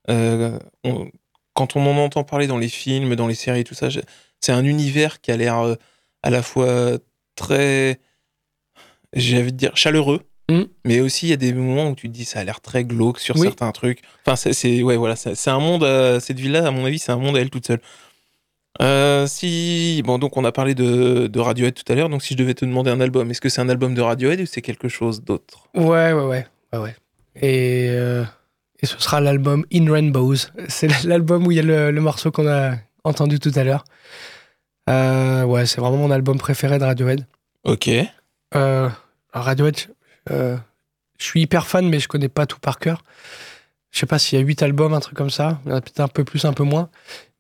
Euh, 0.09 0.57
on- 0.83 1.09
quand 1.53 1.75
on 1.75 1.85
en 1.85 1.97
entend 1.97 2.23
parler 2.23 2.47
dans 2.47 2.57
les 2.57 2.69
films, 2.69 3.15
dans 3.15 3.27
les 3.27 3.35
séries, 3.35 3.63
tout 3.63 3.75
ça, 3.75 3.89
c'est 4.39 4.51
un 4.51 4.63
univers 4.63 5.19
qui 5.21 5.31
a 5.31 5.37
l'air 5.37 5.59
euh, 5.59 5.75
à 6.23 6.29
la 6.29 6.41
fois 6.41 6.97
très, 7.35 7.99
j'ai 9.13 9.39
envie 9.41 9.51
de 9.51 9.57
dire, 9.57 9.71
chaleureux, 9.75 10.21
Mm. 10.51 10.63
mais 10.83 10.99
aussi 10.99 11.27
il 11.27 11.29
y 11.29 11.33
a 11.33 11.37
des 11.37 11.53
moments 11.53 11.89
où 11.91 11.95
tu 11.95 12.07
te 12.09 12.13
dis 12.13 12.25
ça 12.25 12.39
a 12.39 12.43
l'air 12.43 12.59
très 12.59 12.83
glauque 12.83 13.19
sur 13.19 13.35
Oui. 13.35 13.43
certains 13.45 13.71
trucs. 13.71 14.01
Enfin, 14.25 14.35
c'est, 14.35 14.81
ouais, 14.81 14.97
voilà, 14.97 15.15
c'est 15.15 15.47
un 15.51 15.59
monde, 15.59 15.83
euh, 15.83 16.19
cette 16.19 16.39
ville-là, 16.39 16.65
à 16.65 16.71
mon 16.71 16.85
avis, 16.85 16.97
c'est 16.97 17.11
un 17.11 17.17
monde 17.17 17.37
à 17.37 17.39
elle 17.41 17.51
toute 17.51 17.67
seule. 17.67 17.81
Euh, 18.81 19.27
si 19.27 20.01
bon 20.05 20.17
donc 20.19 20.37
on 20.37 20.45
a 20.45 20.51
parlé 20.51 20.73
de, 20.73 21.27
de 21.27 21.39
Radiohead 21.39 21.73
tout 21.73 21.91
à 21.91 21.95
l'heure 21.95 22.07
donc 22.07 22.21
si 22.23 22.33
je 22.33 22.37
devais 22.37 22.53
te 22.53 22.63
demander 22.63 22.91
un 22.91 23.01
album 23.01 23.29
est-ce 23.29 23.41
que 23.41 23.49
c'est 23.49 23.59
un 23.61 23.67
album 23.67 23.93
de 23.93 23.99
Radiohead 24.01 24.39
ou 24.39 24.45
c'est 24.45 24.61
quelque 24.61 24.87
chose 24.87 25.21
d'autre? 25.23 25.67
Ouais, 25.75 26.13
ouais, 26.13 26.23
ouais. 26.25 26.47
ouais, 26.73 26.79
ouais. 26.79 26.95
Et, 27.35 27.87
euh, 27.89 28.23
et 28.81 28.85
ce 28.85 28.97
sera 28.99 29.19
l'album 29.21 29.65
In 29.73 29.91
Rainbows. 29.91 30.35
C'est 30.67 30.87
l'album 31.03 31.45
où 31.47 31.51
il 31.51 31.55
y 31.57 31.59
a 31.59 31.63
le, 31.63 31.91
le 31.91 32.01
morceau 32.01 32.31
qu'on 32.31 32.47
a 32.47 32.75
entendu 33.03 33.39
tout 33.39 33.51
à 33.55 33.63
l'heure. 33.63 33.83
Ouais, 34.87 35.65
c'est 35.65 35.81
vraiment 35.81 35.97
mon 35.97 36.11
album 36.11 36.37
préféré 36.37 36.79
de 36.79 36.83
Radiohead. 36.85 37.25
Ok 37.65 37.89
Euh, 38.55 38.89
alors 39.33 39.45
Radiohead, 39.45 39.77
euh, 40.31 40.57
je 41.19 41.25
suis 41.25 41.41
hyper 41.41 41.67
fan, 41.67 41.87
mais 41.87 41.99
je 41.99 42.07
connais 42.07 42.29
pas 42.29 42.45
tout 42.45 42.59
par 42.59 42.79
cœur. 42.79 43.03
Je 43.91 43.99
sais 43.99 44.05
pas 44.05 44.19
s'il 44.19 44.37
y 44.39 44.41
a 44.41 44.45
8 44.45 44.61
albums, 44.63 44.93
un 44.93 44.99
truc 44.99 45.15
comme 45.17 45.29
ça. 45.29 45.59
Il 45.65 45.69
y 45.69 45.73
en 45.73 45.77
a 45.77 45.81
peut-être 45.81 45.99
un 45.99 46.07
peu 46.07 46.23
plus, 46.23 46.45
un 46.45 46.53
peu 46.53 46.63
moins. 46.63 46.89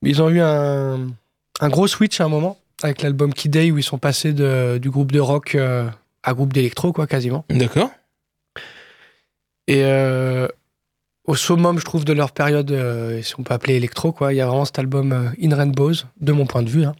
Mais 0.01 0.09
ils 0.09 0.21
ont 0.21 0.29
eu 0.29 0.39
un, 0.41 1.07
un 1.59 1.69
gros 1.69 1.87
switch 1.87 2.19
à 2.21 2.25
un 2.25 2.29
moment 2.29 2.57
avec 2.81 3.01
l'album 3.01 3.33
Kid 3.33 3.51
Day 3.51 3.71
où 3.71 3.77
ils 3.77 3.83
sont 3.83 3.97
passés 3.97 4.33
de- 4.33 4.77
du 4.81 4.89
groupe 4.89 5.11
de 5.11 5.19
rock 5.19 5.55
euh, 5.55 5.89
à 6.23 6.33
groupe 6.33 6.53
d'électro, 6.53 6.93
quoi, 6.93 7.07
quasiment. 7.07 7.45
d'accord 7.49 7.91
Et 9.67 9.83
euh, 9.83 10.47
au 11.25 11.35
summum, 11.35 11.77
je 11.79 11.85
trouve, 11.85 12.05
de 12.05 12.13
leur 12.13 12.31
période, 12.31 12.71
euh, 12.71 13.21
si 13.21 13.33
on 13.39 13.43
peut 13.43 13.53
appeler 13.53 13.75
électro, 13.75 14.11
quoi, 14.11 14.33
il 14.33 14.37
y 14.37 14.41
a 14.41 14.47
vraiment 14.47 14.65
cet 14.65 14.79
album 14.79 15.31
In 15.41 15.55
Rainbows, 15.55 15.93
de 16.19 16.31
mon 16.31 16.45
point 16.47 16.63
de 16.63 16.69
vue. 16.69 16.85
hein. 16.85 16.95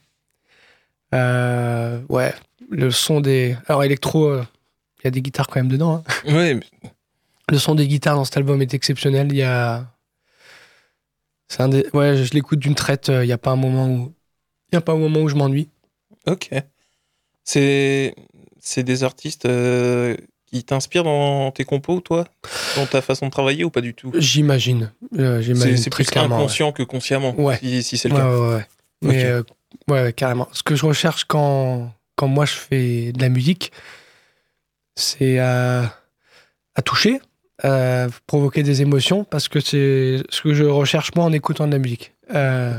Euh, 1.16 1.99
ouais, 2.10 2.34
le 2.70 2.91
son 2.91 3.20
des. 3.22 3.55
Alors, 3.67 3.84
électro, 3.84 4.26
euh, 4.28 4.43
il 4.99 5.05
y 5.05 5.07
a 5.07 5.11
des 5.11 5.22
guitares 5.22 5.47
quand 5.47 5.59
même 5.59 5.70
dedans. 5.70 6.03
hein. 6.26 6.32
Ouais, 6.34 6.53
mais- 6.55 6.89
Le 7.49 7.57
son 7.57 7.76
des 7.76 7.88
guitares 7.88 8.15
dans 8.15 8.26
cet 8.26 8.38
album 8.38 8.61
est 8.61 8.74
exceptionnel. 8.74 9.28
Il 9.32 9.38
y 9.38 9.43
a. 9.43 9.86
C'est 11.47 11.61
un 11.61 11.70
des... 11.70 11.86
Ouais, 11.93 12.15
je 12.24 12.32
l'écoute 12.34 12.59
d'une 12.59 12.76
traite. 12.76 13.09
euh, 13.09 13.24
Il 13.24 13.28
n'y 13.28 13.34
a 13.34 13.38
pas 13.39 13.51
un 13.51 13.55
moment 13.55 13.88
où. 13.88 14.13
Il 14.72 14.78
a 14.78 14.82
pas 14.82 14.91
un 14.93 14.97
moment 14.97 15.22
où 15.22 15.30
je 15.30 15.36
m'ennuie. 15.36 15.67
ok. 16.28 16.51
C'est 17.43 18.13
c'est 18.61 18.84
des 18.84 19.03
artistes 19.03 19.45
euh, 19.45 20.15
qui 20.45 20.63
t'inspirent 20.63 21.03
dans 21.05 21.49
tes 21.51 21.63
compos, 21.63 22.01
toi? 22.01 22.26
Dans 22.76 22.86
ta 22.86 23.01
façon 23.01 23.26
de 23.28 23.32
travailler 23.32 23.63
ou 23.63 23.72
pas 23.72 23.82
du 23.82 23.95
tout? 23.95 24.11
J'imagine. 24.15 24.91
Euh, 25.17 25.41
C'est 25.55 25.89
plus 25.89 26.07
ouais. 26.09 26.17
inconscient 26.20 26.72
que 26.72 26.84
consciemment, 26.84 27.34
Ouais. 27.39 27.57
si, 27.57 27.82
si 27.82 27.97
c'est 27.97 28.09
le 28.09 28.15
Ouais, 28.15 28.22
cas. 28.22 28.30
ouais, 28.38 28.55
ouais. 28.55 28.65
Mais 29.01 29.26
euh, 29.26 29.41
ouais, 29.89 30.13
carrément. 30.13 30.47
Ce 30.51 30.61
que 30.61 30.76
je 30.76 30.86
recherche 30.86 31.24
quand, 31.26 31.91
quand 32.20 32.28
moi 32.28 32.43
je 32.43 32.51
fais 32.51 33.13
de 33.13 33.22
la 33.22 33.30
musique, 33.30 33.72
c'est 34.97 35.39
à, 35.39 35.84
à 36.76 36.82
toucher, 36.82 37.22
à 37.63 38.07
provoquer 38.28 38.61
des 38.61 38.82
émotions, 38.82 39.24
parce 39.24 39.47
que 39.47 39.61
c'est 39.61 40.22
ce 40.30 40.41
que 40.41 40.53
je 40.53 40.65
recherche 40.65 41.11
moi 41.15 41.24
en 41.24 41.32
écoutant 41.32 41.65
de 41.65 41.72
la 41.72 41.80
musique. 41.80 42.13
Euh. 42.36 42.76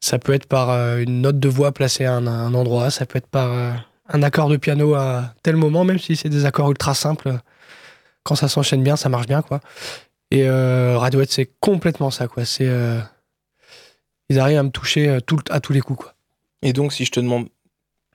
Ça 0.00 0.18
peut 0.18 0.34
être 0.34 0.46
par 0.46 0.70
euh, 0.70 0.98
une 0.98 1.20
note 1.20 1.38
de 1.38 1.48
voix 1.48 1.70
placée 1.70 2.04
à 2.04 2.14
un, 2.14 2.26
à 2.26 2.30
un 2.32 2.52
endroit, 2.54 2.90
ça 2.90 3.06
peut 3.06 3.18
être 3.18 3.28
par 3.28 3.52
euh, 3.52 3.70
un 4.08 4.24
accord 4.24 4.48
de 4.48 4.56
piano 4.56 4.94
à 4.94 5.32
tel 5.44 5.54
moment, 5.54 5.84
même 5.84 6.00
si 6.00 6.16
c'est 6.16 6.28
des 6.28 6.46
accords 6.46 6.68
ultra 6.68 6.94
simples. 6.94 7.38
Quand 8.24 8.34
ça 8.34 8.48
s'enchaîne 8.48 8.82
bien, 8.82 8.96
ça 8.96 9.08
marche 9.08 9.28
bien, 9.28 9.40
quoi. 9.40 9.60
Et 10.32 10.50
Radiohead, 10.50 11.30
c'est 11.30 11.50
complètement 11.60 12.10
ça, 12.10 12.26
quoi. 12.26 12.44
C'est 12.44 12.68
ils 14.28 14.38
arrivent 14.38 14.58
à 14.58 14.62
me 14.62 14.70
toucher 14.70 15.18
tout, 15.26 15.40
à 15.48 15.60
tous 15.60 15.72
les 15.72 15.80
coups, 15.80 16.00
quoi. 16.04 16.14
Et 16.62 16.72
donc, 16.72 16.92
si 16.92 17.04
je 17.04 17.12
te 17.12 17.20
demande 17.20 17.48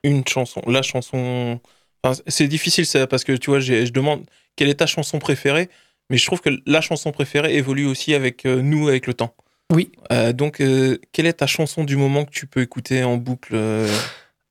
une 0.05 0.27
chanson, 0.27 0.61
la 0.67 0.81
chanson. 0.81 1.59
enfin, 2.03 2.21
c'est 2.27 2.47
difficile 2.47 2.85
ça, 2.85 3.07
parce 3.07 3.23
que 3.23 3.33
tu 3.33 3.49
vois, 3.49 3.59
je 3.59 3.91
demande 3.91 4.25
quelle 4.55 4.69
est 4.69 4.75
ta 4.75 4.85
chanson 4.85 5.19
préférée, 5.19 5.69
mais 6.09 6.17
je 6.17 6.25
trouve 6.25 6.41
que 6.41 6.49
la 6.65 6.81
chanson 6.81 7.11
préférée 7.11 7.55
évolue 7.55 7.85
aussi 7.85 8.13
avec 8.13 8.45
euh, 8.45 8.61
nous, 8.61 8.87
avec 8.87 9.07
le 9.07 9.13
temps. 9.13 9.35
Oui. 9.73 9.91
Euh, 10.11 10.33
donc, 10.33 10.61
euh, 10.61 10.99
quelle 11.11 11.25
est 11.25 11.33
ta 11.33 11.47
chanson 11.47 11.83
du 11.83 11.95
moment 11.97 12.25
que 12.25 12.31
tu 12.31 12.45
peux 12.45 12.61
écouter 12.61 13.03
en 13.03 13.17
boucle 13.17 13.57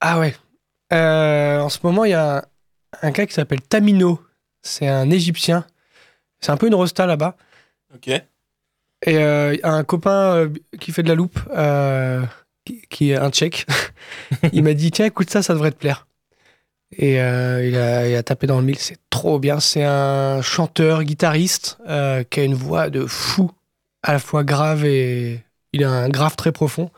Ah 0.00 0.18
ouais. 0.18 0.34
En 0.90 1.68
ce 1.68 1.78
moment, 1.82 2.04
il 2.04 2.10
y 2.10 2.14
a 2.14 2.38
un, 2.38 2.42
un 3.02 3.10
gars 3.10 3.26
qui 3.26 3.34
s'appelle 3.34 3.60
Tamino. 3.60 4.20
C'est 4.62 4.88
un 4.88 5.10
Égyptien. 5.10 5.66
C'est 6.40 6.52
un 6.52 6.56
peu 6.56 6.66
une 6.66 6.74
rosta 6.74 7.06
là-bas. 7.06 7.36
Ok. 7.94 8.10
Et 9.06 9.18
un 9.62 9.84
copain 9.84 10.50
qui 10.80 10.90
fait 10.90 11.02
de 11.02 11.08
la 11.08 11.14
loupe, 11.14 11.38
qui, 12.64 12.82
qui 12.88 13.10
est 13.10 13.16
un 13.16 13.30
tchèque, 13.30 13.66
il 14.52 14.62
m'a 14.62 14.74
dit 14.74 14.90
Tiens, 14.90 15.06
écoute 15.06 15.30
ça, 15.30 15.42
ça 15.42 15.54
devrait 15.54 15.70
te 15.72 15.76
plaire. 15.78 16.06
Et 16.96 17.20
euh, 17.20 17.66
il, 17.66 17.76
a, 17.76 18.08
il 18.08 18.14
a 18.14 18.22
tapé 18.22 18.46
dans 18.46 18.58
le 18.60 18.64
mille, 18.64 18.78
c'est 18.78 18.98
trop 19.10 19.38
bien. 19.40 19.58
C'est 19.58 19.82
un 19.84 20.42
chanteur, 20.42 21.02
guitariste, 21.02 21.78
euh, 21.88 22.22
qui 22.22 22.40
a 22.40 22.44
une 22.44 22.54
voix 22.54 22.88
de 22.88 23.04
fou, 23.06 23.50
à 24.02 24.12
la 24.12 24.18
fois 24.18 24.44
grave 24.44 24.84
et. 24.84 25.40
Il 25.72 25.82
a 25.82 25.90
un 25.90 26.08
grave 26.08 26.36
très 26.36 26.52
profond 26.52 26.92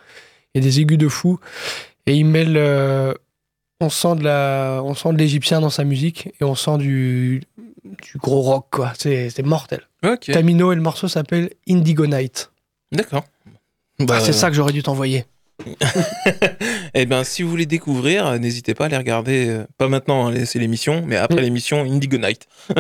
et 0.55 0.61
des 0.61 0.81
aigus 0.81 0.99
de 0.99 1.09
fou. 1.09 1.41
Et 2.05 2.14
il 2.14 2.25
mêle. 2.27 2.59
euh, 2.59 3.14
on 3.81 3.89
sent 3.89 4.17
de 4.17 4.25
la, 4.25 4.83
on 4.85 4.95
sent 4.95 5.14
de 5.14 5.19
l'égyptien 5.19 5.61
dans 5.62 5.71
sa 5.71 5.85
musique 5.85 6.29
et 6.41 6.45
on 6.45 6.55
sent 6.55 6.77
du, 6.77 7.43
du 7.85 8.19
gros 8.19 8.43
rock, 8.43 8.67
quoi. 8.71 8.93
C'est 8.99 9.31
c'est 9.31 9.43
mortel. 9.43 9.81
Ok. 10.05 10.31
Tamino 10.31 10.73
et 10.73 10.75
le 10.77 10.83
morceau 10.83 11.09
s'appelle 11.09 11.51
Indigo 11.67 12.07
Night. 12.07 12.51
D'accord. 12.93 13.25
Ah, 13.47 14.05
Bah, 14.05 14.21
c'est 14.21 14.35
ça 14.35 14.51
que 14.51 14.57
j'aurais 14.57 14.75
dû 14.75 14.83
t'envoyer. 14.83 15.25
Eh 16.95 17.07
ben, 17.07 17.25
si 17.25 17.43
vous 17.43 17.51
voulez 17.51 17.67
découvrir, 17.67 18.39
n'hésitez 18.39 18.75
pas 18.75 18.87
à 18.87 18.89
les 18.89 18.97
regarder. 18.97 19.49
euh, 19.49 19.67
Pas 19.79 19.89
maintenant, 19.89 20.29
hein, 20.29 20.45
c'est 20.45 20.59
l'émission, 20.59 21.03
mais 21.07 21.17
après 21.17 21.37
Mm. 21.41 21.45
l'émission 21.45 21.81
Indigo 21.83 22.19
Night. 22.19 22.47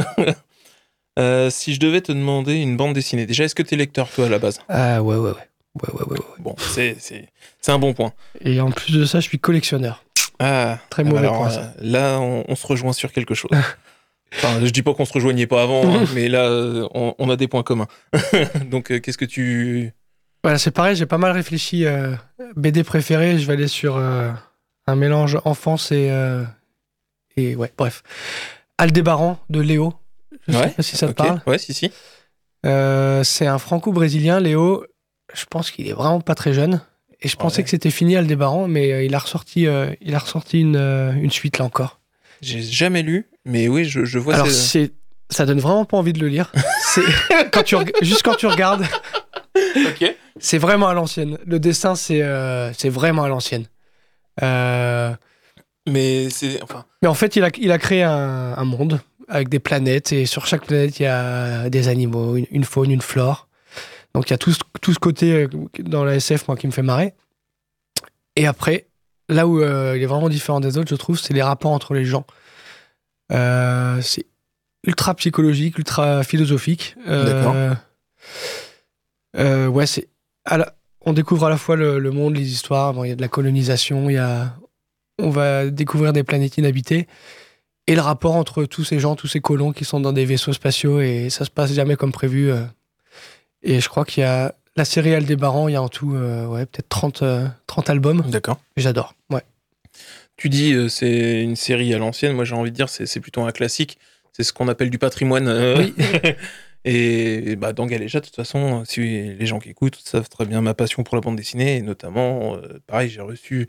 Euh, 1.18 1.48
si 1.48 1.72
je 1.72 1.80
devais 1.80 2.02
te 2.02 2.12
demander 2.12 2.56
une 2.56 2.76
bande 2.76 2.92
dessinée, 2.92 3.24
déjà, 3.24 3.44
est-ce 3.44 3.54
que 3.54 3.62
t'es 3.62 3.76
lecteur, 3.76 4.10
toi, 4.10 4.26
à 4.26 4.28
la 4.28 4.38
base? 4.38 4.60
Ah 4.68 5.02
ouais, 5.02 5.16
ouais, 5.16 5.30
ouais. 5.30 5.32
Ouais, 5.82 5.94
ouais, 5.94 6.02
ouais, 6.10 6.18
ouais. 6.18 6.24
Bon, 6.40 6.54
c'est 6.58 6.96
c'est- 6.98 7.28
c'est 7.62 7.72
un 7.72 7.78
bon 7.78 7.94
point. 7.94 8.12
Et 8.42 8.60
en 8.60 8.70
plus 8.70 8.92
de 8.92 9.02
ça, 9.06 9.20
je 9.20 9.26
suis 9.26 9.38
collectionneur. 9.38 10.04
Ah, 10.38 10.78
Très 10.90 11.04
ah, 11.06 11.08
mauvais 11.08 11.20
alors, 11.20 11.38
point, 11.38 11.46
euh, 11.48 11.54
ça. 11.54 11.72
Là, 11.80 12.18
on, 12.20 12.44
on 12.46 12.54
se 12.54 12.66
rejoint 12.66 12.92
sur 12.92 13.12
quelque 13.12 13.34
chose. 13.34 13.50
Enfin, 14.34 14.60
je 14.62 14.68
dis 14.68 14.82
pas 14.82 14.92
qu'on 14.92 15.06
se 15.06 15.12
rejoignait 15.14 15.46
pas 15.46 15.62
avant, 15.62 15.88
hein, 16.00 16.04
mais 16.14 16.28
là, 16.28 16.50
on, 16.92 17.14
on 17.18 17.30
a 17.30 17.36
des 17.36 17.48
points 17.48 17.62
communs. 17.62 17.86
Donc, 18.66 18.90
euh, 18.90 18.98
qu'est-ce 18.98 19.16
que 19.16 19.24
tu... 19.24 19.92
Voilà, 20.46 20.58
c'est 20.58 20.70
pareil, 20.70 20.94
j'ai 20.94 21.06
pas 21.06 21.18
mal 21.18 21.32
réfléchi. 21.32 21.84
euh, 21.86 22.14
BD 22.54 22.84
préféré, 22.84 23.36
je 23.36 23.46
vais 23.48 23.54
aller 23.54 23.66
sur 23.66 23.96
euh, 23.96 24.30
un 24.86 24.94
mélange 24.94 25.38
enfance 25.44 25.90
et. 25.90 26.08
euh, 26.10 26.44
et 27.36 27.56
ouais, 27.56 27.72
bref. 27.76 28.04
Aldébaran 28.78 29.40
de 29.50 29.60
Léo. 29.60 29.94
Je 30.46 30.52
sais 30.52 30.58
Ouais, 30.58 30.68
pas 30.70 30.82
si 30.84 30.96
ça 30.96 31.06
te 31.06 31.10
Ok. 31.10 31.16
parle. 31.16 31.42
Ouais, 31.48 31.58
si, 31.58 31.74
si. 31.74 31.90
C'est 32.62 33.46
un 33.46 33.58
franco-brésilien, 33.58 34.38
Léo. 34.38 34.84
Je 35.34 35.44
pense 35.46 35.72
qu'il 35.72 35.88
est 35.88 35.92
vraiment 35.92 36.20
pas 36.20 36.36
très 36.36 36.52
jeune. 36.54 36.80
Et 37.20 37.26
je 37.28 37.36
pensais 37.36 37.58
Ouais. 37.58 37.64
que 37.64 37.70
c'était 37.70 37.90
fini 37.90 38.16
Aldébaran, 38.16 38.68
mais 38.68 39.04
il 39.04 39.14
a 39.14 39.18
ressorti, 39.18 39.66
il 40.00 40.14
a 40.14 40.18
ressorti 40.20 40.60
une, 40.60 40.76
une 40.76 41.30
suite 41.32 41.58
là 41.58 41.64
encore. 41.64 41.98
J'ai 42.40 42.62
jamais 42.62 43.02
lu, 43.02 43.28
mais 43.44 43.66
oui, 43.66 43.84
je, 43.84 44.04
je 44.04 44.18
vois... 44.20 44.34
Alors, 44.34 44.46
ces- 44.46 44.52
c'est, 44.86 44.92
ça 45.30 45.44
donne 45.46 45.58
vraiment 45.58 45.84
pas 45.84 45.96
envie 45.96 46.12
de 46.12 46.20
le 46.20 46.28
lire. 46.28 46.52
C'est, 46.94 47.02
quand 47.52 47.64
tu, 47.64 47.74
juste 48.02 48.22
quand 48.22 48.34
tu 48.36 48.46
regardes, 48.46 48.84
Ok. 49.88 50.16
c'est 50.38 50.58
vraiment 50.58 50.88
à 50.88 50.94
l'ancienne. 50.94 51.38
Le 51.46 51.58
dessin, 51.58 51.94
c'est, 51.94 52.22
euh, 52.22 52.72
c'est 52.72 52.88
vraiment 52.88 53.24
à 53.24 53.28
l'ancienne. 53.28 53.66
Euh, 54.42 55.12
Mais 55.86 56.28
c'est... 56.30 56.62
Enfin, 56.62 56.84
mais 57.02 57.08
en 57.08 57.14
fait, 57.14 57.36
il 57.36 57.44
a, 57.44 57.50
il 57.58 57.72
a 57.72 57.78
créé 57.78 58.02
un, 58.02 58.54
un 58.56 58.64
monde 58.64 59.00
avec 59.28 59.48
des 59.48 59.58
planètes 59.58 60.12
et 60.12 60.26
sur 60.26 60.46
chaque 60.46 60.66
planète, 60.66 61.00
il 61.00 61.02
y 61.02 61.06
a 61.06 61.68
des 61.70 61.88
animaux, 61.88 62.36
une, 62.36 62.46
une 62.50 62.64
faune, 62.64 62.90
une 62.90 63.00
flore. 63.00 63.48
Donc, 64.14 64.28
il 64.28 64.32
y 64.32 64.34
a 64.34 64.38
tout 64.38 64.52
ce, 64.52 64.60
tout 64.80 64.92
ce 64.94 64.98
côté 64.98 65.32
euh, 65.32 65.48
dans 65.80 66.04
la 66.04 66.14
SF, 66.16 66.48
moi, 66.48 66.56
qui 66.56 66.66
me 66.66 66.72
fait 66.72 66.82
marrer. 66.82 67.12
Et 68.36 68.46
après, 68.46 68.86
là 69.28 69.46
où 69.46 69.60
euh, 69.60 69.94
il 69.96 70.02
est 70.02 70.06
vraiment 70.06 70.28
différent 70.28 70.60
des 70.60 70.78
autres, 70.78 70.88
je 70.88 70.94
trouve, 70.94 71.18
c'est 71.18 71.34
les 71.34 71.42
rapports 71.42 71.72
entre 71.72 71.94
les 71.94 72.04
gens. 72.04 72.24
Euh, 73.32 74.00
c'est 74.02 74.26
ultra 74.86 75.14
psychologique, 75.14 75.78
ultra 75.78 76.22
philosophique. 76.22 76.96
Euh, 77.08 77.24
D'accord. 77.24 77.76
Euh, 79.38 79.66
ouais, 79.68 79.86
c'est. 79.86 80.08
la- 80.50 80.74
On 81.08 81.12
découvre 81.12 81.46
à 81.46 81.50
la 81.50 81.56
fois 81.56 81.76
le, 81.76 81.98
le 81.98 82.10
monde, 82.10 82.34
les 82.36 82.50
histoires. 82.52 82.92
Bon, 82.94 83.04
il 83.04 83.08
y 83.08 83.12
a 83.12 83.16
de 83.16 83.20
la 83.22 83.28
colonisation, 83.28 84.10
il 84.10 84.14
y 84.14 84.18
a. 84.18 84.54
On 85.18 85.30
va 85.30 85.66
découvrir 85.70 86.12
des 86.12 86.24
planètes 86.24 86.58
inhabitées. 86.58 87.06
Et 87.86 87.94
le 87.94 88.00
rapport 88.00 88.34
entre 88.34 88.64
tous 88.64 88.82
ces 88.84 88.98
gens, 88.98 89.14
tous 89.14 89.28
ces 89.28 89.40
colons 89.40 89.72
qui 89.72 89.84
sont 89.84 90.00
dans 90.00 90.12
des 90.12 90.24
vaisseaux 90.24 90.52
spatiaux 90.52 91.00
et 91.00 91.30
ça 91.30 91.44
se 91.44 91.50
passe 91.50 91.72
jamais 91.72 91.94
comme 91.96 92.12
prévu. 92.12 92.50
euh. 92.50 92.64
Et 93.62 93.80
je 93.80 93.88
crois 93.88 94.04
qu'il 94.04 94.22
y 94.22 94.26
a 94.26 94.54
la 94.76 94.84
série 94.84 95.14
Aldébaran, 95.14 95.68
il 95.68 95.72
y 95.72 95.76
a 95.76 95.82
en 95.82 95.88
tout 95.88 96.14
euh, 96.14 96.46
ouais, 96.46 96.66
peut-être 96.66 96.88
30, 96.88 97.22
euh, 97.22 97.46
30 97.68 97.88
albums. 97.90 98.22
d'accord. 98.28 98.58
J'adore. 98.76 99.14
Ouais. 99.30 99.42
Tu 100.36 100.48
dis 100.50 100.74
c'est 100.90 101.42
une 101.42 101.56
série 101.56 101.94
à 101.94 101.98
l'ancienne, 101.98 102.32
moi 102.34 102.44
j'ai 102.44 102.54
envie 102.54 102.70
de 102.72 102.76
dire 102.76 102.88
c'est 102.90 103.06
c'est 103.06 103.20
plutôt 103.20 103.42
un 103.42 103.52
classique. 103.52 103.98
C'est 104.32 104.42
ce 104.42 104.52
qu'on 104.52 104.68
appelle 104.68 104.90
du 104.90 104.98
patrimoine. 104.98 105.48
Oui. 105.78 105.94
et, 106.86 107.50
et 107.50 107.56
bah, 107.56 107.72
dans 107.72 107.84
Galéja, 107.86 108.20
de 108.20 108.24
toute 108.26 108.36
façon, 108.36 108.84
si 108.86 109.00
les 109.00 109.44
gens 109.46 109.58
qui 109.58 109.68
écoutent 109.68 109.96
savent 109.96 110.28
très 110.28 110.46
bien 110.46 110.60
ma 110.62 110.72
passion 110.72 111.02
pour 111.02 111.16
la 111.16 111.20
bande 111.20 111.36
dessinée, 111.36 111.76
et 111.76 111.82
notamment, 111.82 112.56
euh, 112.56 112.78
pareil, 112.86 113.10
j'ai 113.10 113.20
reçu 113.20 113.66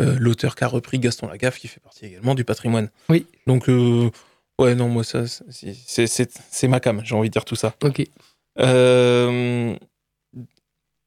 euh, 0.00 0.16
l'auteur 0.18 0.56
qui 0.56 0.64
a 0.64 0.66
repris 0.68 0.98
Gaston 0.98 1.28
Lagaffe, 1.28 1.58
qui 1.58 1.68
fait 1.68 1.80
partie 1.80 2.06
également 2.06 2.34
du 2.34 2.44
patrimoine. 2.44 2.90
Oui. 3.08 3.26
Donc, 3.46 3.68
euh, 3.68 4.10
ouais, 4.58 4.74
non, 4.74 4.88
moi, 4.88 5.04
ça, 5.04 5.24
c'est- 5.26 6.68
ma 6.68 6.80
cam, 6.80 7.00
j'ai 7.04 7.14
envie 7.14 7.28
de 7.28 7.32
dire 7.32 7.44
tout 7.44 7.56
ça. 7.56 7.74
Ok. 7.84 8.02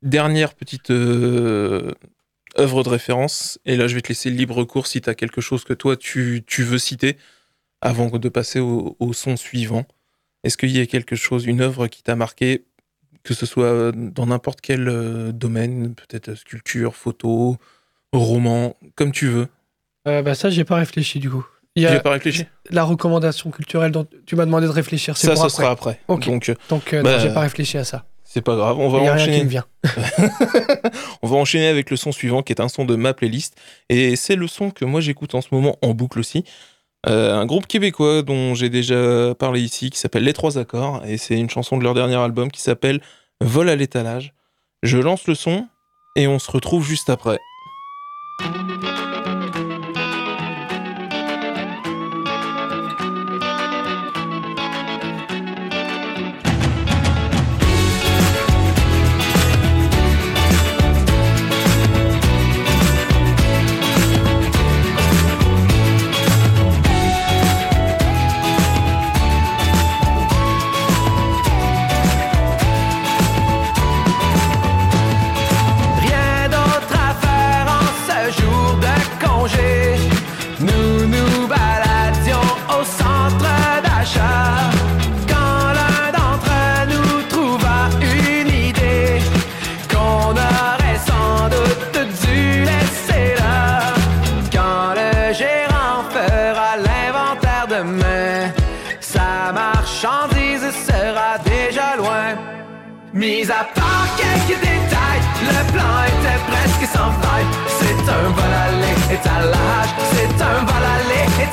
Dernière 0.01 0.53
petite 0.53 0.91
œuvre 0.91 2.83
de 2.83 2.89
référence, 2.89 3.59
et 3.65 3.75
là 3.75 3.87
je 3.87 3.95
vais 3.95 4.01
te 4.01 4.07
laisser 4.07 4.29
le 4.29 4.35
libre 4.37 4.63
cours 4.63 4.87
si 4.87 5.01
tu 5.01 5.09
as 5.09 5.13
quelque 5.15 5.41
chose 5.41 5.63
que 5.65 5.73
toi 5.73 5.97
tu, 5.97 6.43
tu 6.47 6.63
veux 6.63 6.77
citer 6.77 7.17
avant 7.81 8.07
de 8.09 8.29
passer 8.29 8.59
au, 8.59 8.95
au 8.99 9.13
son 9.13 9.35
suivant. 9.35 9.85
Est-ce 10.43 10.57
qu'il 10.57 10.71
y 10.75 10.79
a 10.79 10.85
quelque 10.85 11.15
chose, 11.15 11.45
une 11.45 11.61
œuvre 11.61 11.87
qui 11.87 12.01
t'a 12.03 12.15
marqué, 12.15 12.63
que 13.23 13.33
ce 13.33 13.45
soit 13.45 13.91
dans 13.93 14.27
n'importe 14.27 14.61
quel 14.61 14.87
euh, 14.87 15.31
domaine, 15.31 15.93
peut-être 15.95 16.35
sculpture, 16.35 16.95
photo, 16.95 17.57
roman, 18.13 18.75
comme 18.95 19.11
tu 19.11 19.27
veux? 19.27 19.47
Euh, 20.07 20.21
bah, 20.21 20.33
ça, 20.35 20.49
j'ai 20.49 20.63
pas 20.63 20.75
réfléchi 20.75 21.19
du 21.19 21.29
coup. 21.29 21.45
Il 21.75 21.83
y 21.83 21.85
Tu 21.85 21.91
a 21.91 21.95
n'as 21.95 21.99
pas 22.01 22.11
réfléchi 22.11 22.45
la 22.71 22.83
recommandation 22.83 23.51
culturelle 23.51 23.91
dont 23.91 24.07
tu 24.25 24.35
m'as 24.35 24.45
demandé 24.45 24.65
de 24.65 24.71
réfléchir. 24.71 25.15
C'est 25.17 25.27
Ça, 25.27 25.33
pour 25.33 25.41
ça 25.41 25.45
après. 25.47 25.57
sera 25.63 25.71
après. 25.71 25.99
Ok. 26.07 26.25
Donc, 26.25 26.49
euh, 26.49 26.55
Donc, 26.69 26.93
euh, 26.93 27.03
Bah, 27.03 27.17
non, 27.17 27.19
j'ai 27.19 27.33
pas 27.33 27.41
réfléchi 27.41 27.77
à 27.77 27.83
ça. 27.83 28.05
c'est 28.23 28.41
pas 28.41 28.55
grave. 28.55 28.77
On 28.79 28.89
y 28.89 28.91
va 28.91 28.97
a 29.11 29.13
rien 29.13 29.15
qui 29.17 29.21
enchaîner. 29.29 29.43
me 29.43 29.49
vient. 29.49 29.65
On 31.21 31.27
va 31.27 31.35
enchaîner 31.37 31.67
avec 31.67 31.89
le 31.91 31.97
son 31.97 32.11
suivant 32.11 32.41
qui 32.43 32.53
est 32.53 32.61
un 32.61 32.69
son 32.69 32.85
de 32.85 32.95
ma 32.95 33.13
playlist. 33.13 33.55
Et 33.89 34.15
c'est 34.15 34.35
le 34.35 34.47
son 34.47 34.71
que 34.71 34.85
moi 34.85 35.01
j'écoute 35.01 35.35
en 35.35 35.41
ce 35.41 35.49
moment 35.51 35.77
en 35.81 35.93
boucle 35.93 36.19
aussi. 36.19 36.43
Euh, 37.07 37.33
un 37.33 37.45
groupe 37.45 37.65
québécois 37.65 38.23
dont 38.23 38.55
j'ai 38.55 38.69
déjà 38.69 39.33
parlé 39.35 39.61
ici 39.61 39.89
qui 39.89 39.97
s'appelle 39.97 40.23
Les 40.23 40.33
Trois 40.33 40.57
Accords. 40.57 41.03
Et 41.05 41.17
c'est 41.17 41.37
une 41.37 41.49
chanson 41.49 41.77
de 41.77 41.83
leur 41.83 41.93
dernier 41.93 42.17
album 42.17 42.51
qui 42.51 42.61
s'appelle 42.61 43.01
Vol 43.41 43.69
à 43.69 43.75
l'étalage. 43.75 44.33
Je 44.83 44.97
lance 44.97 45.27
le 45.27 45.35
son 45.35 45.67
et 46.15 46.27
on 46.27 46.39
se 46.39 46.51
retrouve 46.51 46.85
juste 46.85 47.09
après. 47.09 47.39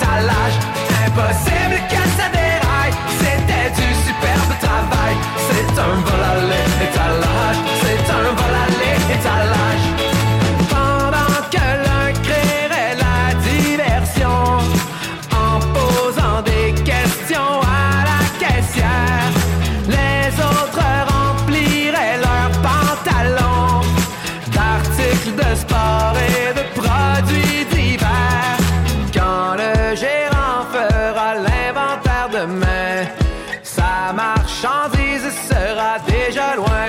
À 0.02 0.20
l'étalage. 0.20 0.56
Impossible 1.06 1.76
que 1.88 2.02
ça 2.16 2.28
déraille, 2.32 2.94
c'était 3.18 3.70
du 3.70 3.94
superbe 4.04 4.52
travail. 4.60 5.16
c'est 5.50 5.78
un 5.80 6.15
sa 34.06 34.12
marchandise 34.12 35.28
sera 35.48 35.98
déjà 36.06 36.54
loin. 36.56 36.86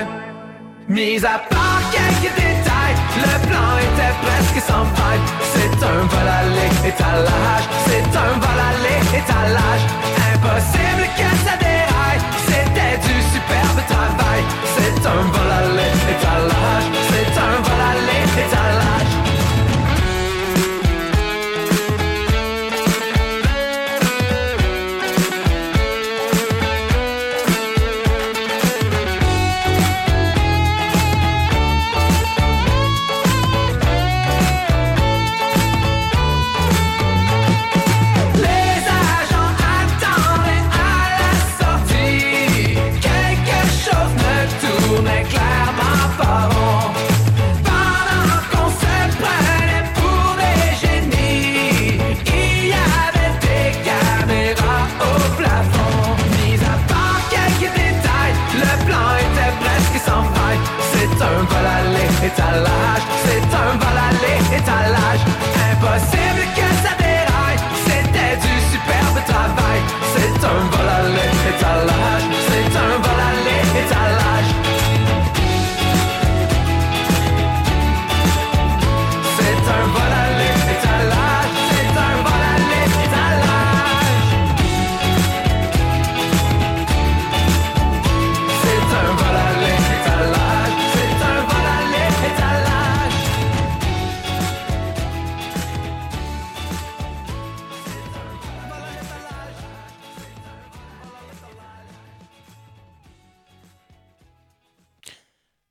Mis 0.88 1.24
à 1.24 1.38
part 1.50 1.82
quelques 1.90 2.32
détails, 2.34 2.96
le 3.26 3.34
plan 3.46 3.70
était 3.86 4.14
presque 4.24 4.60
sans 4.68 4.86
faille. 4.96 5.24
C'est 5.52 5.78
un 5.92 6.00
vol 6.12 6.28
à 6.38 6.42
l'étalage, 6.56 7.66
c'est 7.86 8.10
un 8.26 8.32
vol 8.42 8.60
à 8.68 8.72
l'étalage. 8.84 9.84
Impossible 10.32 11.04
que 11.18 11.28
ça 11.44 11.54
déraille, 11.66 12.22
c'était 12.48 12.96
du 13.06 13.16
superbe 13.32 13.80
travail. 13.92 14.42
C'est 14.76 15.00
un 15.16 15.22
vol 15.34 15.50
à 15.60 15.64
l'étalage, 15.78 16.86
c'est 17.10 17.34
un 17.48 17.56
vol 17.66 17.82
à 17.90 17.94
l'étalage. 18.08 19.27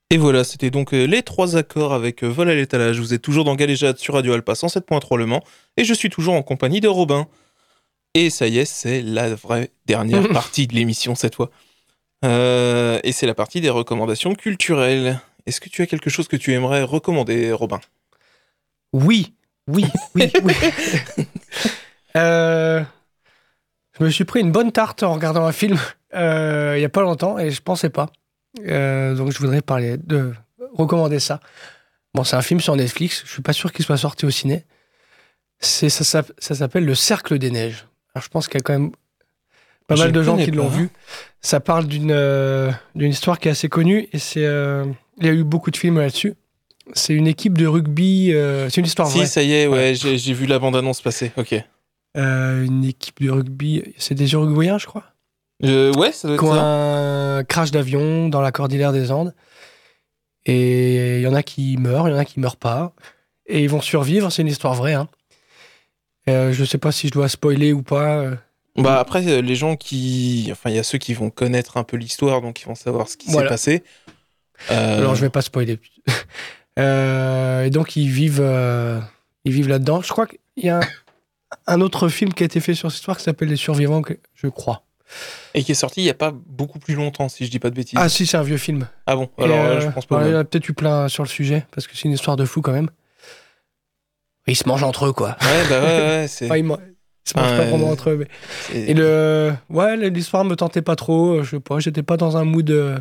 Et 0.10 0.18
voilà, 0.18 0.46
c'était 0.46 0.70
donc 0.70 0.94
euh, 0.94 1.06
les 1.06 1.22
trois 1.22 1.58
accords 1.58 1.94
avec 1.94 2.24
euh, 2.24 2.28
Vol 2.28 2.50
à 2.50 2.56
l'étalage. 2.56 3.00
Vous 3.00 3.14
êtes 3.14 3.22
toujours 3.22 3.44
dans 3.44 3.56
Galéjade 3.56 3.98
sur 3.98 4.14
Radio 4.14 4.34
Alpa 4.34 4.54
107.3 4.54 5.18
Le 5.18 5.26
Mans. 5.26 5.44
Et 5.76 5.84
je 5.84 5.94
suis 5.94 6.10
toujours 6.10 6.34
en 6.34 6.44
compagnie 6.44 6.80
de 6.80 6.88
Robin. 6.88 7.28
Et 8.14 8.30
ça 8.30 8.48
y 8.48 8.58
est, 8.58 8.66
c'est 8.66 9.02
la 9.02 9.36
vraie 9.36 9.72
dernière 9.86 10.28
partie 10.34 10.66
de 10.66 10.74
l'émission 10.76 11.14
cette 11.14 11.36
fois. 11.36 11.52
Euh, 12.24 13.00
et 13.04 13.12
c'est 13.12 13.28
la 13.28 13.36
partie 13.36 13.60
des 13.60 13.70
recommandations 13.70 14.34
culturelles. 14.34 15.20
Est-ce 15.46 15.60
que 15.60 15.70
tu 15.70 15.82
as 15.82 15.88
quelque 15.88 16.10
chose 16.10 16.28
que 16.28 16.38
tu 16.38 16.54
aimerais 16.54 16.84
recommander, 16.84 17.52
Robin? 17.52 17.80
Oui, 18.94 19.34
oui, 19.68 19.86
oui, 20.16 20.32
oui. 20.44 20.54
Euh, 22.16 22.82
je 24.00 24.04
me 24.04 24.10
suis 24.10 24.26
pris 24.26 24.40
une 24.40 24.52
bonne 24.52 24.72
tarte 24.72 25.04
en 25.04 25.14
regardant 25.14 25.46
un 25.46 25.52
film 25.52 25.78
euh, 26.16 26.74
il 26.76 26.82
y 26.82 26.86
a 26.86 26.90
pas 26.90 27.02
longtemps 27.02 27.38
et 27.38 27.52
je 27.52 27.62
pensais 27.62 27.92
pas. 27.92 28.08
Euh, 28.66 29.16
donc 29.16 29.32
je 29.32 29.40
voudrais 29.40 29.62
parler 29.62 29.98
de 29.98 30.34
recommander 30.74 31.20
ça. 31.20 31.40
Bon, 32.14 32.24
c'est 32.24 32.36
un 32.36 32.42
film 32.42 32.60
sur 32.60 32.76
Netflix. 32.76 33.24
Je 33.26 33.32
suis 33.32 33.42
pas 33.42 33.54
sûr 33.54 33.72
qu'il 33.72 33.86
soit 33.86 33.98
sorti 33.98 34.26
au 34.26 34.30
ciné. 34.30 34.66
C'est 35.60 35.90
ça, 35.90 36.04
s'app- 36.04 36.32
ça 36.38 36.56
s'appelle 36.56 36.86
Le 36.86 36.96
Cercle 36.96 37.38
des 37.40 37.52
Neiges. 37.52 37.86
Alors 38.14 38.24
je 38.24 38.30
pense 38.30 38.48
qu'il 38.48 38.56
y 38.56 38.62
a 38.62 38.64
quand 38.64 38.74
même 38.74 38.92
pas 39.88 39.96
mal 39.96 40.12
de 40.12 40.22
gens 40.24 40.38
qui 40.38 40.52
l'ont 40.52 40.68
vu. 40.68 40.90
Ça 41.42 41.60
parle 41.60 41.86
d'une 41.88 42.12
euh, 42.12 42.72
d'une 42.96 43.12
histoire 43.12 43.40
qui 43.40 43.48
est 43.48 43.52
assez 43.52 43.70
connue 43.70 44.08
et 44.12 44.20
c'est 44.20 44.46
euh, 44.46 44.86
il 45.20 45.26
y 45.26 45.30
a 45.30 45.34
eu 45.34 45.44
beaucoup 45.44 45.72
de 45.72 45.78
films 45.78 46.00
là-dessus. 46.00 46.34
C'est 46.94 47.14
une 47.14 47.28
équipe 47.28 47.58
de 47.58 47.68
rugby. 47.68 48.34
c'est 48.70 48.78
une 48.78 48.86
histoire 48.86 49.08
Si, 49.10 49.18
vraie. 49.18 49.28
ça 49.28 49.44
y 49.44 49.54
est, 49.54 49.68
ouais, 49.68 49.94
j'ai 49.96 50.18
j'ai 50.18 50.34
vu 50.34 50.46
la 50.46 50.58
bande-annonce 50.60 51.02
passer. 51.02 51.32
Ok. 51.38 51.56
Une 52.16 52.84
équipe 52.86 53.22
de 53.22 53.30
rugby. 53.30 53.84
C'est 53.98 54.16
des 54.16 54.32
Uruguayens, 54.34 54.78
je 54.80 54.88
crois. 54.88 55.04
Euh, 55.64 55.92
ouais, 55.94 56.12
ça 56.12 56.28
doit 56.28 56.36
être 56.36 56.46
ça. 56.56 56.62
un 56.62 57.44
crash 57.44 57.72
d'avion 57.72 58.30
dans 58.30 58.42
la 58.42 58.52
cordillère 58.52 58.92
des 58.94 59.12
Andes. 59.12 59.34
Et 60.46 61.18
il 61.18 61.22
y 61.22 61.28
en 61.28 61.34
a 61.34 61.44
qui 61.44 61.78
meurent, 61.78 62.08
il 62.08 62.12
y 62.12 62.14
en 62.16 62.20
a 62.20 62.26
qui 62.26 62.40
meurent 62.40 62.56
pas. 62.58 62.94
Et 63.48 63.64
ils 63.64 63.70
vont 63.70 63.82
survivre, 63.82 64.32
c'est 64.32 64.42
une 64.42 64.48
histoire 64.48 64.76
vraie. 64.76 64.94
Hein. 64.94 65.10
Euh, 66.30 66.52
je 66.54 66.64
sais 66.64 66.78
pas 66.78 66.92
si 66.92 67.08
je 67.08 67.14
dois 67.14 67.28
spoiler 67.30 67.74
ou 67.74 67.82
pas. 67.82 68.18
euh. 68.20 68.36
Bah 68.78 69.00
après, 69.00 69.28
euh, 69.28 69.42
les 69.42 69.56
gens 69.56 69.76
qui... 69.76 70.50
Enfin, 70.52 70.70
il 70.70 70.76
y 70.76 70.80
a 70.80 70.84
ceux 70.84 70.98
qui 71.00 71.14
vont 71.14 71.30
connaître 71.32 71.78
un 71.78 71.84
peu 71.84 71.98
l'histoire, 71.98 72.42
donc 72.42 72.62
ils 72.62 72.66
vont 72.66 72.76
savoir 72.76 73.10
ce 73.10 73.18
qui 73.18 73.32
Voilà. 73.32 73.48
s'est 73.48 73.54
passé. 73.54 73.84
Euh, 74.72 74.98
Alors 75.00 75.16
je 75.16 75.22
vais 75.22 75.30
pas 75.30 75.42
spoiler. 75.42 75.80
Euh, 76.80 77.64
et 77.64 77.72
donc 77.72 77.96
ils 77.96 78.08
vivent, 78.08 78.40
euh, 78.40 79.00
ils 79.46 79.52
vivent 79.52 79.68
là-dedans. 79.68 80.04
Je 80.04 80.10
crois 80.12 80.28
qu'il 80.28 80.38
y 80.58 80.70
a 80.70 80.78
un, 80.78 80.82
un 81.66 81.82
autre 81.82 82.08
film 82.08 82.32
qui 82.32 82.44
a 82.44 82.46
été 82.46 82.60
fait 82.60 82.76
sur 82.76 82.92
cette 82.92 83.00
histoire 83.00 83.18
qui 83.18 83.24
s'appelle 83.24 83.48
Les 83.50 83.56
Survivants, 83.56 84.04
je 84.36 84.48
crois. 84.48 84.84
Et 85.54 85.64
qui 85.64 85.72
est 85.72 85.76
sorti 85.76 86.02
il 86.02 86.06
y 86.06 86.10
a 86.10 86.14
pas 86.14 86.32
beaucoup 86.34 86.80
plus 86.80 86.96
longtemps, 86.96 87.30
si 87.30 87.46
je 87.46 87.52
dis 87.52 87.60
pas 87.60 87.70
de 87.70 87.76
bêtises. 87.76 87.98
Ah 88.02 88.10
si, 88.10 88.26
c'est 88.28 88.38
un 88.38 88.44
vieux 88.44 88.58
film. 88.58 88.88
Ah 89.06 89.16
bon, 89.16 89.30
Et, 89.38 89.44
alors 89.46 89.58
euh, 89.60 89.80
je 89.80 89.88
pense 89.90 90.06
pas. 90.06 90.26
il 90.28 90.32
y 90.32 90.36
a 90.36 90.44
peut-être 90.44 90.68
eu 90.70 90.74
plein 90.74 91.08
sur 91.08 91.24
le 91.24 91.30
sujet, 91.30 91.66
parce 91.72 91.88
que 91.88 91.96
c'est 91.96 92.04
une 92.06 92.12
histoire 92.12 92.36
de 92.36 92.46
fou 92.46 92.62
quand 92.62 92.74
même. 92.74 92.90
Ils 94.48 94.56
se 94.56 94.68
mangent 94.68 94.84
entre 94.84 95.08
eux, 95.08 95.14
quoi. 95.14 95.36
Ouais, 95.42 95.64
bah 95.70 95.80
ouais, 95.82 95.86
ouais, 95.86 96.26
c'est... 96.30 96.46
Enfin, 96.46 96.58
ils, 96.58 96.64
man- 96.64 96.78
ils 97.26 97.30
se 97.30 97.38
mangent 97.38 97.58
pas 97.58 97.66
vraiment 97.66 97.90
entre 97.90 98.12
eux. 98.12 98.18
Mais... 98.74 98.80
Et 98.90 98.94
le... 98.94 99.54
Ouais, 99.70 99.98
l'histoire 100.10 100.46
me 100.46 100.56
tentait 100.56 100.82
pas 100.82 100.96
trop. 100.96 101.44
Je 101.44 101.52
sais 101.52 101.60
pas, 101.60 101.80
j'étais 101.80 102.04
pas 102.04 102.16
dans 102.16 102.38
un 102.38 102.46
mood 102.46 102.64
de 102.66 102.96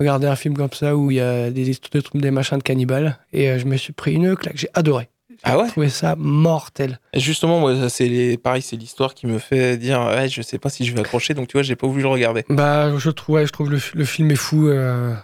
regarder 0.00 0.26
un 0.26 0.34
film 0.34 0.56
comme 0.56 0.72
ça 0.72 0.96
où 0.96 1.12
il 1.12 1.18
y 1.18 1.20
a 1.20 1.50
des, 1.50 1.70
histoires 1.70 1.90
de 1.92 2.00
trucs- 2.00 2.20
des 2.20 2.32
machins 2.32 2.58
de 2.58 2.62
cannibales. 2.64 3.18
Et 3.32 3.50
euh, 3.50 3.58
je 3.60 3.66
me 3.66 3.76
suis 3.76 3.92
pris 3.92 4.14
une 4.14 4.34
claque. 4.34 4.56
J'ai 4.56 4.68
adoré. 4.74 5.08
Ah 5.42 5.58
ouais 5.58 5.68
trouvé 5.68 5.88
ça 5.88 6.14
mortel. 6.16 6.98
Et 7.12 7.20
Justement, 7.20 7.60
moi, 7.60 7.88
c'est 7.88 8.08
les... 8.08 8.36
pareil, 8.38 8.62
c'est 8.62 8.76
l'histoire 8.76 9.14
qui 9.14 9.26
me 9.26 9.38
fait 9.38 9.76
dire, 9.76 10.00
ouais, 10.00 10.28
je 10.28 10.42
sais 10.42 10.58
pas 10.58 10.68
si 10.70 10.84
je 10.84 10.92
vais 10.94 11.00
accrocher, 11.00 11.34
donc 11.34 11.48
tu 11.48 11.52
vois, 11.54 11.62
j'ai 11.62 11.76
pas 11.76 11.86
voulu 11.86 12.02
le 12.02 12.08
regarder. 12.08 12.44
Bah, 12.48 12.96
je 12.98 13.10
trouve, 13.10 13.36
ouais, 13.36 13.46
je 13.46 13.52
trouve 13.52 13.70
le, 13.70 13.78
le 13.94 14.04
film 14.04 14.30
est 14.30 14.36
fou. 14.36 14.68
euh, 14.68 15.14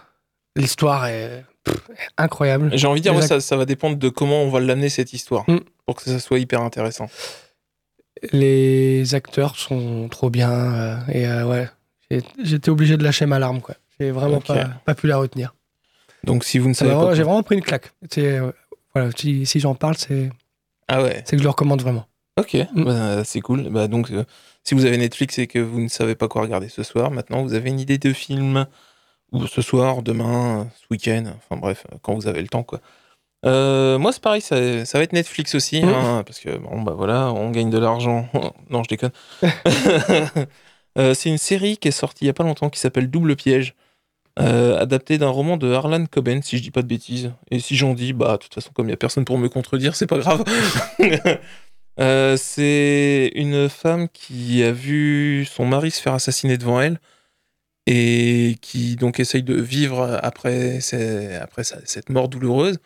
L'histoire 0.55 1.05
est 1.07 1.45
incroyable. 2.17 2.71
J'ai 2.73 2.87
envie 2.87 2.99
de 2.99 3.03
dire, 3.03 3.15
ouais, 3.15 3.21
ça, 3.21 3.39
ça 3.39 3.55
va 3.55 3.65
dépendre 3.65 3.97
de 3.97 4.09
comment 4.09 4.41
on 4.43 4.49
va 4.49 4.59
l'amener 4.59 4.89
cette 4.89 5.13
histoire, 5.13 5.43
Mm. 5.49 5.59
pour 5.85 5.95
que 5.95 6.03
ça 6.03 6.19
soit 6.19 6.39
hyper 6.39 6.61
intéressant. 6.61 7.09
Les 8.33 9.15
acteurs 9.15 9.55
sont 9.55 10.07
trop 10.09 10.29
bien. 10.29 10.51
euh, 10.51 10.97
et 11.11 11.27
euh, 11.27 11.45
ouais, 11.45 11.69
j'étais 12.43 12.69
obligé 12.69 12.97
de 12.97 13.03
lâcher 13.03 13.25
ma 13.25 13.39
larme. 13.39 13.61
quoi. 13.61 13.75
J'ai 13.99 14.11
vraiment 14.11 14.41
pas, 14.41 14.65
pas 14.85 14.95
pu 14.95 15.07
la 15.07 15.17
retenir. 15.17 15.53
Donc 16.25 16.43
si 16.43 16.59
vous 16.59 16.67
ne 16.67 16.73
savez 16.73 16.91
pas... 16.91 17.13
J'ai 17.15 17.23
vraiment 17.23 17.43
pris 17.43 17.55
une 17.55 17.61
claque. 17.61 17.93
C'est, 18.11 18.39
voilà, 18.95 19.11
si, 19.15 19.45
si 19.45 19.59
j'en 19.59 19.75
parle, 19.75 19.95
c'est 19.97 20.29
Ah 20.87 21.01
ouais, 21.03 21.21
c'est 21.25 21.31
que 21.35 21.39
je 21.39 21.43
le 21.43 21.49
recommande 21.49 21.81
vraiment. 21.81 22.05
ok, 22.39 22.55
Mm. 22.73 22.83
bah, 22.83 23.23
c'est 23.23 23.41
cool. 23.41 23.69
Bah, 23.69 23.87
donc, 23.87 24.11
euh, 24.11 24.23
si 24.63 24.75
vous 24.75 24.85
avez 24.85 24.97
Netflix 24.97 25.37
et 25.39 25.47
que 25.47 25.59
vous 25.59 25.79
ne 25.81 25.87
savez 25.89 26.15
pas 26.15 26.27
quoi 26.27 26.41
regarder 26.41 26.69
ce 26.69 26.83
soir, 26.83 27.11
maintenant, 27.11 27.43
vous 27.43 27.53
avez 27.53 27.69
une 27.69 27.79
idée 27.79 27.97
de 27.97 28.13
film, 28.13 28.65
ou 29.31 29.45
ce 29.47 29.61
soir, 29.61 30.01
demain, 30.03 30.67
ce 30.79 30.85
week-end, 30.91 31.25
enfin 31.37 31.59
bref, 31.59 31.85
euh, 31.91 31.97
quand 32.01 32.13
vous 32.15 32.27
avez 32.27 32.41
le 32.41 32.47
temps, 32.47 32.63
quoi. 32.63 32.79
Euh, 33.45 33.97
moi, 33.99 34.11
c'est 34.11 34.21
pareil, 34.21 34.41
ça, 34.41 34.85
ça 34.85 34.97
va 34.97 35.03
être 35.05 35.13
Netflix 35.13 35.55
aussi, 35.55 35.81
Mm. 35.83 35.89
hein, 35.89 36.23
parce 36.25 36.39
que, 36.39 36.57
bon, 36.57 36.81
bah 36.81 36.93
voilà, 36.95 37.31
on 37.31 37.51
gagne 37.51 37.69
de 37.69 37.77
l'argent. 37.77 38.27
non, 38.69 38.83
je 38.83 38.89
déconne. 38.89 39.11
Euh, 40.97 41.13
c'est 41.13 41.29
une 41.29 41.37
série 41.37 41.77
qui 41.77 41.87
est 41.87 41.91
sortie 41.91 42.25
il 42.25 42.27
y 42.27 42.29
a 42.31 42.33
pas 42.33 42.43
longtemps 42.43 42.69
qui 42.69 42.79
s'appelle 42.79 43.09
Double 43.11 43.35
Piège, 43.35 43.75
euh, 44.39 44.79
adaptée 44.79 45.17
d'un 45.17 45.29
roman 45.29 45.57
de 45.57 45.71
Harlan 45.71 46.05
Coben, 46.05 46.41
si 46.41 46.57
je 46.57 46.63
dis 46.63 46.71
pas 46.71 46.81
de 46.81 46.87
bêtises. 46.87 47.31
Et 47.51 47.59
si 47.59 47.75
j'en 47.75 47.93
dis, 47.93 48.13
bah 48.13 48.33
de 48.33 48.37
toute 48.37 48.53
façon, 48.53 48.71
comme 48.73 48.87
il 48.87 48.91
y 48.91 48.93
a 48.93 48.97
personne 48.97 49.25
pour 49.25 49.37
me 49.37 49.49
contredire, 49.49 49.95
c'est 49.95 50.07
pas 50.07 50.19
grave. 50.19 50.43
Euh, 51.99 52.37
c'est 52.37 53.29
une 53.35 53.67
femme 53.67 54.07
qui 54.07 54.63
a 54.63 54.71
vu 54.71 55.43
son 55.43 55.65
mari 55.65 55.91
se 55.91 56.01
faire 56.01 56.13
assassiner 56.13 56.57
devant 56.57 56.79
elle 56.79 56.97
et 57.87 58.55
qui 58.61 58.95
donc 58.95 59.19
essaye 59.19 59.43
de 59.43 59.55
vivre 59.55 60.17
après, 60.23 60.79
après 61.41 61.63
cette 61.65 62.07
mort 62.07 62.29
douloureuse 62.29 62.77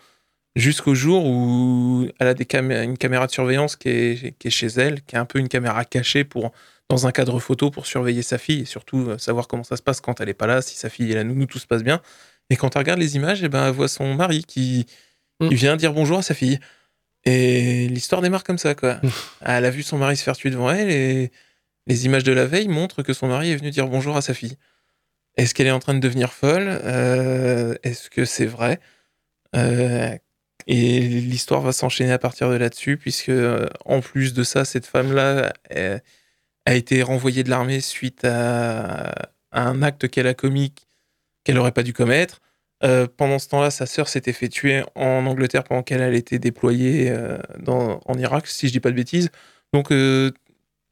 jusqu'au 0.56 0.96
jour 0.96 1.26
où 1.26 2.08
elle 2.20 2.28
a 2.28 2.84
une 2.84 2.98
caméra 2.98 3.28
de 3.28 3.32
surveillance 3.32 3.76
qui 3.76 3.90
est, 3.90 4.38
qui 4.38 4.48
est 4.48 4.52
chez 4.52 4.68
elle, 4.68 5.02
qui 5.04 5.16
est 5.16 5.20
un 5.20 5.26
peu 5.26 5.40
une 5.40 5.50
caméra 5.50 5.86
cachée 5.86 6.24
pour 6.24 6.52
dans 6.94 7.08
un 7.08 7.12
cadre 7.12 7.40
photo 7.40 7.72
pour 7.72 7.86
surveiller 7.86 8.22
sa 8.22 8.38
fille 8.38 8.62
et 8.62 8.66
surtout 8.66 9.10
euh, 9.10 9.18
savoir 9.18 9.48
comment 9.48 9.64
ça 9.64 9.78
se 9.78 9.82
passe 9.82 10.00
quand 10.02 10.22
elle 10.22 10.30
est 10.30 10.34
pas 10.34 10.48
là, 10.48 10.62
si 10.62 10.76
sa 10.76 10.90
fille 10.90 11.12
est 11.12 11.16
là, 11.16 11.24
nous, 11.24 11.46
tout 11.46 11.60
se 11.60 11.68
passe 11.68 11.84
bien. 11.84 12.02
Et 12.50 12.56
quand 12.56 12.76
elle 12.76 12.80
regarde 12.82 13.00
les 13.00 13.16
images, 13.16 13.44
eh 13.44 13.50
ben, 13.50 13.68
elle 13.68 13.74
voit 13.74 13.88
son 13.88 14.14
mari 14.14 14.44
qui, 14.44 14.86
Mm. 15.40 15.50
qui 15.50 15.56
vient 15.56 15.76
dire 15.76 15.94
bonjour 15.94 16.20
à 16.20 16.22
sa 16.22 16.34
fille. 16.34 16.60
Et 17.26 17.88
l'histoire 17.88 18.22
démarre 18.22 18.44
comme 18.44 18.58
ça, 18.58 18.76
quoi. 18.76 18.96
Mm. 18.96 19.10
elle 19.46 19.66
a 19.66 19.70
vu 19.70 19.84
son 19.84 19.98
mari 19.98 20.18
se 20.18 20.24
faire 20.24 20.36
tuer 20.36 20.50
devant 20.50 20.72
elle 20.72 20.90
et 20.90 21.32
les 21.88 22.06
images 22.06 22.24
de 22.24 22.32
la 22.32 22.46
veille 22.46 22.68
montrent 22.68 23.02
que 23.04 23.14
son 23.14 23.28
mari 23.28 23.52
est 23.52 23.56
venu 23.56 23.72
dire 23.72 23.88
bonjour 23.88 24.16
à 24.16 24.22
sa 24.22 24.34
fille. 24.34 24.58
Est-ce 25.36 25.54
qu'elle 25.54 25.68
est 25.68 25.72
en 25.72 25.80
train 25.80 25.96
de 25.96 26.00
devenir 26.00 26.32
folle? 26.32 26.68
Euh, 26.68 27.76
Est-ce 27.84 28.10
que 28.10 28.26
c'est 28.26 28.46
vrai? 28.46 28.80
Euh, 29.56 30.16
Et 30.68 31.00
l'histoire 31.02 31.62
va 31.62 31.74
s'enchaîner 31.74 32.12
à 32.12 32.20
partir 32.20 32.50
de 32.50 32.56
là-dessus, 32.56 32.98
puisque 32.98 33.32
en 33.86 34.00
plus 34.02 34.34
de 34.34 34.44
ça, 34.44 34.64
cette 34.64 34.86
femme-là 34.86 35.52
a 36.66 36.76
été 36.76 37.02
renvoyée 37.04 37.44
de 37.44 37.50
l'armée 37.50 37.82
suite 37.82 38.26
à, 38.26 39.14
un 39.52 39.82
acte 39.82 40.10
qu'elle 40.10 40.28
a 40.28 40.34
commis 40.34 40.74
qu'elle 41.44 41.56
n'aurait 41.56 41.72
pas 41.72 41.84
dû 41.84 41.94
commettre. 41.94 42.40
Euh, 42.84 43.08
pendant 43.18 43.40
ce 43.40 43.48
temps-là, 43.50 43.70
sa 43.70 43.86
sœur 43.86 44.08
s'était 44.08 44.34
fait 44.34 44.50
tuer 44.50 44.84
en 44.96 45.26
Angleterre 45.26 45.64
pendant 45.64 45.84
qu'elle 45.84 46.02
elle 46.02 46.16
était 46.16 46.40
déployée 46.40 47.10
euh, 47.10 47.38
dans, 47.60 48.02
en 48.06 48.18
Irak, 48.18 48.48
si 48.48 48.68
je 48.68 48.74
dis 48.74 48.80
pas 48.80 48.92
de 48.92 48.96
bêtises. 48.96 49.30
Donc, 49.74 49.92
euh, 49.92 50.32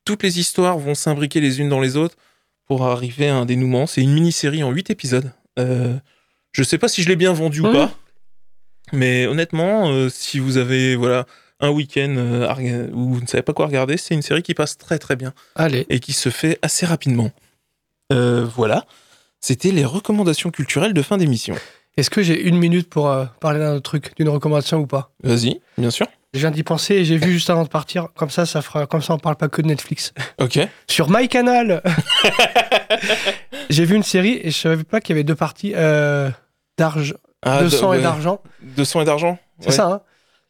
toutes 0.06 0.24
les 0.24 0.40
histoires 0.40 0.78
vont 0.78 0.96
s'imbriquer 0.96 1.42
les 1.42 1.60
unes 1.60 1.70
dans 1.70 1.80
les 1.80 1.96
autres 1.98 2.16
pour 2.66 2.86
arriver 2.86 3.30
à 3.30 3.36
un 3.36 3.46
dénouement. 3.46 3.88
C'est 3.88 4.02
une 4.02 4.14
mini-série 4.14 4.64
en 4.64 4.72
8 4.72 4.90
épisodes. 4.90 5.32
Je 5.58 6.64
sais 6.64 6.78
pas 6.78 6.88
si 6.88 7.04
je 7.04 7.08
l'ai 7.08 7.16
bien 7.16 7.34
vendu 7.34 7.62
ou 7.62 7.72
pas, 7.72 7.94
mais 8.92 9.26
honnêtement, 9.28 10.10
si 10.10 10.40
vous 10.40 10.58
avez 10.58 10.96
voilà 10.96 11.26
un 11.62 11.70
week-end 11.70 12.14
euh, 12.18 12.88
où 12.94 13.14
vous 13.14 13.22
ne 13.22 13.28
savez 13.28 13.44
pas 13.44 13.54
quoi 13.54 13.68
regarder, 13.68 13.98
c'est 13.98 14.14
une 14.14 14.22
série 14.22 14.42
qui 14.44 14.54
passe 14.54 14.78
très 14.78 15.00
très 15.00 15.16
bien 15.16 15.34
Allez. 15.56 15.86
et 15.90 16.00
qui 16.00 16.14
se 16.14 16.30
fait 16.30 16.60
assez 16.62 16.86
rapidement. 16.86 17.32
Euh, 18.12 18.46
voilà, 18.56 18.86
c'était 19.40 19.72
les 19.72 19.86
recommandations 19.86 20.50
culturelles 20.52 20.94
de 20.94 21.02
fin 21.02 21.18
d'émission. 21.18 21.56
Est-ce 21.98 22.10
que 22.10 22.22
j'ai 22.22 22.42
une 22.42 22.58
minute 22.58 22.90
pour 22.90 23.10
euh, 23.10 23.26
parler 23.40 23.60
d'un 23.60 23.74
autre 23.76 23.84
truc, 23.84 24.16
d'une 24.18 24.30
recommandation 24.30 24.78
ou 24.80 24.88
pas? 24.88 25.12
Vas-y, 25.24 25.62
bien 25.78 25.92
sûr. 25.92 26.08
Je 26.34 26.40
viens 26.40 26.52
d'y 26.52 26.64
penser 26.64 26.96
et 26.96 27.04
j'ai 27.06 27.18
vu 27.18 27.34
juste 27.34 27.50
avant 27.50 27.64
de 27.64 27.68
partir. 27.70 28.08
Comme 28.16 28.30
ça, 28.30 28.46
ça 28.46 28.62
fera. 28.62 28.88
Comme 28.88 29.02
ça, 29.02 29.14
on 29.14 29.20
parle 29.20 29.36
pas 29.36 29.50
que 29.50 29.62
de 29.62 29.68
Netflix. 29.68 30.14
Ok. 30.40 30.60
Sur 30.88 31.10
MyCanal 31.10 31.84
J'ai 33.70 33.86
vu 33.86 33.96
une 33.96 34.04
série 34.04 34.40
et 34.44 34.52
je 34.52 34.58
savais 34.58 34.84
pas 34.84 35.02
qu'il 35.02 35.14
y 35.16 35.18
avait 35.20 35.24
deux 35.26 35.36
parties 35.36 35.74
euh, 35.76 36.30
d'argent, 36.78 37.16
Ah, 37.42 37.64
de 37.64 37.70
sang 37.70 37.90
ouais. 37.92 38.00
et 38.00 38.02
d'argent. 38.02 38.42
De 38.62 38.84
sang 38.84 39.02
et 39.02 39.06
d'argent? 39.06 39.38
C'est 39.60 39.68
Ouais. 39.68 39.74
ça, 39.74 39.88
hein 39.88 40.02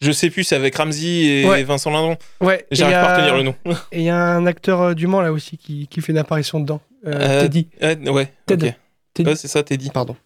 Je 0.01 0.11
sais 0.11 0.29
plus, 0.29 0.43
c'est 0.43 0.55
avec 0.55 0.75
Ramsey 0.75 1.05
et 1.07 1.45
Ouais. 1.47 1.63
Vincent 1.63 1.91
Lindon. 1.91 2.17
Ouais. 2.39 2.65
J'arrive 2.71 2.95
pas 2.95 3.01
à 3.13 3.15
retenir 3.17 3.37
le 3.37 3.43
nom. 3.43 3.55
Et 3.91 3.99
il 3.99 4.03
y 4.03 4.09
a 4.09 4.17
un 4.17 4.45
acteur 4.47 4.81
euh, 4.81 4.93
du 4.95 5.05
Mans 5.07 5.21
là 5.21 5.31
aussi 5.31 5.57
qui, 5.57 5.87
qui 5.87 6.01
fait 6.01 6.11
une 6.11 6.17
apparition 6.17 6.59
dedans. 6.59 6.81
Euh, 7.05 7.11
Euh, 7.13 7.41
Teddy. 7.43 7.67
Ouais. 7.81 8.31
Ted. 8.47 8.75
Teddy. 9.13 9.29
Ouais, 9.29 9.35
c'est 9.35 9.47
ça, 9.47 9.61
Teddy. 9.63 9.89
Pardon. 9.91 10.15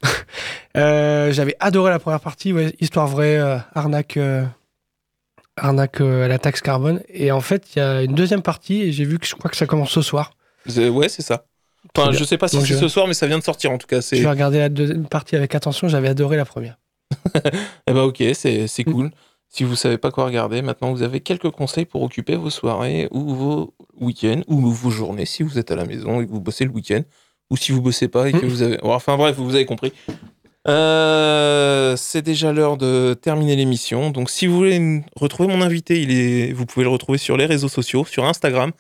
Euh, 0.78 1.32
J'avais 1.32 1.56
adoré 1.62 1.90
la 1.90 2.00
première 2.00 2.20
partie, 2.20 2.52
ouais, 2.52 2.74
histoire 2.82 3.08
vraie, 3.08 3.38
euh, 3.38 3.58
arnaque, 3.74 4.18
euh, 4.18 4.44
arnaque 5.56 6.02
à 6.02 6.28
la 6.28 6.38
taxe 6.38 6.60
carbone. 6.62 7.02
Et 7.08 7.32
en 7.32 7.40
fait, 7.40 7.76
il 7.76 7.80
y 7.80 7.82
a 7.82 8.02
une 8.04 8.14
deuxième 8.14 8.42
partie 8.42 8.82
et 8.82 8.92
j'ai 8.92 9.06
vu 9.06 9.18
que 9.20 9.26
je 9.26 9.36
crois 9.36 9.50
que 9.50 9.56
ça 9.56 9.66
commence 9.66 9.92
ce 9.92 10.02
soir. 10.02 10.34
Ouais, 10.76 11.08
c'est 11.08 11.22
ça. 11.22 11.46
Enfin, 11.98 12.12
je 12.12 12.24
sais 12.26 12.38
pas 12.38 12.48
si 12.50 12.60
c'est 12.62 12.74
ce 12.76 12.88
soir, 12.90 13.08
mais 13.08 13.14
ça 13.14 13.26
vient 13.28 13.38
de 13.40 13.44
sortir 13.44 13.72
en 13.72 13.78
tout 13.78 13.88
cas. 13.88 14.02
Je 14.02 14.16
vais 14.22 14.30
regarder 14.30 14.60
la 14.60 14.68
deuxième 14.70 15.06
partie 15.08 15.36
avec 15.38 15.56
attention. 15.56 15.88
J'avais 15.88 16.10
adoré 16.10 16.36
la 16.38 16.46
première. 16.46 16.78
Eh 17.88 17.94
ben 17.94 18.02
ok, 18.02 18.22
c'est 18.34 18.66
Mm. 18.86 19.10
Si 19.50 19.64
vous 19.64 19.76
savez 19.76 19.98
pas 19.98 20.12
quoi 20.12 20.26
regarder, 20.26 20.62
maintenant 20.62 20.92
vous 20.92 21.02
avez 21.04 21.22
quelques 21.22 21.50
conseils 21.52 21.86
pour 21.86 22.02
occuper 22.04 22.36
vos 22.36 22.50
soirées 22.50 23.08
ou 23.12 23.34
vos 23.34 23.74
week-ends 24.00 24.42
ou 24.48 24.60
vos 24.70 24.90
journées 24.90 25.26
si 25.26 25.44
vous 25.44 25.58
êtes 25.58 25.72
à 25.72 25.76
la 25.76 25.86
maison 25.86 26.20
et 26.22 26.26
que 26.26 26.32
vous 26.32 26.42
bossez 26.42 26.66
le 26.66 26.72
week-end 26.72 27.02
ou 27.50 27.56
si 27.58 27.72
vous 27.72 27.82
bossez 27.82 28.08
pas 28.10 28.28
et 28.28 28.34
que 28.34 28.46
Mm. 28.46 28.50
vous 28.50 28.62
avez. 28.64 28.78
Enfin 28.84 29.16
bref, 29.18 29.36
vous 29.38 29.56
avez 29.56 29.66
compris. 29.66 29.94
Euh, 30.68 31.96
c'est 31.96 32.22
déjà 32.24 32.52
l'heure 32.52 32.76
de 32.78 33.14
terminer 33.14 33.56
l'émission. 33.56 34.10
Donc 34.10 34.30
si 34.30 34.48
vous 34.48 34.56
voulez 34.56 35.04
retrouver 35.16 35.48
mon 35.56 35.62
invité, 35.62 36.02
il 36.02 36.12
est, 36.12 36.52
vous 36.54 36.66
pouvez 36.66 36.84
le 36.84 36.90
retrouver 36.90 37.18
sur 37.18 37.38
les 37.38 37.46
réseaux 37.46 37.70
sociaux, 37.70 38.04
sur 38.04 38.26
Instagram, 38.26 38.72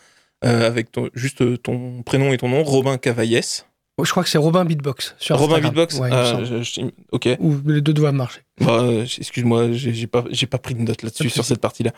euh, 0.43 0.65
avec 0.67 0.91
ton- 0.91 1.09
juste 1.13 1.61
ton 1.61 2.01
prénom 2.03 2.33
et 2.33 2.37
ton 2.37 2.49
nom, 2.49 2.63
Robin 2.63 2.97
Cavaillès. 2.97 3.67
Oh, 3.97 4.03
Je 4.03 4.11
crois 4.11 4.23
que 4.23 4.29
c'est 4.29 4.37
Robin 4.37 4.65
Beatbox 4.65 5.15
sur 5.19 5.37
Robin 5.37 5.55
Instagram. 5.55 5.73
Beatbox. 5.73 5.99
Ouais, 5.99 6.09
Ah, 6.11 6.25
semble. 6.31 6.45
je- 6.45 6.63
je- 6.63 6.81
ok. 7.11 7.29
Ou 7.39 7.55
les 7.65 7.79
deux 7.81 7.93
doivent 7.93 8.13
marcher. 8.13 8.41
Bah, 8.59 8.79
euh, 8.81 9.03
excuse-moi, 9.05 9.71
j'ai 9.71 10.07
pas, 10.07 10.23
pas 10.49 10.57
pris 10.57 10.75
de 10.75 10.81
note 10.81 11.01
là-dessus 11.01 11.29
sur 11.29 11.45
cette 11.45 11.61
partie-là. 11.61 11.91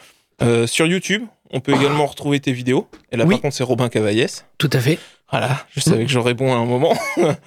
Euh, 0.43 0.67
sur 0.67 0.85
YouTube, 0.85 1.23
on 1.49 1.59
peut 1.59 1.73
également 1.73 2.05
retrouver 2.05 2.39
tes 2.39 2.51
vidéos. 2.51 2.87
Et 3.11 3.17
là, 3.17 3.25
Oui. 3.25 3.31
par 3.35 3.41
contre, 3.41 3.55
c'est 3.55 3.63
Robin 3.63 3.89
Cavaillès. 3.89 4.45
Tout 4.59 4.69
à 4.73 4.79
fait. 4.79 4.99
Voilà, 5.31 5.65
je 5.71 5.79
savais 5.79 6.05
que 6.05 6.11
j'aurais 6.11 6.35
bon 6.35 6.53
à 6.53 6.57
un 6.57 6.65
moment. 6.65 6.95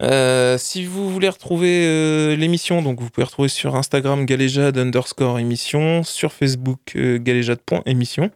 Euh, 0.00 0.58
si 0.58 0.84
vous 0.84 1.10
voulez 1.10 1.28
retrouver 1.28 1.84
euh, 1.84 2.36
l'émission, 2.36 2.82
donc 2.82 3.00
vous 3.00 3.10
pouvez 3.10 3.24
retrouver 3.24 3.48
sur 3.48 3.74
Instagram 3.74 4.26
galéjade 4.26 4.78
underscore 4.78 5.40
émission, 5.40 6.04
sur 6.04 6.32
Facebook 6.32 6.96
galéjade.émission. 6.96 8.30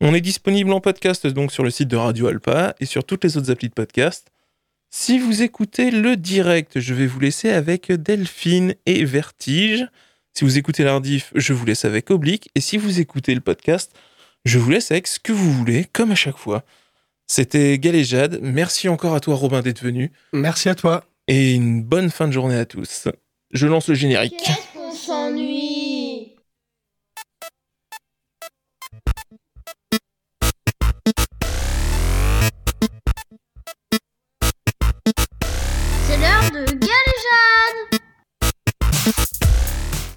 On 0.00 0.14
est 0.14 0.22
disponible 0.22 0.72
en 0.72 0.80
podcast 0.80 1.26
donc 1.26 1.52
sur 1.52 1.64
le 1.64 1.70
site 1.70 1.88
de 1.88 1.96
Radio 1.96 2.28
Alpa 2.28 2.74
et 2.80 2.86
sur 2.86 3.04
toutes 3.04 3.24
les 3.24 3.36
autres 3.36 3.50
applis 3.50 3.68
de 3.68 3.74
podcast. 3.74 4.28
Si 4.90 5.18
vous 5.18 5.42
écoutez 5.42 5.90
le 5.90 6.16
direct, 6.16 6.80
je 6.80 6.94
vais 6.94 7.06
vous 7.06 7.20
laisser 7.20 7.50
avec 7.50 7.92
Delphine 7.92 8.74
et 8.86 9.04
Vertige. 9.04 9.86
Si 10.32 10.44
vous 10.44 10.58
écoutez 10.58 10.84
l'Ardif, 10.84 11.32
je 11.34 11.52
vous 11.52 11.66
laisse 11.66 11.84
avec 11.84 12.10
Oblique. 12.10 12.50
Et 12.54 12.60
si 12.60 12.76
vous 12.76 13.00
écoutez 13.00 13.34
le 13.34 13.40
podcast, 13.40 13.92
je 14.44 14.58
vous 14.58 14.70
laisse 14.70 14.90
avec 14.90 15.06
ce 15.06 15.18
que 15.18 15.32
vous 15.32 15.52
voulez, 15.52 15.84
comme 15.92 16.12
à 16.12 16.14
chaque 16.14 16.38
fois. 16.38 16.64
C'était 17.26 17.78
Galéjade. 17.78 18.38
Merci 18.42 18.88
encore 18.88 19.14
à 19.14 19.20
toi, 19.20 19.34
Robin, 19.34 19.60
d'être 19.60 19.82
venu. 19.82 20.12
Merci 20.32 20.68
à 20.68 20.74
toi. 20.74 21.04
Et 21.28 21.54
une 21.54 21.82
bonne 21.82 22.10
fin 22.10 22.28
de 22.28 22.32
journée 22.32 22.56
à 22.56 22.64
tous. 22.64 23.08
Je 23.50 23.66
lance 23.66 23.88
le 23.88 23.94
générique. 23.94 24.50
Bien 36.64 36.64
déjà! 37.06 37.65